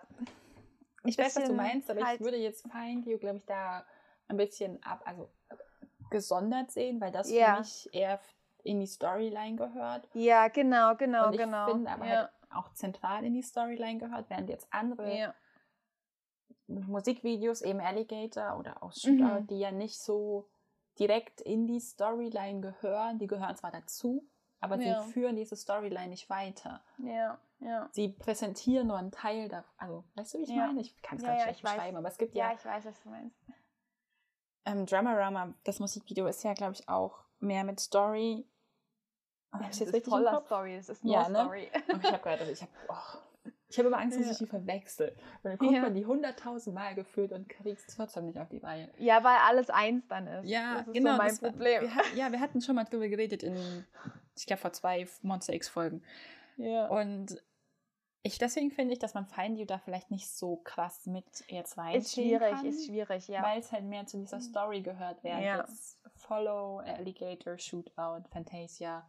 [1.06, 3.86] ich weiß, was du meinst, aber halt- ich würde jetzt Find You, glaube ich, da
[4.28, 5.30] ein bisschen ab, also
[6.10, 7.56] gesondert sehen, weil das Ja.
[7.56, 8.20] für mich eher
[8.64, 10.08] in die Storyline gehört.
[10.14, 11.66] ja, genau, genau, und ich genau.
[11.66, 15.36] finde aber ja, halt auch zentral in die Storyline gehört, während jetzt andere ja,
[16.68, 19.47] Musikvideos, eben Alligator oder auch Shootout, Mhm.
[19.47, 20.50] die ja nicht so
[21.00, 24.28] direkt in die Storyline gehören, die gehören zwar dazu,
[24.60, 25.01] aber Ja.
[25.03, 26.82] sie führen diese Storyline nicht weiter.
[26.97, 27.89] ja, ja.
[27.91, 29.74] Sie präsentieren nur einen Teil davon.
[29.78, 30.68] Also, weißt du, wie ich Ja.
[30.68, 30.82] meine?
[30.82, 32.86] Ich kann es Ja, ganz ja, schlecht beschreiben, aber es gibt Ja, ja, ich weiß,
[32.86, 33.36] was du meinst.
[34.66, 38.45] ähm, Dramarama, das Musikvideo ist ja, glaube ich, auch mehr mit Story.
[39.51, 40.41] Hab Das ich's jetzt ist richtig voller?
[40.45, 41.39] Story, es ist nur Ja, ne?
[41.39, 41.72] Story.
[42.03, 44.32] Ich habe gerade, ich habe oh, ich habe immer Angst, dass Ja.
[44.32, 45.10] ich die verwechsel.
[45.10, 45.82] Und dann guckt Ja.
[45.82, 48.89] man die hunderttausend Mal gefühlt und kriegt es trotzdem nicht auf die Reihe.
[48.97, 50.47] Ja, weil alles eins dann ist.
[50.47, 51.12] Ja, das ist genau.
[51.14, 51.82] so mein das war- Problem.
[51.82, 53.86] Wir, ja, wir hatten schon mal drüber geredet in,
[54.40, 56.04] ich glaube, vor zwei Monster X-Folgen.
[56.58, 56.88] Ja.
[56.88, 57.42] Und
[58.22, 61.72] ich, deswegen finde ich, dass man Find You da vielleicht nicht so krass mit jetzt
[61.72, 63.44] Ist reinziehen schwierig, kann, ist schwierig, ja.
[63.44, 65.58] weil es halt mehr zu dieser Story gehört, während Ja.
[65.58, 69.08] jetzt Follow, Alligator, Shootout, Fantasia,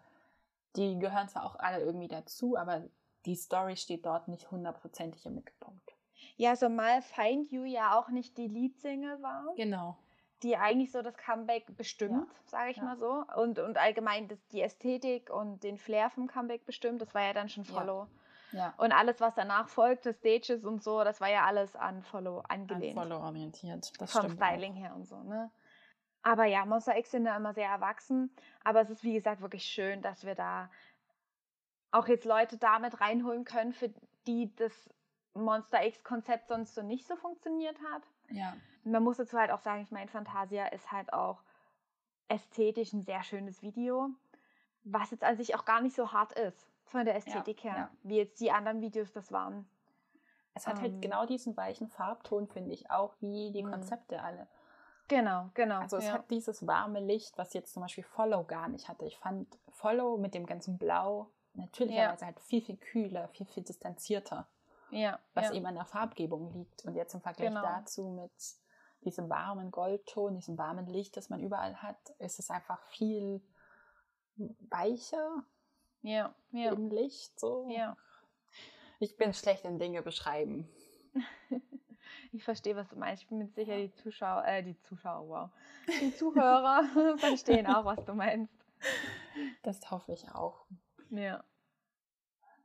[0.76, 2.84] die gehören zwar auch alle irgendwie dazu, aber
[3.24, 5.96] die Story steht dort nicht hundertprozentig im Mittelpunkt.
[6.36, 9.98] Ja, so mal Find You ja auch nicht die Leadsingle war, Genau.
[10.42, 12.84] Die eigentlich so das Comeback bestimmt, sage ich Ja.
[12.84, 13.24] mal so.
[13.36, 17.00] Und, und allgemein das, die Ästhetik und den Flair vom Comeback bestimmt.
[17.02, 17.72] Das war ja dann schon Ja.
[17.74, 18.06] Follow.
[18.52, 18.74] Ja.
[18.78, 22.62] Und alles, was danach folgte, Stages und so, das war ja alles an Follow An
[22.62, 22.94] angelehnt.
[22.98, 23.92] Follow orientiert.
[24.00, 24.46] Das vom stimmt auch.
[24.46, 25.50] Styling her und so, ne?
[26.22, 28.34] Aber ja, Monster X sind da immer sehr erwachsen.
[28.64, 30.70] Aber es ist, wie gesagt, wirklich schön, dass wir da
[31.92, 33.92] auch jetzt Leute damit reinholen können, für
[34.26, 34.90] die das
[35.34, 38.02] Monster X-Konzept sonst so nicht so funktioniert hat.
[38.30, 38.56] Ja.
[38.84, 41.42] Man muss dazu halt auch sagen, ich meine, Fantasia ist halt auch
[42.28, 44.10] ästhetisch ein sehr schönes Video,
[44.84, 47.90] was jetzt an sich auch gar nicht so hart ist von der Ästhetik her, ja.
[48.02, 49.68] wie jetzt die anderen Videos das waren.
[50.54, 50.82] Es hat Ähm.
[50.82, 53.70] halt genau diesen weichen Farbton, finde ich, auch wie die Mhm.
[53.70, 54.48] Konzepte alle.
[55.08, 55.80] Genau, genau.
[55.80, 56.12] Also es ja.
[56.12, 59.04] hat dieses warme Licht, was jetzt zum Beispiel Follow gar nicht hatte.
[59.06, 64.46] Ich fand Follow mit dem ganzen Blau natürlicherweise halt viel, viel kühler, viel, viel distanzierter,
[64.90, 65.54] ja, was ja.
[65.54, 66.84] eben an der Farbgebung liegt.
[66.84, 67.62] Und jetzt im Vergleich Genau.
[67.62, 68.32] dazu mit
[69.04, 73.42] diesem warmen Goldton, diesem warmen Licht, das man überall hat, ist es einfach viel
[74.68, 75.44] weicher
[76.02, 77.38] ja, ja, im Licht.
[77.38, 77.68] So.
[77.70, 77.96] ja.
[78.98, 80.68] Ich bin schlecht in Dinge beschreiben.
[82.32, 83.22] Ich verstehe, was du meinst.
[83.22, 85.50] Ich bin mit sicher, die Zuschauer, äh, die Zuschauer, wow.
[86.00, 86.84] Die Zuhörer
[87.18, 88.54] verstehen auch, was du meinst.
[89.62, 90.64] Das hoffe ich auch.
[91.10, 91.42] Ja.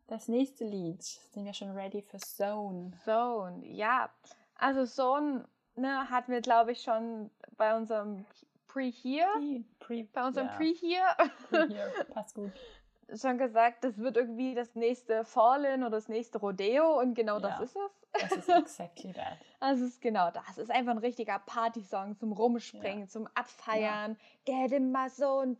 [0.08, 1.04] Das nächste Lied.
[1.04, 2.92] Sind wir schon ready für Zone?
[3.04, 4.10] Zone, ja.
[4.56, 5.46] Also Zone
[5.76, 8.26] ne, hatten wir, glaube ich, schon bei unserem
[8.68, 9.64] Pre-Here.
[9.80, 10.56] Pre, bei unserem ja.
[10.56, 11.16] Pre-Here.
[11.50, 12.52] Pre-Here, passt gut.
[13.14, 17.50] schon gesagt, das wird irgendwie das nächste Fallen oder das nächste Rodeo und genau Ja.
[17.50, 17.92] das ist es.
[18.22, 19.38] Das ist exactly that.
[19.60, 20.50] Es ist genau das.
[20.52, 24.18] Es ist einfach ein richtiger Partysong zum Rumspringen, zum Abfeiern.
[24.46, 25.58] Get in my zone.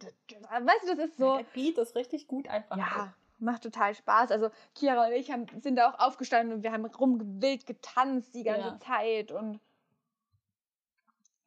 [0.50, 1.38] Weißt du, das ist so.
[1.38, 2.78] Der Beat ist richtig gut einfach.
[2.78, 4.32] Ja, macht total Spaß.
[4.32, 8.44] Also Kira und ich haben, sind da auch aufgestanden und wir haben rumgewild getanzt die
[8.44, 8.80] ganze Ja.
[8.80, 9.60] Zeit und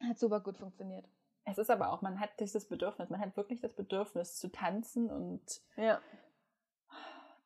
[0.07, 1.05] hat super gut funktioniert.
[1.45, 5.09] Es ist aber auch, man hat dieses Bedürfnis, man hat wirklich das Bedürfnis zu tanzen
[5.09, 5.41] und
[5.75, 5.99] Ja.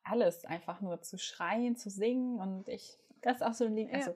[0.02, 3.88] alles einfach nur zu schreien, zu singen und ich, das ist auch so ein Lied,
[3.90, 3.96] Ja.
[3.96, 4.14] also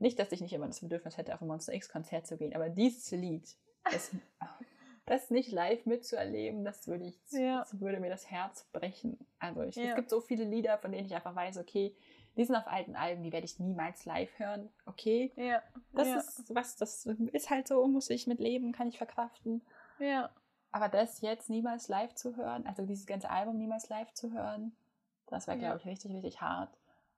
[0.00, 2.54] nicht, dass ich nicht immer das Bedürfnis hätte, auf ein Monster X Konzert zu gehen,
[2.54, 4.10] aber dieses Lied, das,
[5.08, 7.60] das nicht live mitzuerleben, das würde ich, Ja.
[7.60, 9.18] das würde mir das Herz brechen.
[9.38, 9.90] Also ich, Ja.
[9.90, 11.94] es gibt so viele Lieder, von denen ich einfach weiß, okay,
[12.36, 14.68] die sind auf alten Alben, die werde ich niemals live hören.
[14.86, 15.62] Okay, Ja.
[15.92, 16.16] das ja.
[16.18, 19.62] ist was, das ist halt so, muss ich mit leben, kann ich verkraften.
[19.98, 20.30] Ja.
[20.70, 24.76] Aber das jetzt niemals live zu hören, also dieses ganze Album niemals live zu hören,
[25.26, 26.70] das wäre, glaube ich, richtig, richtig hart.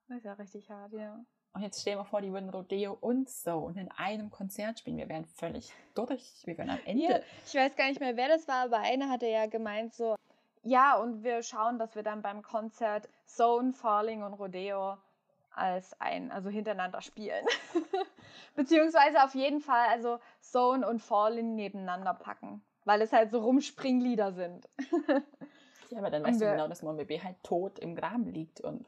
[0.08, 1.24] Das ist ja richtig hart, ja.
[1.52, 4.98] Und jetzt stellen wir vor, die würden Rodeo und so und in einem Konzert spielen.
[4.98, 6.42] Wir wären völlig durch.
[6.44, 7.02] Wir wären am Ende.
[7.04, 10.14] Ja, ich weiß gar nicht mehr, wer das war, aber einer hatte ja gemeint so,
[10.62, 14.96] ja, und wir schauen, dass wir dann beim Konzert Zone, Falling und Rodeo
[15.52, 17.44] als ein, also hintereinander spielen.
[18.54, 24.32] Beziehungsweise auf jeden Fall, also Zone und Falling nebeneinander packen, weil es halt so Rumspringlieder
[24.32, 24.68] sind.
[25.92, 28.60] Ja, aber dann Und weißt du wir- genau, dass MonBB halt tot im Graben liegt
[28.60, 28.86] und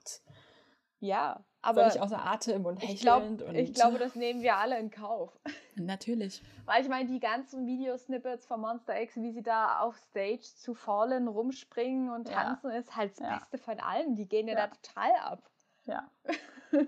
[1.01, 3.23] Ja, aber völlig außer Atem und ich, glaub,
[3.55, 5.31] ich glaube, das nehmen wir alle in Kauf.
[5.77, 6.43] Natürlich.
[6.67, 10.75] Weil ich meine, die ganzen Videosnippets von Monster X, wie sie da auf Stage zu
[10.75, 12.35] fallen, rumspringen und Ja.
[12.45, 13.39] tanzen, ist halt das Ja.
[13.39, 14.15] Beste von allem.
[14.17, 14.67] Die gehen ja, Ja.
[14.67, 15.43] da total ab.
[15.87, 16.11] Ja.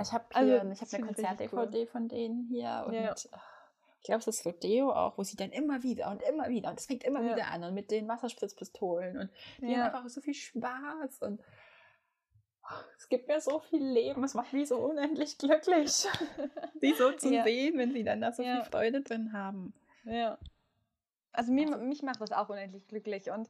[0.00, 3.14] Ich habe Also, ich habe eine Konzert-DVD von denen hier und Ja.
[3.32, 3.52] ach,
[3.98, 6.78] ich glaube, es ist Rodeo auch, wo sie dann immer wieder und immer wieder und
[6.78, 7.32] es fängt immer Ja.
[7.34, 11.42] wieder an und mit den Wasserspritzpistolen und die haben einfach so viel Spaß und
[12.96, 15.90] es gibt mir so viel Leben, es macht mich so unendlich glücklich,
[16.80, 17.44] sie so zu Ja.
[17.44, 18.56] sehen, wenn sie dann da so Ja.
[18.56, 19.72] viel Freude drin haben.
[20.04, 20.38] Ja.
[21.32, 23.30] Also, mir, Also- mich macht das auch unendlich glücklich.
[23.30, 23.48] Und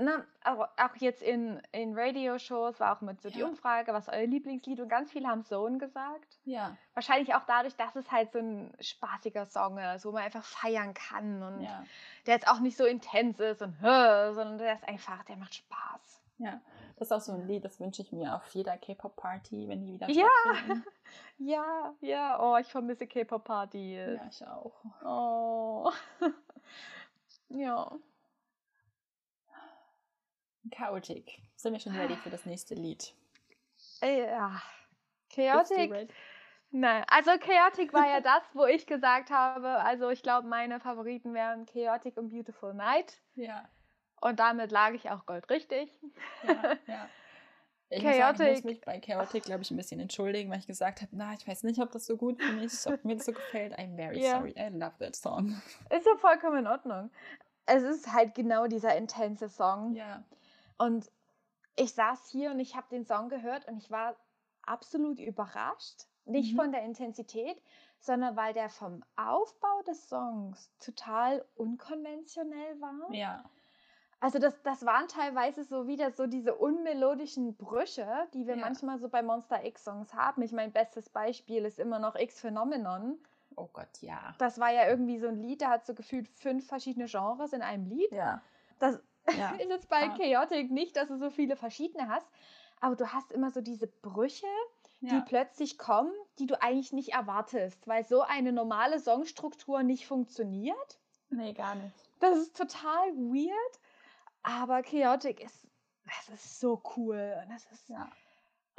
[0.00, 0.66] na, auch,
[0.96, 3.46] jetzt in, in Radio-Shows war auch mit so die Ja.
[3.46, 6.38] Umfrage, was euer Lieblingslied und ganz viele haben Zone gesagt.
[6.44, 10.44] Ja, Wahrscheinlich auch dadurch, dass es halt so ein spaßiger Song ist, wo man einfach
[10.44, 11.84] feiern kann und ja,
[12.26, 16.13] der jetzt auch nicht so intens ist und sondern der ist einfach, der macht Spaß.
[16.38, 16.60] Ja.
[16.96, 19.94] Das ist auch so ein Lied, das wünsche ich mir auf jeder K-Pop-Party, wenn die
[19.94, 20.28] wieder Ja.
[21.38, 24.18] Ja, ja, oh, ich vermisse K-Pop-Partys.
[24.20, 24.72] Ja, ich auch.
[25.04, 25.90] Oh.
[27.48, 27.90] ja.
[30.70, 31.40] Chaotic.
[31.56, 33.14] Sind wir schon ready für das nächste Lied?
[34.00, 34.62] Äh, Ja.
[35.30, 36.12] Chaotic.
[36.70, 41.32] Nein, also Chaotic war ja das, wo ich gesagt habe, also ich glaube, meine Favoriten
[41.32, 43.20] wären Chaotic und Beautiful Night.
[43.36, 43.68] Ja,
[44.24, 45.92] Und damit lag ich auch goldrichtig.
[46.46, 47.08] ja, ja.
[47.90, 48.64] Ich muss, sagen, ich muss Chaotic.
[48.64, 51.62] mich bei Chaotic, glaube ich, ein bisschen entschuldigen, weil ich gesagt habe, na, ich weiß
[51.64, 53.78] nicht, ob das so gut für mich ist, ob mir das so gefällt.
[53.78, 54.38] I'm very Ja.
[54.38, 54.52] sorry.
[54.56, 55.60] I love that song.
[55.90, 57.10] Ist ja vollkommen in Ordnung.
[57.66, 59.94] Es ist halt genau dieser intense Song.
[59.94, 60.24] Ja.
[60.78, 61.08] Und
[61.76, 64.16] ich saß hier und ich habe den Song gehört und ich war
[64.62, 66.06] absolut überrascht.
[66.24, 66.56] Nicht Mhm.
[66.56, 67.62] von der Intensität,
[68.00, 73.12] sondern weil der vom Aufbau des Songs total unkonventionell war.
[73.14, 73.44] Ja.
[74.24, 78.64] Also das, das waren teilweise so wieder so diese unmelodischen Brüche, die wir Ja.
[78.64, 80.40] manchmal so bei Monster X-Songs haben.
[80.42, 83.18] Ich mein bestes Beispiel ist immer noch X Phenomenon.
[83.56, 84.34] Oh Gott, ja.
[84.38, 87.60] Das war ja irgendwie so ein Lied, da hat so gefühlt fünf verschiedene Genres in
[87.60, 88.10] einem Lied.
[88.12, 88.40] Ja.
[88.78, 88.98] Das
[89.36, 89.50] Ja.
[89.60, 90.16] ist jetzt bei Ah.
[90.16, 92.26] Chaotic nicht, dass du so viele verschiedene hast,
[92.80, 94.46] aber du hast immer so diese Brüche,
[95.02, 95.20] die ja.
[95.20, 100.98] plötzlich kommen, die du eigentlich nicht erwartest, weil so eine normale Songstruktur nicht funktioniert.
[101.28, 101.94] Nee, gar nicht.
[102.20, 103.80] Das ist total weird,
[104.44, 105.66] aber Chaotic ist,
[106.04, 107.34] das ist so cool.
[107.42, 108.08] Und das ist, Ja.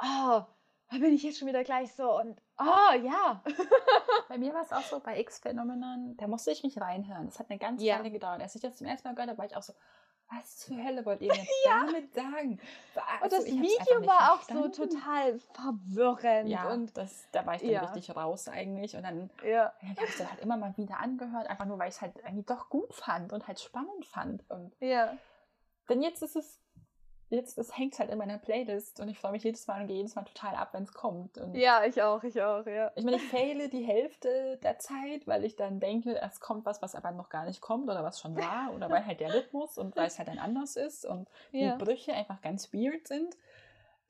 [0.02, 0.42] oh,
[0.90, 3.42] da bin ich jetzt schon wieder gleich so und, oh, ja.
[4.28, 7.26] Bei mir war es auch so, bei X-Phänomenen, da musste ich mich reinhören.
[7.26, 7.98] Das hat eine ganz Ja.
[7.98, 8.40] Weile gedauert.
[8.40, 9.72] Als ich das zum ersten Mal gehört habe, war ich auch so,
[10.28, 12.52] was zur Hölle wollt ihr mir damit sagen?
[12.52, 14.72] Und Also, das ich hab's einfach Video war auch so verstanden.
[14.72, 16.48] total verwirrend.
[16.48, 17.80] Ja, Und das, da war ich dann Ja.
[17.84, 18.96] richtig raus eigentlich.
[18.96, 21.78] Und dann ja, ja, ich habe es dann halt immer mal wieder angehört, einfach nur,
[21.78, 24.48] weil ich es halt irgendwie doch gut fand und halt spannend fand.
[24.50, 25.16] Und ja,
[25.88, 26.60] denn jetzt ist es
[27.28, 29.96] jetzt, das hängt halt in meiner Playlist und ich freue mich jedes Mal und gehe
[29.96, 31.38] jedes Mal total ab, wenn es kommt.
[31.38, 32.92] Und Ja, ich auch, ich auch, ja.
[32.94, 36.82] ich meine, ich faile die Hälfte der Zeit, weil ich dann denke, es kommt was,
[36.82, 39.76] was aber noch gar nicht kommt oder was schon war oder weil halt der Rhythmus
[39.76, 41.76] und weil es halt ein anders ist und Ja.
[41.76, 43.36] die Brüche einfach ganz weird sind.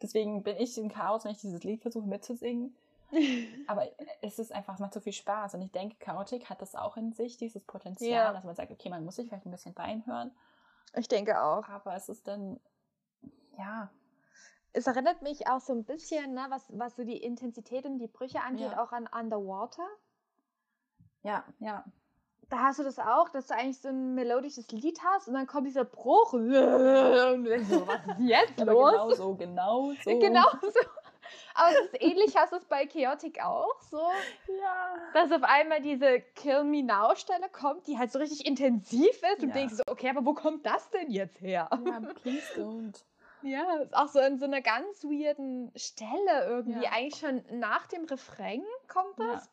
[0.03, 2.77] Deswegen bin ich im Chaos, wenn ich dieses Lied versuche mitzusingen.
[3.67, 3.89] Aber
[4.21, 5.55] es ist einfach, es macht so viel Spaß.
[5.55, 8.33] Und ich denke, Chaotic hat das auch in sich, dieses Potenzial, Ja.
[8.35, 10.33] dass man sagt, okay, man muss sich vielleicht ein bisschen reinhören.
[10.95, 11.69] Ich denke auch.
[11.69, 12.61] Aber es ist dann,
[13.59, 13.91] ja,
[14.73, 18.09] Es erinnert mich auch so ein bisschen, ne, was, was so die Intensität und die
[18.09, 18.83] Brüche angeht, Ja.
[18.83, 19.87] auch an Underwater.
[21.23, 21.85] ja, ja.
[22.49, 25.49] Da hast du das auch, dass du eigentlich so ein melodisches Lied hast und dann
[25.49, 28.93] kommt dieser Bruch und du denkst so, was ist jetzt Aber los?
[28.93, 30.19] genau so, genau so.
[30.21, 30.81] Genau so.
[31.55, 34.03] Aber es ist ähnlich, hast du es bei Chaotic auch so,
[34.61, 34.97] Ja.
[35.15, 39.43] dass auf einmal diese Kill Me Now Stelle kommt, die halt so richtig intensiv ist
[39.43, 39.55] und Ja.
[39.55, 41.69] denkst so, okay, aber wo kommt das denn jetzt her?
[41.85, 43.05] Ja, please don't.
[43.43, 46.83] Ja, ist auch so in so einer ganz weirden Stelle irgendwie.
[46.85, 46.91] Ja.
[46.93, 49.35] Eigentlich schon nach dem Refrain kommt Ja.
[49.35, 49.51] das.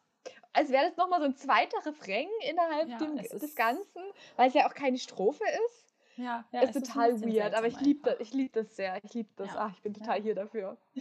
[0.53, 4.01] Als wäre das nochmal so ein zweiter Refrain innerhalb Ja, dem, es des Ganzen,
[4.35, 5.82] weil es ja auch keine Strophe ist.
[6.15, 9.03] Ja, ja ist es total weird, aber ich liebe das, ich lieb das sehr.
[9.03, 9.47] Ich liebe das.
[9.47, 9.55] Ja.
[9.59, 10.23] Ach, ich bin total Ja.
[10.23, 10.77] hier dafür.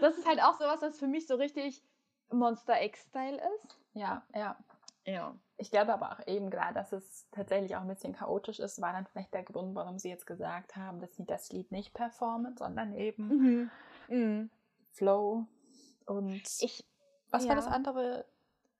[0.00, 1.82] das ist halt auch sowas, was für mich so richtig
[2.30, 3.78] Monster X-Style ist.
[3.94, 4.56] Ja, ja.
[5.04, 5.36] Ja.
[5.56, 8.92] Ich glaube aber auch eben gerade, dass es tatsächlich auch ein bisschen chaotisch ist, war
[8.92, 12.56] dann vielleicht der Grund, warum sie jetzt gesagt haben, dass sie das Lied nicht performen,
[12.56, 13.70] sondern eben Mhm.
[14.08, 14.50] Mhm.
[14.92, 15.46] Flow
[16.06, 16.84] und Ich
[17.30, 17.56] was war ja.
[17.56, 18.24] das andere?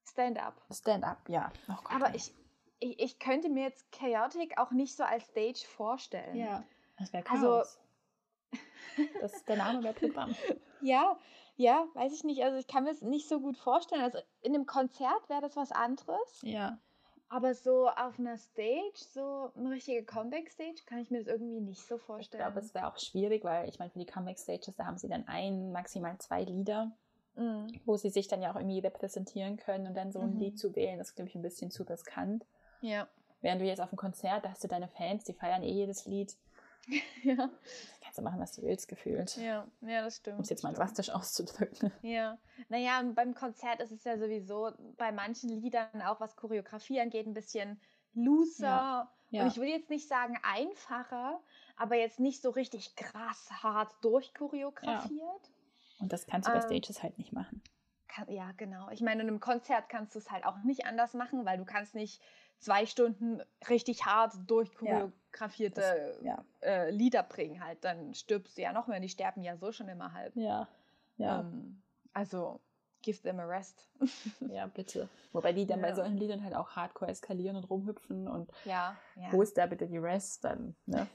[0.08, 0.54] Stand-up.
[0.72, 1.52] Stand-up, ja.
[1.68, 2.32] Oh Gott, Aber ich,
[2.78, 6.36] ich, ich könnte mir jetzt Chaotic auch nicht so als Stage vorstellen.
[6.36, 6.64] Ja,
[6.98, 7.78] das wäre Also- Chaos.
[9.20, 10.34] das ist der Name der Programm.
[10.82, 11.18] Ja,
[11.56, 12.44] ja, weiß ich nicht.
[12.44, 14.02] Also ich kann mir es nicht so gut vorstellen.
[14.02, 16.42] Also in einem Konzert wäre das was anderes.
[16.42, 16.78] Ja.
[17.30, 21.80] Aber so auf einer Stage, so eine richtige Comeback-Stage, kann ich mir das irgendwie nicht
[21.80, 22.42] so Ich vorstellen.
[22.44, 25.26] glaube, es wäre auch schwierig, weil ich meine, für die Comeback-Stages, da haben sie dann
[25.26, 26.92] ein, maximal zwei Lieder,
[27.36, 27.68] Mhm.
[27.86, 30.40] wo sie sich dann ja auch irgendwie repräsentieren können und dann so ein Mhm.
[30.40, 32.44] Lied zu wählen, ist, glaube ich, ein bisschen zu riskant.
[32.80, 33.08] Ja.
[33.40, 36.06] Während du jetzt auf dem Konzert, da hast du deine Fans, die feiern eh jedes
[36.06, 36.36] Lied.
[37.22, 37.36] ja.
[37.36, 37.50] Da
[38.02, 39.36] kannst du machen, was du willst, gefühlt.
[39.36, 40.36] Ja, ja, das stimmt.
[40.36, 40.82] Um es jetzt mal stimmt.
[40.82, 41.92] drastisch auszudrücken.
[42.02, 42.38] Ja,
[42.68, 47.26] naja, und beim Konzert ist es ja sowieso bei manchen Liedern auch, was Choreografie angeht,
[47.26, 47.80] ein bisschen
[48.14, 49.10] looser.
[49.30, 49.42] Ja.
[49.42, 51.40] Und ich will jetzt nicht sagen einfacher,
[51.76, 55.50] aber jetzt nicht so richtig krass hart durchchoreografiert.
[55.98, 57.62] Und das kannst du bei Ähm, Stages halt nicht machen.
[58.08, 58.88] Kann, ja, genau.
[58.90, 61.64] Ich meine, in einem Konzert kannst du es halt auch nicht anders machen, weil du
[61.64, 62.22] kannst nicht
[62.58, 66.44] zwei Stunden richtig hart durchchoreografierte Ja.
[66.62, 67.84] äh, Lieder bringen halt.
[67.84, 69.00] Dann stirbst du ja noch mehr.
[69.00, 70.34] Die sterben ja so schon immer halb.
[70.36, 70.68] Ja.
[71.18, 71.40] Ja.
[71.40, 72.60] Ähm, also,
[73.02, 73.88] give them a rest.
[74.48, 75.08] ja, bitte.
[75.32, 75.94] Wobei die dann bei Ja.
[75.94, 79.32] solchen Liedern halt auch hardcore eskalieren und rumhüpfen und Ja, ja.
[79.32, 80.74] wo ist da bitte die Rest dann?
[80.86, 81.06] Ne?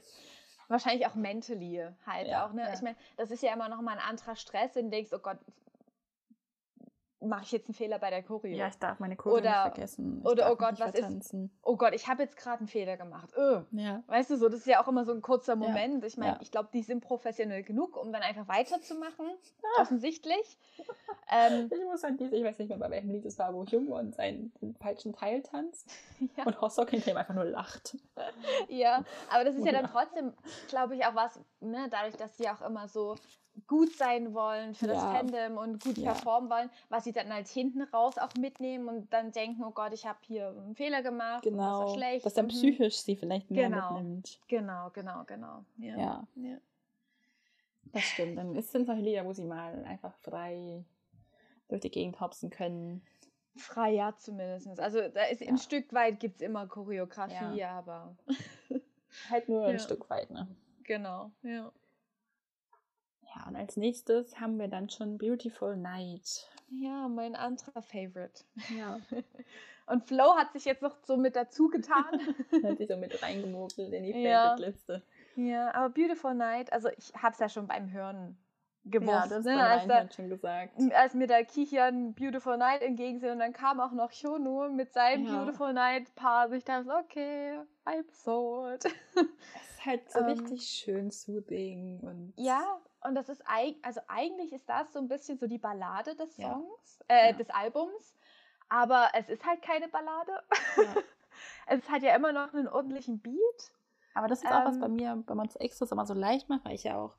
[0.68, 2.62] Wahrscheinlich auch mentally halt Ja, auch, ne?
[2.62, 2.72] ja.
[2.74, 5.18] Ich meine, das ist ja immer noch mal ein anderer Stress, wenn du denkst, oh
[5.18, 5.38] Gott,
[7.22, 8.56] mache ich jetzt einen Fehler bei der Choreo?
[8.56, 10.20] Ja, ich darf meine Kurve Oder- nicht vergessen.
[10.20, 11.50] Ich oder, oh Gott, was ist- vertanzen.
[11.62, 13.30] Oh Gott, ich habe jetzt gerade einen Fehler gemacht.
[13.36, 13.62] Öh.
[13.72, 14.02] Ja.
[14.06, 16.04] Weißt du so, das ist ja auch immer so ein kurzer Moment.
[16.04, 16.38] Ich meine, ja.
[16.40, 19.26] ich glaube, die sind professionell genug, um dann einfach weiterzumachen.
[19.78, 20.58] Offensichtlich.
[21.34, 23.62] Ähm, Ich muss an diese, ich weiß nicht mehr, bei welchem Lied es war, wo
[23.64, 25.90] Jungo und seinen falschen Teil tanzt
[26.36, 26.44] ja.
[26.44, 27.96] und Hossok hinter ihm einfach nur lacht.
[28.68, 30.32] Ja, aber das ist ja dann trotzdem,
[30.68, 33.16] glaube ich, auch was, ne, dadurch, dass sie auch immer so
[33.66, 35.12] gut sein wollen für das Ja.
[35.14, 36.12] Fandom und gut Ja.
[36.12, 39.92] performen wollen, was sie dann halt hinten raus auch mitnehmen und dann denken, oh Gott,
[39.92, 41.80] ich habe hier einen Fehler gemacht, und das Genau.
[41.80, 42.24] war schlecht.
[42.26, 42.50] Dass dann mhm.
[42.50, 43.92] psychisch sie vielleicht mehr Genau.
[43.94, 44.40] mitnimmt.
[44.48, 45.64] Genau, genau, genau.
[45.78, 45.96] Ja.
[45.96, 46.26] Ja.
[46.36, 46.56] ja.
[47.92, 48.38] Das stimmt.
[48.38, 50.84] Dann sind solche Lieder, wo sie mal einfach frei
[51.68, 53.02] durch die Gegend hopsen können.
[53.56, 54.80] Frei ja zumindest.
[54.80, 58.16] Also da ist ein Stück weit gibt es immer Choreografie, aber
[59.28, 59.78] Halt nur ein.
[59.78, 60.48] Stück weit, ne?
[60.84, 61.70] genau, ja.
[63.34, 66.48] Ja, und als nächstes haben wir dann schon Beautiful Night.
[66.70, 68.44] Ja, mein anderer Favorite.
[68.76, 68.98] Ja.
[69.86, 72.04] Und Flo hat sich jetzt noch so mit dazu getan.
[72.62, 74.12] Hat sich so mit reingemogelt in die.
[74.12, 75.02] Favorite-Liste.
[75.34, 78.38] Ja, aber Beautiful Night, also ich hab's ja schon beim Hören
[78.84, 79.56] gewusst, Ja, das ne?
[79.56, 80.78] ne, als, da, schon gesagt.
[80.94, 85.26] als mir da Kichian Beautiful Night entgegensehen und dann kam auch noch Shonu mit seinem
[85.26, 85.42] Ja.
[85.42, 86.50] Beautiful Night Paar.
[86.52, 88.84] Ich dachte, okay, I'm sold.
[88.84, 88.92] Es
[89.70, 94.52] ist halt so Ähm, richtig schön soothing und ja, und das ist eig also eigentlich
[94.52, 96.50] ist das so ein bisschen so die Ballade des Ja.
[96.52, 97.32] Songs, äh, Ja.
[97.32, 98.16] des Albums,
[98.68, 100.32] aber es ist halt keine Ballade.
[100.76, 100.94] Ja.
[101.66, 103.72] es hat ja immer noch einen ordentlichen Beat.
[104.14, 106.48] Aber das ist auch was Ähm, bei mir, wenn man es extra immer so leicht
[106.50, 107.14] macht, weil ich ja auch,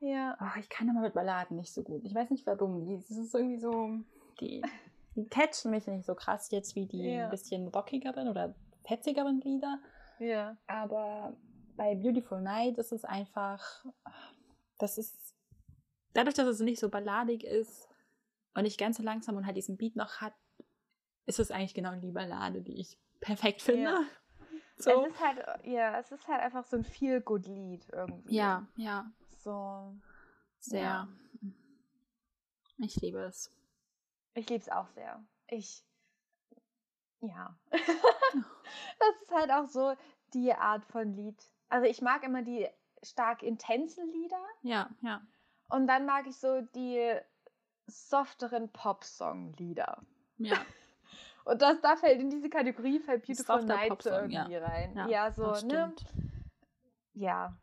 [0.00, 0.36] Ja.
[0.40, 2.04] oh, ich kann immer mit Balladen nicht so gut.
[2.04, 2.84] Ich weiß nicht warum.
[2.84, 3.90] Die- Das ist irgendwie so,
[4.40, 4.62] die,
[5.16, 7.24] die catchen mich nicht so krass jetzt wie die Ja.
[7.24, 8.54] ein bisschen rockigeren oder
[8.86, 9.78] fetzigeren Lieder.
[10.18, 10.56] Ja.
[10.66, 11.32] Aber
[11.76, 13.84] bei Beautiful Night ist es einfach,
[14.78, 15.34] das ist,
[16.12, 17.88] dadurch, dass es nicht so balladig ist
[18.54, 20.34] und nicht ganz so langsam und halt diesen Beat noch hat,
[21.26, 23.82] ist es eigentlich genau die Ballade, die ich perfekt finde.
[23.82, 24.04] Ja.
[24.76, 25.04] So.
[25.04, 28.34] Es ist halt, ja, es ist halt einfach so ein Feel-Good-Lied irgendwie.
[28.34, 29.94] Ja, ja, So.
[30.58, 30.82] sehr.
[30.82, 31.08] Ja.
[32.78, 33.52] Ich liebe es.
[34.34, 35.24] Ich liebe es auch sehr.
[35.46, 35.84] Ich.
[37.20, 37.56] Ja.
[37.70, 39.94] das ist halt auch so
[40.34, 41.40] die Art von Lied.
[41.68, 42.68] Also ich mag immer die
[43.04, 45.20] stark intensen Lieder Ja, ja.
[45.68, 47.14] und dann mag ich so die
[47.86, 50.02] softeren Pop-Song-Lieder.
[50.38, 50.56] Ja,
[51.44, 54.42] Und das da fällt in diese Kategorie fällt Beautiful Softer Night so Popsong, ja.
[54.42, 54.96] irgendwie rein.
[54.96, 55.94] ja, Ja, so, ne?
[57.12, 57.56] Ja.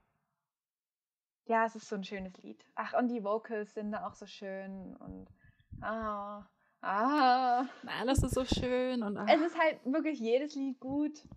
[1.45, 2.63] Ja, es ist so ein schönes Lied.
[2.76, 5.27] Ach, und die Vocals sind da auch so schön und
[5.81, 6.47] ah,
[6.81, 7.65] ah.
[7.99, 11.27] Alles ist so schön und ach, Es ist halt wirklich jedes Lied gut.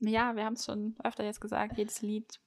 [0.00, 2.40] ja, wir haben es schon öfter jetzt gesagt, jedes Lied.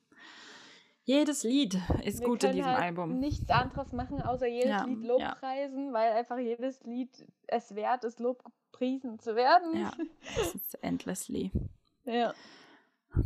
[1.07, 3.19] Jedes Lied ist Wir gut in diesem halt Album.
[3.19, 5.07] nichts anderes machen, außer jedes Ja, Lied ja.
[5.07, 9.77] Lobpreisen, weil einfach jedes Lied es wert ist, lobgepriesen zu werden.
[9.79, 9.91] Ja,
[10.35, 11.51] das ist endlessly.
[12.05, 12.33] ja.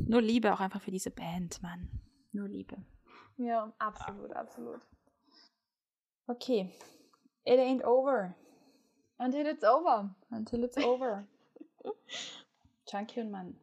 [0.07, 1.89] Nur Liebe auch einfach für diese Band, Mann.
[2.33, 2.77] Nur Liebe.
[3.37, 4.81] Ja, absolut, absolut.
[6.27, 6.69] Okay.
[7.45, 8.35] It ain't over
[9.17, 10.13] Until it's over.
[10.31, 11.25] until it's over.
[12.85, 13.57] Chunky und Mann.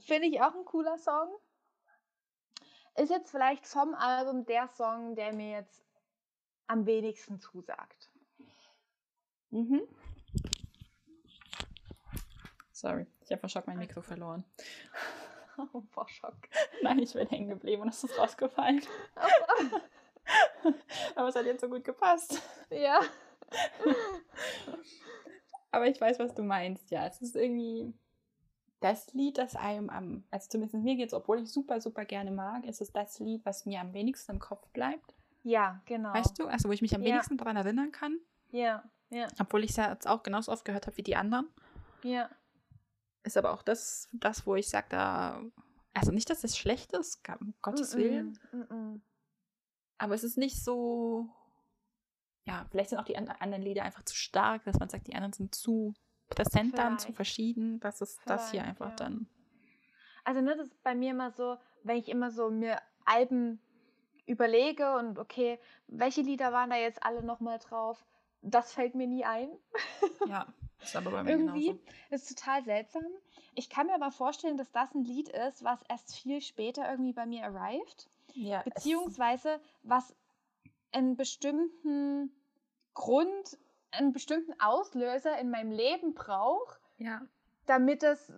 [0.00, 1.28] Finde ich auch ein cooler Song.
[2.96, 5.84] Ist jetzt vielleicht vom Album der Song, der mir jetzt
[6.66, 8.10] am wenigsten zusagt.
[9.50, 9.82] Mhm.
[12.72, 14.44] Sorry, ich habe vor Schock mein Mikro verloren.
[15.72, 16.36] Oh, boah, Schock.
[16.82, 18.82] Nein, ich bin hängen geblieben und es ist rausgefallen.
[21.14, 22.42] Aber es hat jetzt so gut gepasst.
[22.68, 23.00] ja.
[25.70, 26.90] Aber ich weiß, was du meinst.
[26.90, 27.94] Ja, es ist irgendwie
[28.80, 32.30] das Lied, das einem am, also zumindest mir geht es, obwohl ich super, super gerne
[32.30, 35.14] mag, ist es das Lied, was mir am wenigsten im Kopf bleibt.
[35.42, 36.12] Ja, genau.
[36.12, 36.46] Weißt du?
[36.46, 37.08] Also wo ich mich am Ja.
[37.14, 38.18] wenigsten daran erinnern kann.
[38.50, 41.48] Ja, ja, Obwohl ich es ja jetzt auch genauso oft gehört habe wie die anderen.
[42.02, 42.28] ja.
[43.22, 45.42] Ist aber auch das, das wo ich sage, da.
[45.94, 48.38] Also nicht, dass es schlecht ist, um Gottes Willen.
[48.52, 49.00] Mm -mm, mm -mm.
[49.98, 51.28] Aber es ist nicht so.
[52.44, 55.16] Ja, vielleicht sind auch die an- anderen Lieder einfach zu stark, dass man sagt, die
[55.16, 55.92] anderen sind zu
[56.28, 57.16] präsent dann, zu Vielleicht.
[57.16, 57.80] verschieden.
[57.80, 58.96] Das ist das hier Vielleicht, einfach ja.
[58.96, 59.26] dann.
[60.24, 63.60] Also, ne, das ist bei mir immer so, wenn ich immer so mir Alben
[64.26, 68.04] überlege und okay, welche Lieder waren da jetzt alle nochmal drauf,
[68.42, 69.50] das fällt mir nie ein.
[70.26, 71.66] Ja, ist aber bei mir Irgendwie.
[71.68, 71.80] genauso.
[72.10, 73.04] Ist total seltsam.
[73.54, 77.12] Ich kann mir aber vorstellen, dass das ein Lied ist, was erst viel später irgendwie
[77.12, 78.08] bei mir arrived.
[78.34, 80.14] Ja, es- Beziehungsweise was
[80.92, 82.32] einen bestimmten
[82.94, 83.58] Grund,
[83.90, 87.22] einen bestimmten Auslöser in meinem Leben braucht, Ja,
[87.66, 88.32] damit es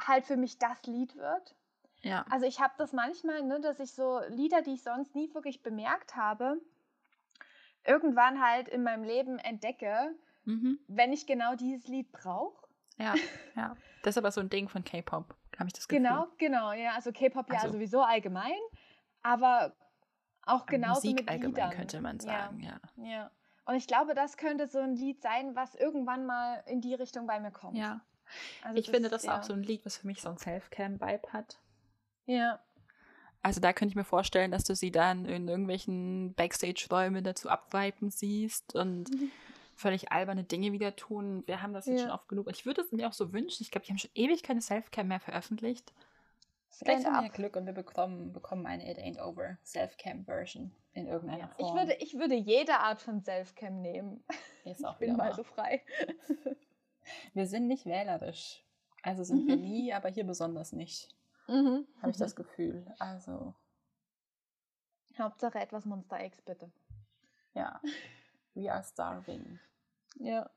[0.00, 1.54] halt für mich das Lied wird.
[2.02, 2.24] ja.
[2.30, 5.62] Also ich habe das manchmal, ne, dass ich so Lieder, die ich sonst nie wirklich
[5.62, 6.60] bemerkt habe,
[7.84, 10.14] irgendwann halt in meinem Leben entdecke,
[10.44, 10.78] Mhm.
[10.86, 12.66] wenn ich genau dieses Lied brauche.
[12.98, 13.14] Ja,
[13.56, 13.76] ja.
[14.02, 16.02] Das ist aber so ein Ding von K-Pop, habe ich das Gefühl.
[16.06, 16.92] Genau, genau, ja.
[16.94, 18.58] Also K-Pop ja Also- sowieso allgemein,
[19.22, 19.74] aber
[20.42, 21.70] auch genauso Musik mit allgemein Liedern.
[21.70, 22.78] könnte man sagen, ja.
[22.96, 23.30] Ja, ja.
[23.66, 27.26] Und ich glaube, das könnte so ein Lied sein, was irgendwann mal in die Richtung
[27.26, 27.76] bei mir kommt.
[27.76, 28.00] Ja,
[28.62, 29.38] Also ich finde das ja.
[29.38, 31.58] auch so ein Lied, was für mich so ein Self-Cam-Vibe hat.
[32.26, 32.60] Ja,
[33.42, 38.10] Also da könnte ich mir vorstellen, dass du sie dann in irgendwelchen Backstage-Räumen dazu abwipen
[38.10, 39.10] siehst und
[39.74, 41.42] völlig alberne Dinge wieder tun.
[41.46, 42.06] Wir haben das jetzt Ja.
[42.06, 42.48] schon oft genug.
[42.50, 43.62] Ich würde es mir auch so wünschen.
[43.62, 45.92] Ich glaube, die haben schon ewig keine Self-Cam mehr veröffentlicht.
[46.78, 47.30] Vielleicht haben wir.
[47.30, 51.54] Glück und wir bekommen, bekommen eine It Ain't Over Self-Cam-Version in irgendeiner Ja.
[51.58, 51.76] Ich, Form.
[51.78, 54.24] würde, ich würde jede Art von Self-Cam nehmen.
[54.64, 55.82] Ist auch Ich bin wieder mal so frei.
[57.34, 58.62] Wir sind nicht wählerisch.
[59.02, 61.08] Also sind wir nie, aber hier besonders nicht.
[61.46, 61.86] Mhm.
[62.02, 62.92] Habe ich das Gefühl.
[62.98, 63.54] Also,
[65.18, 66.70] Hauptsache etwas Monster X, bitte.
[67.54, 67.80] ja.
[68.54, 69.60] We are starving.
[70.18, 70.50] Ja.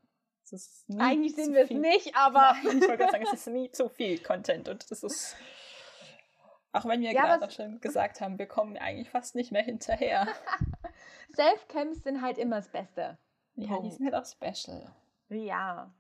[0.51, 2.53] Es Eigentlich sind wir es nicht, aber.
[2.63, 5.35] Nein, ich wollte gerade sagen, es ist nie zu viel Content und das ist.
[6.71, 10.27] Auch wenn wir Ja, gerade schon gesagt haben, wir kommen eigentlich fast nicht mehr hinterher.
[11.35, 13.17] Self-Cams sind halt immer das Beste.
[13.55, 13.93] Ja, die Punkt.
[13.93, 14.93] sind halt auch special.
[15.29, 15.91] Ja.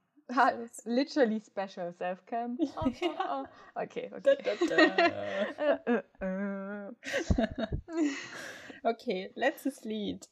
[0.85, 2.57] Literally special Self-Cam.
[3.01, 3.45] Ja.
[3.75, 4.47] Okay, Da, okay.
[4.69, 4.75] da.
[5.89, 6.91] Äh, äh, äh.
[8.83, 10.29] okay, letztes Lied.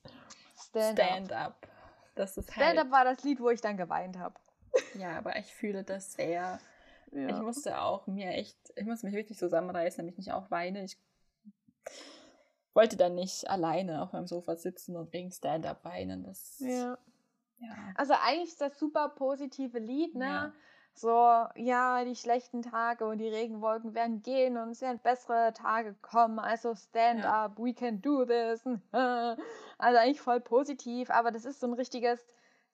[0.69, 1.47] Stand, Stand up.
[1.63, 1.67] Up.
[2.15, 2.77] Das ist Stand halt.
[2.79, 4.35] up war das Lied, wo ich dann geweint habe.
[4.95, 6.59] Ja, aber ich fühle das sehr.
[7.11, 7.41] Ich Ja.
[7.41, 10.83] musste auch mir echt, ich muss mich wirklich zusammenreißen, damit ich nicht auch weine.
[10.83, 10.97] Ich
[12.73, 16.23] wollte dann nicht alleine auf meinem Sofa sitzen und wegen Stand-up weinen.
[16.23, 16.97] Das, ja.
[17.59, 17.75] ja.
[17.95, 20.25] Also eigentlich ist das super positive Lied, ne?
[20.25, 20.53] Ja.
[20.93, 21.09] So,
[21.61, 26.39] ja, die schlechten Tage und die Regenwolken werden gehen und es werden bessere Tage kommen.
[26.39, 27.45] Also stand Ja.
[27.45, 28.63] up, we can do this.
[29.79, 32.25] Also eigentlich voll positiv, aber das ist so ein richtiges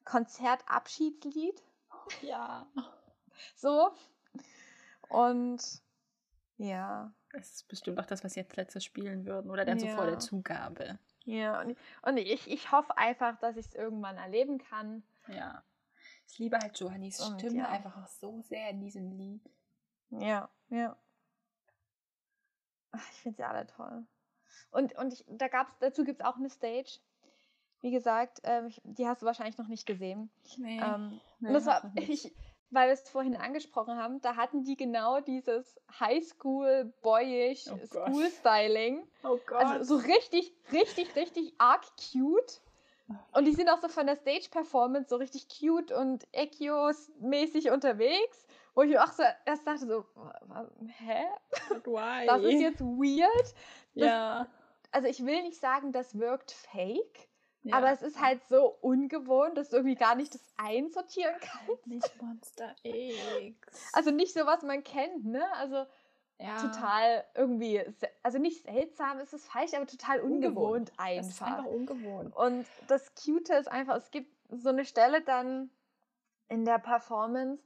[0.06, 1.62] Konzertabschiedslied.
[2.22, 2.66] Ja.
[3.56, 3.92] So.
[5.10, 5.82] Und
[6.58, 7.14] ja.
[7.34, 9.50] Es ist bestimmt auch das, was jetzt letztes spielen würden.
[9.50, 10.12] Oder dann so vor Ja.
[10.12, 11.00] der Zugabe.
[11.26, 15.04] Ja, und, und ich, ich hoffe einfach, dass ich es irgendwann erleben kann.
[15.28, 15.64] Ja.
[16.28, 17.70] Ich liebe halt Johannis Und Stimme ja.
[17.70, 19.50] einfach auch so sehr in diesem Lied.
[20.10, 20.96] Ja, ja.
[22.92, 24.06] Ach, ich finde sie alle toll.
[24.70, 27.00] Und, und ich, da gab's, dazu gibt es auch eine Stage.
[27.82, 30.30] Wie gesagt, ähm, ich, die hast du wahrscheinlich noch nicht gesehen.
[30.58, 30.80] Nee.
[30.80, 32.34] Ähm, nee, das war, ich,
[32.74, 37.78] weil wir es vorhin angesprochen haben, da hatten die genau dieses Highschool, boyish, Oh.
[37.86, 39.08] School-Styling.
[39.24, 39.66] oh Gott.
[39.66, 42.62] Also so richtig, richtig, richtig arg cute.
[43.34, 48.48] Und die sind auch so von der Stage-Performance so richtig cute und Ekios-mäßig unterwegs.
[48.76, 50.06] Wo ich auch so erst dachte so,
[50.88, 51.26] hä?
[51.86, 52.26] Why?
[52.26, 53.30] Das ist jetzt weird.
[53.44, 53.54] Das,
[53.94, 54.48] ja.
[54.92, 57.28] Also ich will nicht sagen, das wirkt fake,
[57.64, 57.76] ja.
[57.76, 61.88] aber es ist halt so ungewohnt, dass du irgendwie gar nicht das einsortieren kannst.
[61.88, 63.90] nicht Monster X.
[63.94, 65.44] Also nicht so, was man kennt, ne?
[65.54, 65.86] Also
[66.40, 66.58] ja.
[66.62, 67.82] total irgendwie,
[68.22, 71.58] also nicht seltsam ist es falsch, aber total ungewohnt, Es ist einfach.
[71.58, 72.36] einfach ungewohnt.
[72.36, 75.70] Und das Cute ist einfach, es gibt so eine Stelle dann
[76.50, 77.64] in der Performance,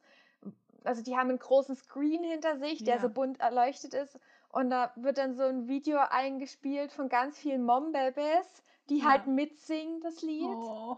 [0.84, 3.02] also die haben einen großen Screen hinter sich, der Ja.
[3.02, 4.20] so bunt erleuchtet ist.
[4.50, 9.06] Und da wird dann so ein Video eingespielt von ganz vielen Mom-Babys, die Ja.
[9.06, 10.46] halt mitsingen, das Lied.
[10.46, 10.98] Oh.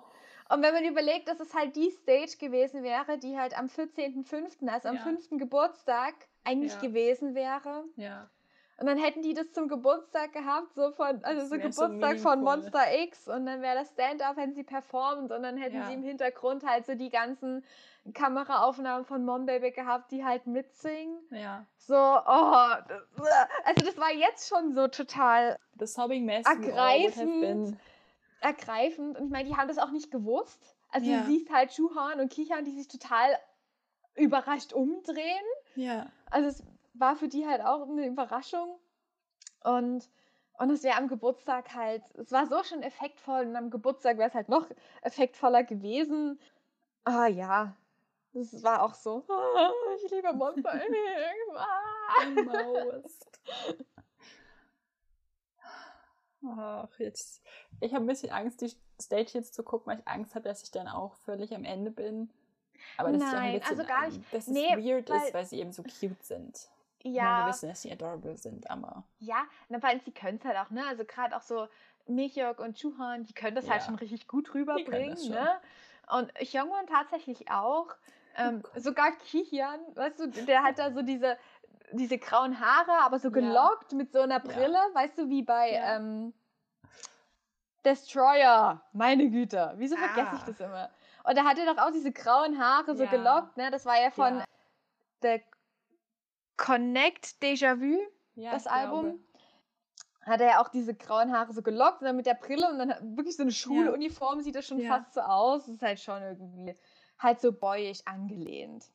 [0.52, 4.68] Und wenn man überlegt, dass es halt die Stage gewesen wäre, die halt am 14.05.,
[4.68, 5.02] also am Ja.
[5.02, 5.38] 5.
[5.38, 6.14] Geburtstag,
[6.44, 6.80] eigentlich Ja.
[6.82, 7.84] gewesen wäre.
[7.96, 8.30] Ja.
[8.80, 12.20] Und dann hätten die das zum Geburtstag gehabt, so von, also so wär so Geburtstag
[12.20, 12.42] von.
[12.42, 15.88] Monster X und dann wäre das Stand-up, hätten sie performt und dann hätten Ja.
[15.88, 17.66] sie im Hintergrund halt so die ganzen
[18.14, 21.20] Kameraaufnahmen von Mom Baby gehabt, die halt mitsingen.
[21.32, 21.66] Ja.
[21.78, 22.66] So, oh,
[23.66, 27.78] also das war jetzt schon so total The sobbing mess Ergreifend.
[28.40, 30.76] ergreifend und ich meine, die haben das auch nicht gewusst.
[30.90, 31.20] Also Ja.
[31.20, 33.38] du siehst halt Schuhan und Kichan, die sich total
[34.16, 35.44] überrascht umdrehen.
[35.76, 36.08] Ja.
[36.32, 36.64] Also es
[37.00, 38.78] war für die halt auch eine Überraschung.
[39.64, 40.10] Und,
[40.54, 44.30] und es wäre am Geburtstag halt, es war so schon effektvoll und am Geburtstag wäre
[44.30, 44.68] es halt noch
[45.02, 46.40] effektvoller gewesen.
[47.04, 47.76] Ah ja,
[48.34, 49.24] das war auch so.
[49.30, 49.72] Ah,
[50.06, 50.80] ich liebe Monster.
[56.48, 57.42] Ach, jetzt.
[57.82, 58.72] Ich habe ein bisschen Angst, die
[59.02, 61.92] Stage jetzt zu gucken, weil ich Angst habe, dass ich dann auch völlig am Ende
[61.92, 62.30] bin.
[62.98, 64.34] Aber das ist ja ein Nein, bisschen, also gar nicht.
[64.34, 66.70] dass es Nee, weird weil- ist, weil sie eben so cute sind.
[67.04, 70.58] Ja, wir wissen, dass sie adorable sind, aber ja, na, weil sie können es halt
[70.58, 70.86] auch, ne?
[70.88, 71.68] Also gerade auch so
[72.08, 73.86] Mihyuk und Chuhan, die können das halt Ja.
[73.86, 75.50] schon richtig gut rüberbringen, ne?
[76.12, 77.88] Und Hyungwon tatsächlich auch.
[78.36, 78.82] Ähm, Gott.
[78.82, 81.38] sogar Kihyun, weißt du, der hat da so diese,
[81.92, 83.34] diese grauen Haare, aber so Ja.
[83.34, 85.98] gelockt mit so einer Brille, weißt du, wie bei Ja.
[85.98, 86.34] ähm,
[87.86, 88.82] Destroyer.
[88.94, 90.46] Meine Güte, wieso vergesse ich Ah.
[90.48, 90.90] das immer?
[91.24, 93.10] Und da hat er doch auch diese grauen Haare so Ja.
[93.10, 93.72] gelockt, ne?
[93.72, 94.46] Das war ja von Ja.
[96.60, 97.98] Connect Déjà-vu
[98.36, 99.02] ja, das Album.
[99.02, 99.20] glaube.
[100.22, 102.78] hat er ja auch diese grauen Haare so gelockt und dann mit der Brille und
[102.80, 104.98] dann wirklich so eine Schuluniform sieht das schon Ja.
[104.98, 105.66] fast so aus.
[105.66, 106.76] Das ist halt schon irgendwie
[107.18, 108.86] halt so boyisch angelehnt.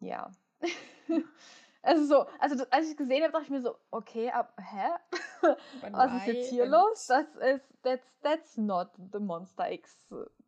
[0.00, 0.30] Ja.
[1.82, 4.56] also so, also das, als ich es gesehen habe, dachte ich mir so, okay, ab,
[4.58, 5.56] hä?
[5.90, 7.06] Was ist jetzt hier los?
[7.06, 9.98] Das ist, that's, that's not the Monster X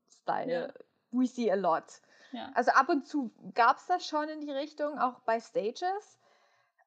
[0.08, 0.50] Style.
[0.50, 0.68] Ja.
[1.10, 2.00] We see a lot.
[2.32, 2.50] Ja.
[2.54, 6.18] Also ab und zu gab es das schon in die Richtung, auch bei Stages.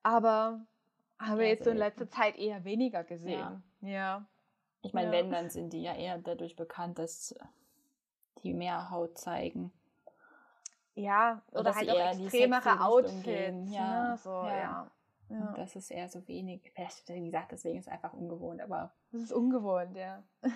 [0.03, 0.59] Aber
[1.19, 3.63] haben wir Eher jetzt so in letzter Zeit eher weniger gesehen.
[3.81, 4.25] Ja.
[4.81, 5.11] Ich meine, Ja.
[5.13, 7.35] wenn, dann sind die ja eher dadurch bekannt, dass
[8.43, 9.71] die mehr Haut zeigen.
[10.95, 13.23] Ja, oder dass halt auch eher in die extremere Outfits.
[13.23, 13.67] gehen.
[13.71, 14.17] Ja, Ne?
[14.17, 14.57] So, ja.
[14.57, 14.91] ja.
[15.29, 15.53] ja.
[15.55, 16.71] Das ist eher so wenig.
[17.07, 18.61] Wie gesagt, deswegen ist es einfach ungewohnt.
[18.61, 20.23] Aber Das ist ungewohnt, ja.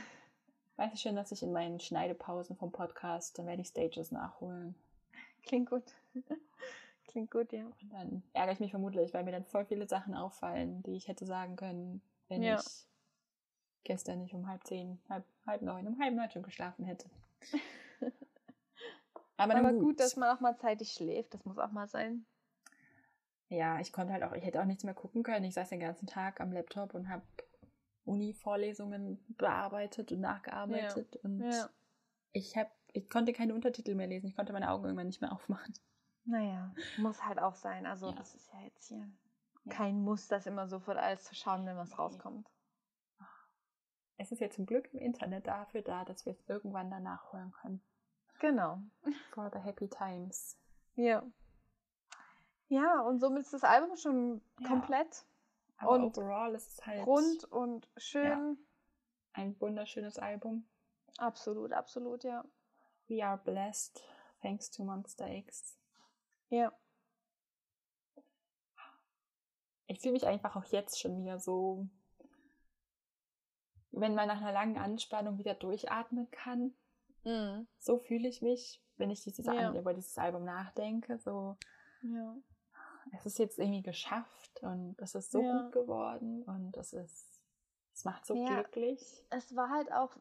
[0.77, 4.75] weiß ich schon, dass ich in meinen Schneidepausen vom Podcast, dann werde ich Stages nachholen.
[5.43, 5.83] Klingt gut.
[7.15, 7.65] Klingt gut, ja.
[7.65, 11.07] Und dann ärgere ich mich vermutlich, weil mir dann voll viele Sachen auffallen, die ich
[11.07, 12.59] hätte sagen können, wenn Ja.
[12.59, 12.89] ich
[13.85, 17.09] gestern nicht um halb zehn, halb, halb neun, um halb neun schon geschlafen hätte.
[19.37, 19.99] Aber, Aber nun gut.
[20.01, 21.33] dass man auch mal zeitig schläft.
[21.33, 22.25] Das muss auch mal sein.
[23.47, 25.45] Ja, ich konnte halt auch, ich hätte auch nichts mehr gucken können.
[25.45, 27.23] Ich saß den ganzen Tag am Laptop und habe
[28.03, 31.69] Uni-Vorlesungen bearbeitet und nachgearbeitet und Ja.
[32.33, 34.27] ich habe, ich konnte keine Untertitel mehr lesen.
[34.27, 35.73] Ich konnte meine Augen irgendwann nicht mehr aufmachen.
[36.25, 37.85] Naja, muss halt auch sein.
[37.85, 38.13] Also, Ja.
[38.15, 39.07] das ist ja jetzt hier
[39.65, 39.71] Ja.
[39.73, 42.49] kein Muss, das immer sofort alles zu schauen, wenn was rauskommt.
[44.17, 47.51] Es ist ja zum Glück im Internet dafür da, dass wir es irgendwann dann nachholen
[47.51, 47.81] können.
[48.39, 48.79] Genau.
[49.31, 50.57] For the happy times.
[50.95, 51.21] Ja.
[52.69, 54.67] Ja, und somit ist das Album schon Ja.
[54.69, 55.25] komplett
[55.77, 58.57] Aber Und overall ist es halt rund und schön.
[59.33, 60.65] ein wunderschönes Album.
[61.17, 62.45] Absolut, absolut, ja.
[63.09, 64.01] We are blessed,
[64.41, 65.77] thanks to Monster X.
[66.49, 66.71] Ja.
[69.87, 71.87] Ich fühle mich einfach auch jetzt schon wieder so,
[73.91, 76.75] wenn man nach einer langen Anspannung wieder durchatmen kann.
[77.23, 77.67] Mhm.
[77.77, 79.73] So fühle ich mich, wenn ich dieses, Ja.
[79.73, 81.17] über dieses Album nachdenke.
[81.19, 81.57] So,
[82.01, 82.35] Ja.
[83.13, 85.61] es ist jetzt irgendwie geschafft und es ist so Ja.
[85.63, 87.41] gut geworden und es ist,
[87.93, 88.61] es macht so Ja.
[88.61, 89.25] glücklich.
[89.29, 90.17] Es war halt auch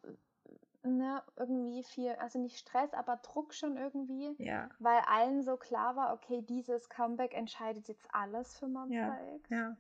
[0.85, 5.97] ne, irgendwie viel, also nicht Stress, aber Druck schon irgendwie, Ja, weil allen so klar
[5.97, 9.51] war, okay, dieses Comeback entscheidet jetzt alles für Monster Ja, X.
[9.51, 9.77] ja,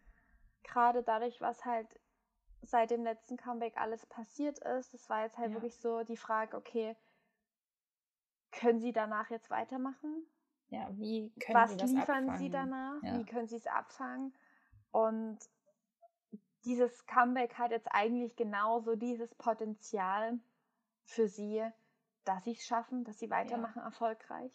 [0.62, 1.86] Gerade dadurch, was halt
[2.62, 6.56] seit dem letzten Comeback alles passiert ist, das war jetzt halt wirklich so die Frage,
[6.56, 6.96] okay,
[8.52, 10.26] können sie danach jetzt weitermachen?
[10.68, 10.88] ja.
[10.98, 12.38] Wie können was sie das liefern abfangen?
[12.38, 13.02] sie danach?
[13.02, 13.18] Ja.
[13.18, 14.32] Wie können sie es abfangen?
[14.92, 15.38] Und
[16.64, 20.38] dieses Comeback hat jetzt eigentlich genauso dieses Potenzial
[21.04, 21.64] für sie,
[22.24, 24.52] dass sie es schaffen, dass sie weitermachen erfolgreich.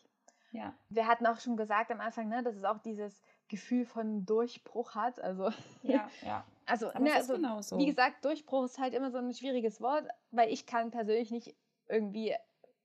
[0.52, 4.26] Ja, Wir hatten auch schon gesagt am Anfang, ne, dass es auch dieses Gefühl von
[4.26, 5.20] Durchbruch hat.
[5.20, 5.52] Also,
[5.84, 6.44] ja, ja.
[6.66, 7.78] also, ne, also genau so.
[7.78, 11.56] wie gesagt, Durchbruch ist halt immer so ein schwieriges Wort, weil ich kann persönlich nicht
[11.88, 12.36] irgendwie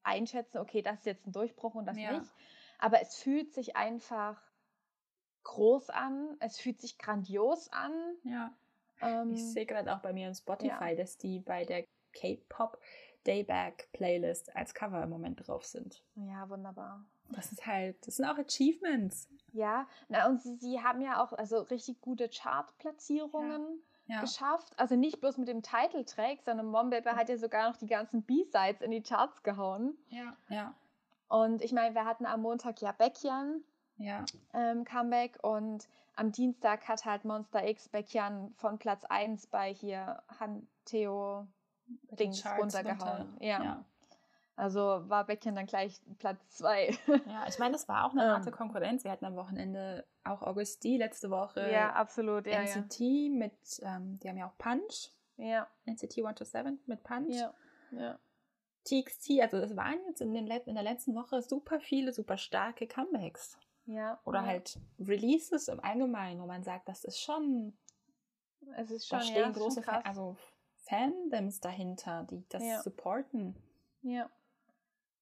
[0.02, 2.18] einschätzen, okay, das ist jetzt ein Durchbruch und das Ja.
[2.18, 2.30] nicht.
[2.78, 4.38] Aber es fühlt sich einfach
[5.44, 7.92] groß an, es fühlt sich grandios an.
[8.24, 8.54] ja.
[9.00, 12.78] Ähm, Ich sehe gerade auch bei mir in Spotify, dass die bei der K-Pop
[13.24, 16.02] Dayback Playlist als Cover im Moment drauf sind.
[16.16, 17.04] ja, wunderbar.
[17.30, 19.28] Das ist halt, das sind auch Achievements.
[19.52, 24.78] Ja, na, und sie, sie haben ja auch also richtig gute Chartplatzierungen Ja, geschafft.
[24.78, 28.22] Also nicht bloß mit dem Titeltrack, sondern Mom Baby hat ja sogar noch die ganzen
[28.22, 29.96] B-Sides in die Charts gehauen.
[30.10, 30.74] ja, ja,
[31.28, 33.62] Und ich meine, wir hatten am Montag ja Beckjan
[33.96, 39.72] ja, ähm, Comeback und am Dienstag hat halt Monster X Beckjan von Platz 1 bei
[39.72, 41.48] hier Mit den
[42.12, 43.22] Dings Charts runtergehauen.
[43.28, 43.44] runter.
[43.44, 43.62] Ja.
[43.62, 43.84] ja.
[44.56, 46.96] Also war Beckjan dann gleich Platz 2.
[47.26, 48.30] Ja, ich meine, das war auch eine Ähm.
[48.30, 49.02] harte Konkurrenz.
[49.04, 51.70] Wir hatten am Wochenende auch Augusti letzte Woche.
[51.70, 52.46] ja, absolut.
[52.46, 52.76] Ja, ja.
[52.76, 53.52] NCT mit,
[53.82, 55.10] ähm, die haben ja auch Punch.
[55.36, 57.34] Ja, NCT 127 mit Punch.
[57.34, 57.52] ja,
[57.90, 58.18] ja.
[58.84, 62.86] TXT, also es waren jetzt in, den, in der letzten Woche super viele, super starke
[62.86, 63.58] Comebacks.
[63.86, 64.20] ja.
[64.24, 64.46] Oder ja.
[64.46, 67.76] halt Releases im Allgemeinen, wo man sagt, das ist schon,
[68.76, 70.04] Es ist schon, da ja, stehen schon große Fan, krass.
[70.06, 70.36] also
[70.84, 72.82] Fandoms dahinter, die das Ja.
[72.82, 73.56] supporten.
[74.02, 74.28] Ja.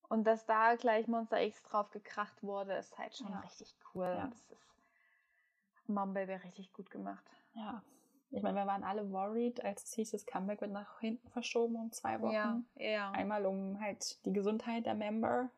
[0.09, 3.41] Und dass da gleich Monster X drauf gekracht wurde, ist halt schon Ja.
[3.41, 4.07] richtig cool.
[4.07, 4.27] Ja.
[4.27, 7.25] Das ist Mom Baby richtig gut gemacht.
[7.55, 7.83] Ja.
[8.31, 11.77] Ich meine, wir waren alle worried, als es hieß, das Comeback wird nach hinten verschoben
[11.77, 12.33] um zwei Wochen.
[12.33, 13.11] Ja, ja.
[13.11, 15.51] Einmal um halt die Gesundheit der Member,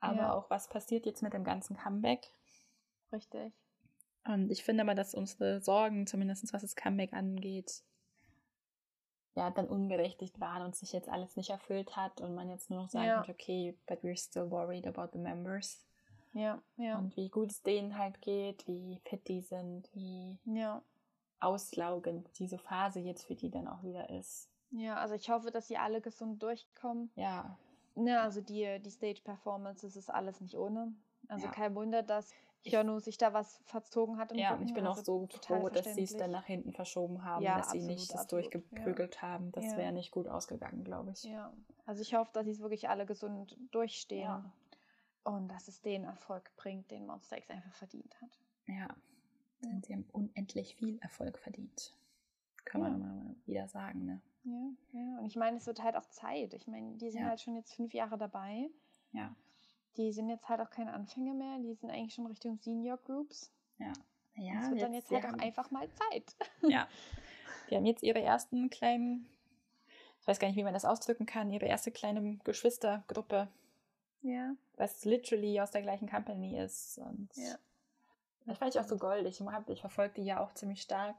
[0.00, 0.32] aber Ja.
[0.34, 2.30] auch was passiert jetzt mit dem ganzen Comeback.
[3.10, 3.54] Richtig.
[4.26, 7.82] Und ich finde aber, dass unsere Sorgen, zumindest was das Comeback angeht,
[9.34, 12.82] ja, dann unberechtigt waren und sich jetzt alles nicht erfüllt hat und man jetzt nur
[12.82, 13.16] noch sagen Ja.
[13.22, 15.84] könnte, okay, but we're still worried about the members.
[16.32, 16.98] Ja, ja.
[16.98, 20.82] Und wie gut es denen halt geht, wie fit die sind, wie ja.
[21.40, 24.48] auslaugend diese Phase jetzt für die dann auch wieder ist.
[24.72, 27.10] Ja, also ich hoffe, dass sie alle gesund durchkommen.
[27.16, 27.56] Ja,
[27.96, 30.94] Ne, also die, die Stage-Performance, das ist alles nicht ohne.
[31.28, 31.52] Also Ja.
[31.52, 34.64] kein Wunder, dass Ich- Hyunwoo sich da was verzogen hat im ja, Rücken.
[34.66, 37.56] ich bin auch also so froh, dass sie es dann nach hinten verschoben haben, Ja,
[37.58, 39.50] dass sie absolut, nicht das absolut, durchgeprügelt haben.
[39.52, 39.76] Das Ja.
[39.78, 41.22] wäre nicht gut ausgegangen, glaube ich.
[41.24, 41.52] Ja,
[41.86, 44.52] also ich hoffe, dass sie es wirklich alle gesund durchstehen Ja.
[45.24, 48.38] und dass es den Erfolg bringt, den Monster X einfach verdient hat.
[48.66, 48.88] Ja,
[49.62, 51.94] denn sie haben unendlich viel Erfolg verdient.
[52.66, 52.88] Kann Ja.
[52.90, 54.20] man mal wieder sagen, ne?
[54.44, 55.18] Ja, ja.
[55.18, 56.52] Und ich meine, es wird halt auch Zeit.
[56.54, 57.28] Ich meine, die sind Ja.
[57.28, 58.70] halt schon jetzt fünf Jahre dabei.
[59.12, 59.34] Ja,
[59.96, 61.58] Die sind jetzt halt auch keine Anfänger mehr.
[61.58, 63.52] Die sind eigentlich schon Richtung Senior Groups.
[63.78, 63.92] ja.
[64.36, 66.34] Ja, es wird dann jetzt halt auch einfach mal Zeit.
[66.62, 66.86] Ja.
[67.68, 69.28] Die haben jetzt ihre ersten kleinen,
[70.20, 73.48] ich weiß gar nicht, wie man das ausdrücken kann, ihre erste kleine Geschwistergruppe,
[74.22, 74.54] Ja.
[74.76, 76.98] was literally aus der gleichen Company ist.
[76.98, 77.56] Und Ja.
[78.46, 79.40] das fand ich auch so goldig.
[79.40, 81.16] Ich, ich verfolge die ja auch ziemlich stark.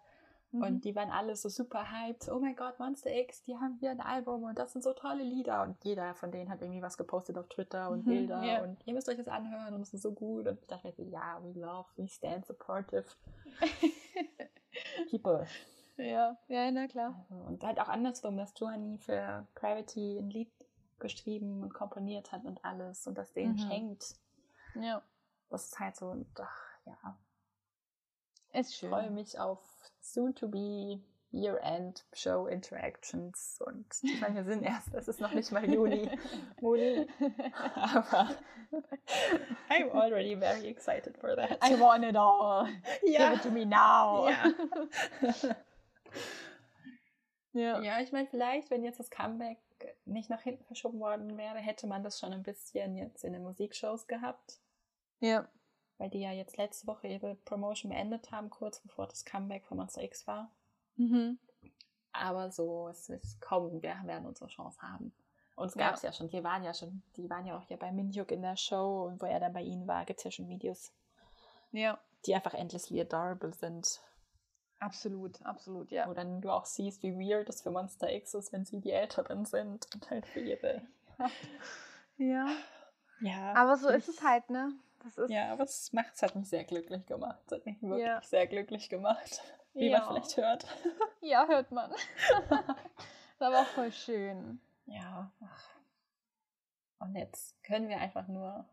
[0.51, 0.61] Mhm.
[0.63, 2.29] Und die waren alle so super hyped.
[2.29, 5.23] Oh mein Gott, Monster X, die haben hier ein Album und das sind so tolle
[5.23, 5.63] Lieder.
[5.63, 8.43] Und jeder von denen hat irgendwie was gepostet auf Twitter und Mhm, Bilder.
[8.43, 8.63] ja.
[8.63, 10.47] Und ihr müsst euch das anhören und es ist so gut.
[10.47, 13.05] Und ich dachte mir so, ja, we love, we stand supportive
[15.09, 15.45] people.
[15.97, 17.25] ja, ja, na klar.
[17.29, 20.51] Also, und halt auch andersrum, dass Johanny für Gravity ein Lied
[20.99, 23.57] geschrieben und komponiert hat und alles und das denen Mhm.
[23.59, 24.15] schenkt.
[24.75, 25.01] Ja.
[25.49, 27.17] Das ist halt so, ach ja,
[28.53, 28.89] ich schön.
[28.89, 29.59] freue mich auf
[30.01, 31.01] soon to be
[31.33, 36.09] Year-End-Show-Interactions und ich meine, wir sind erst, es ist noch nicht mal Juni,
[36.61, 37.07] Juni,
[37.75, 38.35] aber
[39.69, 41.57] I'm already very excited for that.
[41.63, 42.67] I want it all.
[43.03, 43.29] Ja.
[43.29, 44.27] Give it to me now.
[44.29, 44.53] Ja.
[47.53, 47.81] ja.
[47.81, 49.59] Ja, ich meine, vielleicht, wenn jetzt das Comeback
[50.05, 53.43] nicht nach hinten verschoben worden wäre, hätte man das schon ein bisschen jetzt in den
[53.43, 54.59] Musikshows gehabt.
[55.19, 55.47] Ja.
[56.01, 59.77] Weil die ja jetzt letzte Woche ihre Promotion beendet haben, kurz bevor das Comeback von
[59.77, 60.49] Monster X war.
[60.95, 61.37] Mhm.
[62.11, 65.13] Aber so, es ist kommen, wir werden unsere Chance haben.
[65.55, 65.85] Und es Ja.
[65.89, 68.31] gab es ja schon, die waren ja schon, die waren ja auch hier bei Minhyuk
[68.31, 70.91] in der Show und wo er dann bei ihnen war, gibt es ja schon Videos,
[71.71, 71.99] Ja.
[72.25, 74.01] die einfach endlessly adorable sind.
[74.79, 76.07] Absolut, absolut, ja.
[76.09, 78.89] Wo dann du auch siehst, wie weird es für Monster X ist, wenn sie die
[78.91, 80.81] Älteren sind und halt für ihre.
[82.17, 82.47] Ja.
[83.19, 83.53] Ja.
[83.53, 84.73] Aber so ist es halt, ne?
[85.03, 85.29] Das ist.
[85.31, 87.39] Ja, aber es macht, es hat mich sehr glücklich gemacht.
[87.45, 88.21] Es hat mich wirklich Ja.
[88.21, 89.41] sehr glücklich gemacht.
[89.73, 89.99] Wie Ja.
[89.99, 90.65] man vielleicht hört.
[91.21, 91.91] Ja, hört man.
[91.91, 92.49] das
[93.39, 94.59] war auch voll schön.
[94.85, 95.31] Ja.
[96.99, 98.65] Und jetzt können wir einfach nur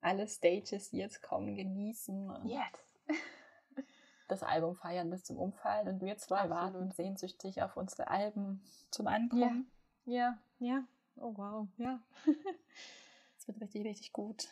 [0.00, 2.62] alle Stages, die jetzt kommen, genießen Yes.
[4.28, 5.88] das Album feiern bis zum Umfallen.
[5.88, 6.56] Und wir zwei Absolut.
[6.56, 9.70] warten sehnsüchtig auf unsere Alben zum Ankommen.
[10.04, 10.84] Ja, ja.
[11.16, 12.00] Oh wow, ja.
[13.38, 14.48] Es wird richtig, richtig gut.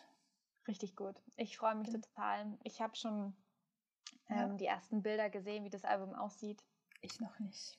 [0.70, 1.16] Richtig gut.
[1.36, 1.98] Ich freue mich Genau.
[2.14, 2.46] total.
[2.62, 3.34] Ich habe schon
[4.28, 4.44] Ja.
[4.44, 6.62] ähm, die ersten Bilder gesehen, wie das Album aussieht.
[7.00, 7.76] Ich noch nicht.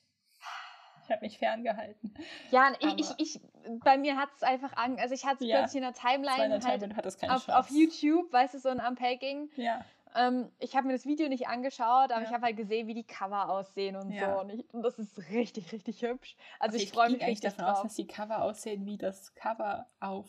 [1.04, 2.14] Ich habe mich ferngehalten.
[2.50, 3.40] Ja, ich, ich, ich,
[3.82, 5.58] bei mir hat es einfach an, also ich hatte es Ja.
[5.60, 8.68] plötzlich in der Timeline halt Tage hat es keine auf, auf YouTube, weißt du, so
[8.68, 9.50] ein Unpacking.
[9.56, 9.84] Ja.
[10.14, 12.28] Ähm, ich habe mir das Video nicht angeschaut, aber Ja.
[12.28, 14.34] ich habe halt gesehen, wie die Cover aussehen und Ja.
[14.34, 14.40] so.
[14.42, 16.36] Und, ich, und das ist richtig, richtig hübsch.
[16.60, 17.82] Also Okay, ich freue mich eigentlich richtig davon aus, drauf.
[17.84, 20.28] dass die Cover aussehen wie das Cover auf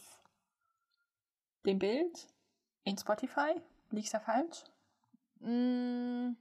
[1.66, 2.28] dem Bild
[2.84, 3.62] in Spotify.
[3.92, 4.64] Liegt's da falsch?
[5.40, 6.32] Mm,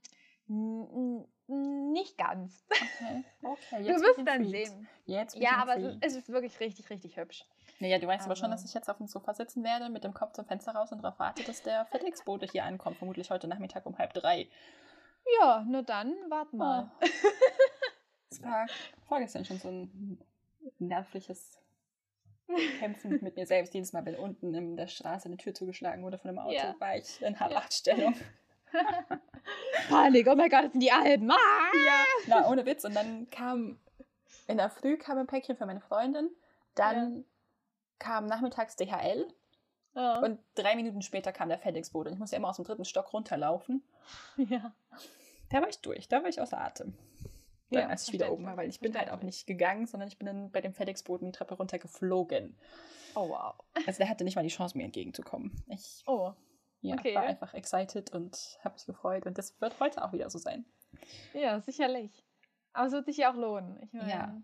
[1.49, 2.65] nicht ganz.
[2.71, 3.25] Okay.
[3.43, 4.89] Okay, Du jetzt wirst dann sehen.
[5.07, 6.05] Jetzt Ja, aber es ist, intrigued.
[6.05, 7.45] es ist wirklich richtig, richtig hübsch.
[7.81, 10.15] Naja, du weißt aber schon, dass ich jetzt auf dem Sofa sitzen werde, mit dem
[10.15, 12.97] Kopf zum Fenster raus und darauf warte, dass der FedEx-Bote hier ankommt.
[12.97, 14.49] Vermutlich heute Nachmittag um halb drei.
[15.41, 16.91] Ja, nur dann, wart mal.
[17.01, 17.07] Oh.
[18.31, 18.67] Es war
[19.07, 20.19] vorgestern schon so ein
[20.79, 21.59] nervliches
[22.79, 23.73] Kämpfen mit mir selbst.
[23.75, 26.75] Jedes Mal, wenn unten in der Straße eine Tür zugeschlagen wurde von einem Auto, Ja.
[26.79, 28.15] war ich in Halb-Acht-Stellung.
[29.89, 31.31] Panik, oh mein Gott, das sind die Alben.
[31.31, 31.37] Ah!
[31.87, 32.85] Ja, na, ohne Witz.
[32.85, 33.79] Und dann kam
[34.49, 36.31] in der Früh kam ein Päckchen für meine Freundin.
[36.75, 37.25] Dann
[37.99, 39.27] kam nachmittags DHL
[39.95, 40.19] Ja.
[40.21, 42.09] und drei Minuten später kam der FedEx-Bote.
[42.11, 43.83] Und ich musste immer aus dem dritten Stock runterlaufen.
[44.37, 44.75] ja.
[45.51, 46.95] Da war ich durch, da war ich außer Atem.
[47.81, 50.19] Ja, als ich wieder oben war, weil ich bin halt auch nicht gegangen, sondern ich
[50.19, 52.57] bin dann bei dem FedEx-Boten die Treppe runtergeflogen.
[53.15, 53.55] Oh wow.
[53.87, 55.63] Also der hatte nicht mal die Chance, mir entgegenzukommen.
[55.69, 56.33] Ich Oh.
[56.81, 57.15] ja, okay.
[57.15, 59.27] war einfach excited und habe mich gefreut.
[59.27, 60.65] Und das wird heute auch wieder so sein.
[61.35, 62.25] Ja, sicherlich.
[62.73, 63.79] Aber es wird sich ja auch lohnen.
[63.83, 64.43] Ich meine, Ja.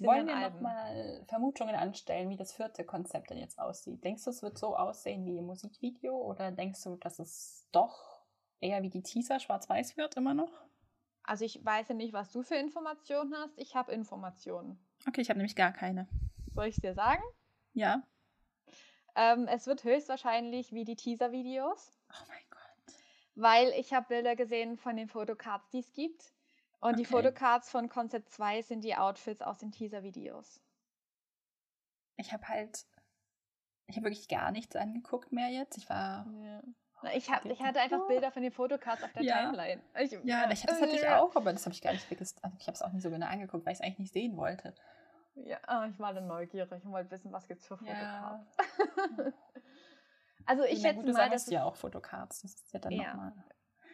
[0.00, 4.04] Wollen wir nochmal Vermutungen anstellen, wie das vierte Konzept denn jetzt aussieht?
[4.04, 8.20] Denkst du, es wird so aussehen wie im Musikvideo oder denkst du, dass es doch
[8.60, 10.52] eher wie die Teaser schwarz-weiß wird immer noch?
[11.28, 13.58] Also ich weiß ja nicht, was du für Informationen hast.
[13.58, 14.78] Ich habe Informationen.
[15.06, 16.08] Okay, ich habe nämlich gar keine.
[16.54, 17.22] Soll ich es dir sagen?
[17.74, 18.02] Ja.
[19.14, 22.94] Ähm, es wird höchstwahrscheinlich wie die Teaser-Videos, Oh mein Gott.
[23.34, 26.32] weil ich habe Bilder gesehen von den Fotocards, die es gibt.
[26.80, 27.12] Und die Okay.
[27.12, 30.62] Fotocards von Concept 2 sind die Outfits aus den Teaser-Videos.
[32.16, 32.86] Ich habe halt,
[33.86, 35.76] ich habe wirklich gar nichts angeguckt mehr jetzt.
[35.76, 36.62] Ich war, Ja.
[37.14, 39.44] Ich, hab, ich hatte einfach Bilder von den Fotocards auf der Ja.
[39.44, 39.82] Timeline.
[40.00, 42.56] Ich, ja, ich, das hatte ich auch, aber das habe ich gar nicht wirklich, also
[42.58, 44.74] ich habe es auch nicht so genau angeguckt, weil ich es eigentlich nicht sehen wollte.
[45.36, 48.44] Ja, ah, ich war dann neugierig und wollte wissen, was gibt's für Ja.
[48.56, 49.34] Fotocards.
[50.46, 52.40] Also ich schätze mal, dass sammelst es, ja auch Fotocards.
[52.40, 53.08] Das ist ja dann Ja.
[53.08, 53.32] nochmal.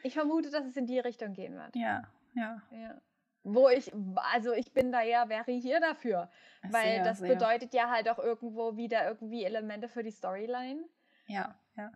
[0.04, 1.74] ich vermute, dass es in die Richtung gehen wird.
[1.74, 2.04] Ja,
[2.34, 2.62] ja.
[2.70, 3.00] Ja.
[3.42, 3.92] Wo ich,
[4.32, 6.30] also ich bin da ja, wäre hier dafür.
[6.62, 7.34] Weil Sehr, das sehr.
[7.34, 10.84] bedeutet ja halt auch irgendwo wieder irgendwie Elemente für die Storyline.
[11.26, 11.90] Ja, ja.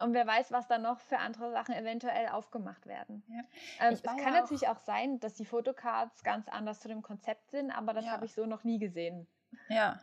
[0.00, 3.22] Und wer weiß, was da noch für andere Sachen eventuell aufgemacht werden.
[3.28, 3.42] Ja.
[3.86, 7.00] Ähm, es kann ja auch- natürlich auch sein, dass die Fotocards ganz anders zu dem
[7.02, 8.10] Konzept sind, aber das Ja.
[8.12, 9.26] habe ich so noch nie gesehen.
[9.68, 10.00] Ja.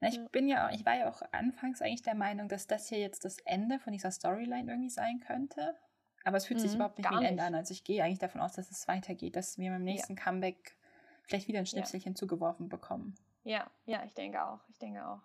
[0.00, 2.98] Na, ich bin ja, ich war ja auch anfangs eigentlich der Meinung, dass das hier
[2.98, 5.76] jetzt das Ende von dieser Storyline irgendwie sein könnte.
[6.24, 7.54] Aber es fühlt sich Mhm, überhaupt nicht wie ein Ende an.
[7.54, 10.76] Also ich gehe eigentlich davon aus, dass es weitergeht, dass wir beim nächsten Comeback
[11.24, 13.14] vielleicht wieder ein Schnipselchen zugeworfen bekommen.
[13.42, 14.60] Ja, ja, ich denke auch.
[14.68, 15.20] Ich denke auch.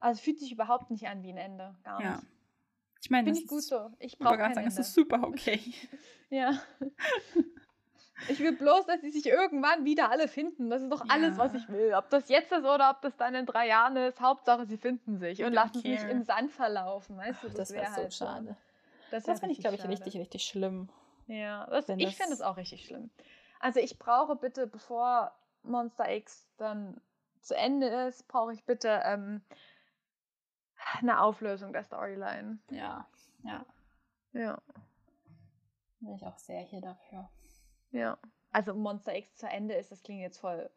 [0.00, 1.74] Also es fühlt sich überhaupt nicht an wie ein Ende.
[1.84, 2.10] Gar Ja.
[2.16, 2.26] nicht.
[3.02, 3.90] Ich meine, Finde das ich gut so.
[3.98, 4.80] Ich brauche gerade sagen, Ende.
[4.80, 5.60] es ist super okay.
[6.30, 6.52] Ja.
[8.28, 10.68] Ich will bloß, dass sie sich irgendwann wieder alle finden.
[10.68, 11.58] Das ist doch alles, was Ja.
[11.58, 11.94] ich will.
[11.94, 14.20] Ob das jetzt ist oder ob das dann in drei Jahren ist.
[14.20, 17.16] Hauptsache, sie finden sich und lassen sich im Sand verlaufen.
[17.16, 18.56] Weißt du, das, das wäre so halt schade.
[19.10, 19.92] Das, Das finde ich, glaube ich, schade.
[19.94, 20.88] richtig, richtig schlimm.
[21.26, 23.10] Ja, das, ich das- finde es auch richtig schlimm.
[23.58, 25.32] Also ich brauche bitte, bevor
[25.62, 27.00] Monster X dann
[27.40, 29.40] zu Ende ist, brauche ich bitte ähm,
[30.98, 32.58] eine Auflösung der Storyline.
[32.70, 33.06] Ja,
[33.44, 33.64] ja.
[34.32, 34.58] Ja.
[36.00, 37.28] Bin ich auch sehr hier dafür.
[37.90, 38.16] Ja.
[38.52, 40.70] Also Monster X zu Ende ist, das klingt jetzt voll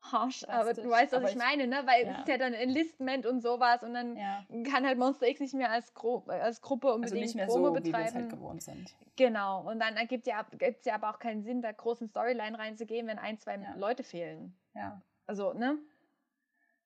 [0.00, 1.82] harsh, aber du weißt, was ich ich- meine, ne?
[1.86, 2.12] Weil ja.
[2.12, 4.44] es ist ja dann Enlistment und sowas und dann Ja.
[4.68, 7.68] kann halt Monster X nicht mehr als, Gro als Gruppe Also unbedingt nicht mehr Promo
[7.68, 8.14] so, wie wir es betreiben.
[8.16, 8.92] halt gewohnt sind.
[9.16, 9.68] Genau.
[9.70, 13.18] Und dann ergibt ja, gibt's ja aber auch keinen Sinn, da großen Storyline reinzugehen, wenn
[13.18, 13.74] ein, zwei Ja.
[13.76, 14.56] Leute fehlen.
[14.74, 15.00] Ja.
[15.26, 15.78] Also, ne?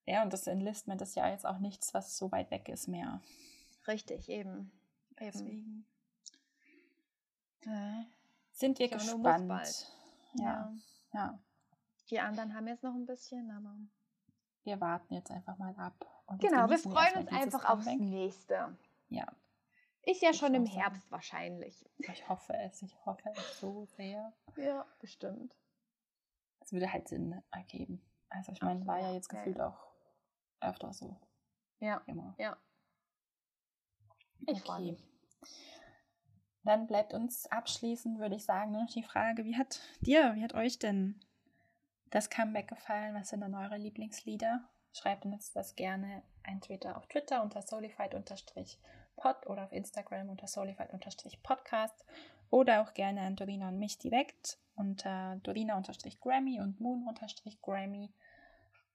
[0.06, 3.20] Ja, und das Enlistment ist ja jetzt auch nichts, was so weit weg ist mehr.
[3.88, 4.70] Richtig, eben.
[5.18, 5.20] Eben.
[5.20, 5.86] Deswegen
[7.64, 8.04] Ja.
[8.52, 9.48] sind wir gespannt.
[9.48, 9.92] bald.
[10.34, 10.72] Ja.
[11.12, 11.38] ja.
[12.10, 13.76] Die anderen haben jetzt noch ein bisschen, aber.
[14.62, 16.06] Wir warten jetzt einfach mal ab.
[16.38, 18.76] Genau, wir freuen uns einfach aufs nächste.
[19.08, 19.26] Ja,
[20.02, 20.66] Ist ja Ich schon im.
[20.66, 21.84] Herbst wahrscheinlich.
[21.98, 22.82] ich hoffe es.
[22.82, 24.32] Ich hoffe es so sehr.
[24.56, 25.54] Ja, bestimmt.
[26.60, 28.02] Es würde halt Sinn ergeben.
[28.28, 29.68] Also ich meine, war ja ja, jetzt ja, gefühlt ja.
[29.68, 29.85] auch
[30.60, 31.16] öfter so.
[31.80, 32.34] Ja, Immer.
[32.38, 32.56] ja.
[34.46, 34.96] Ich Okay.
[36.64, 40.42] Dann bleibt uns abschließend, würde ich sagen, nur noch die Frage, wie hat dir, wie
[40.42, 41.20] hat euch denn
[42.10, 43.14] das Comeback gefallen?
[43.14, 44.68] Was sind denn eure Lieblingslieder?
[44.92, 52.04] Schreibt uns das gerne entweder auf Twitter unter solified-pod oder auf Instagram unter solified-podcast
[52.50, 58.12] oder auch gerne an Dorina und mich direkt unter Dorina-Grammy und Moon-Grammy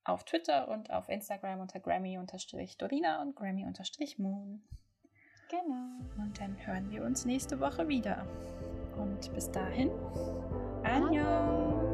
[0.03, 4.61] auf Twitter und auf Instagram unter Grammy-Dorina und Grammy-Moon.
[5.49, 6.23] Genau.
[6.23, 8.25] Und dann hören wir uns nächste Woche wieder.
[8.97, 9.91] Und bis dahin,
[10.83, 11.90] Anjo!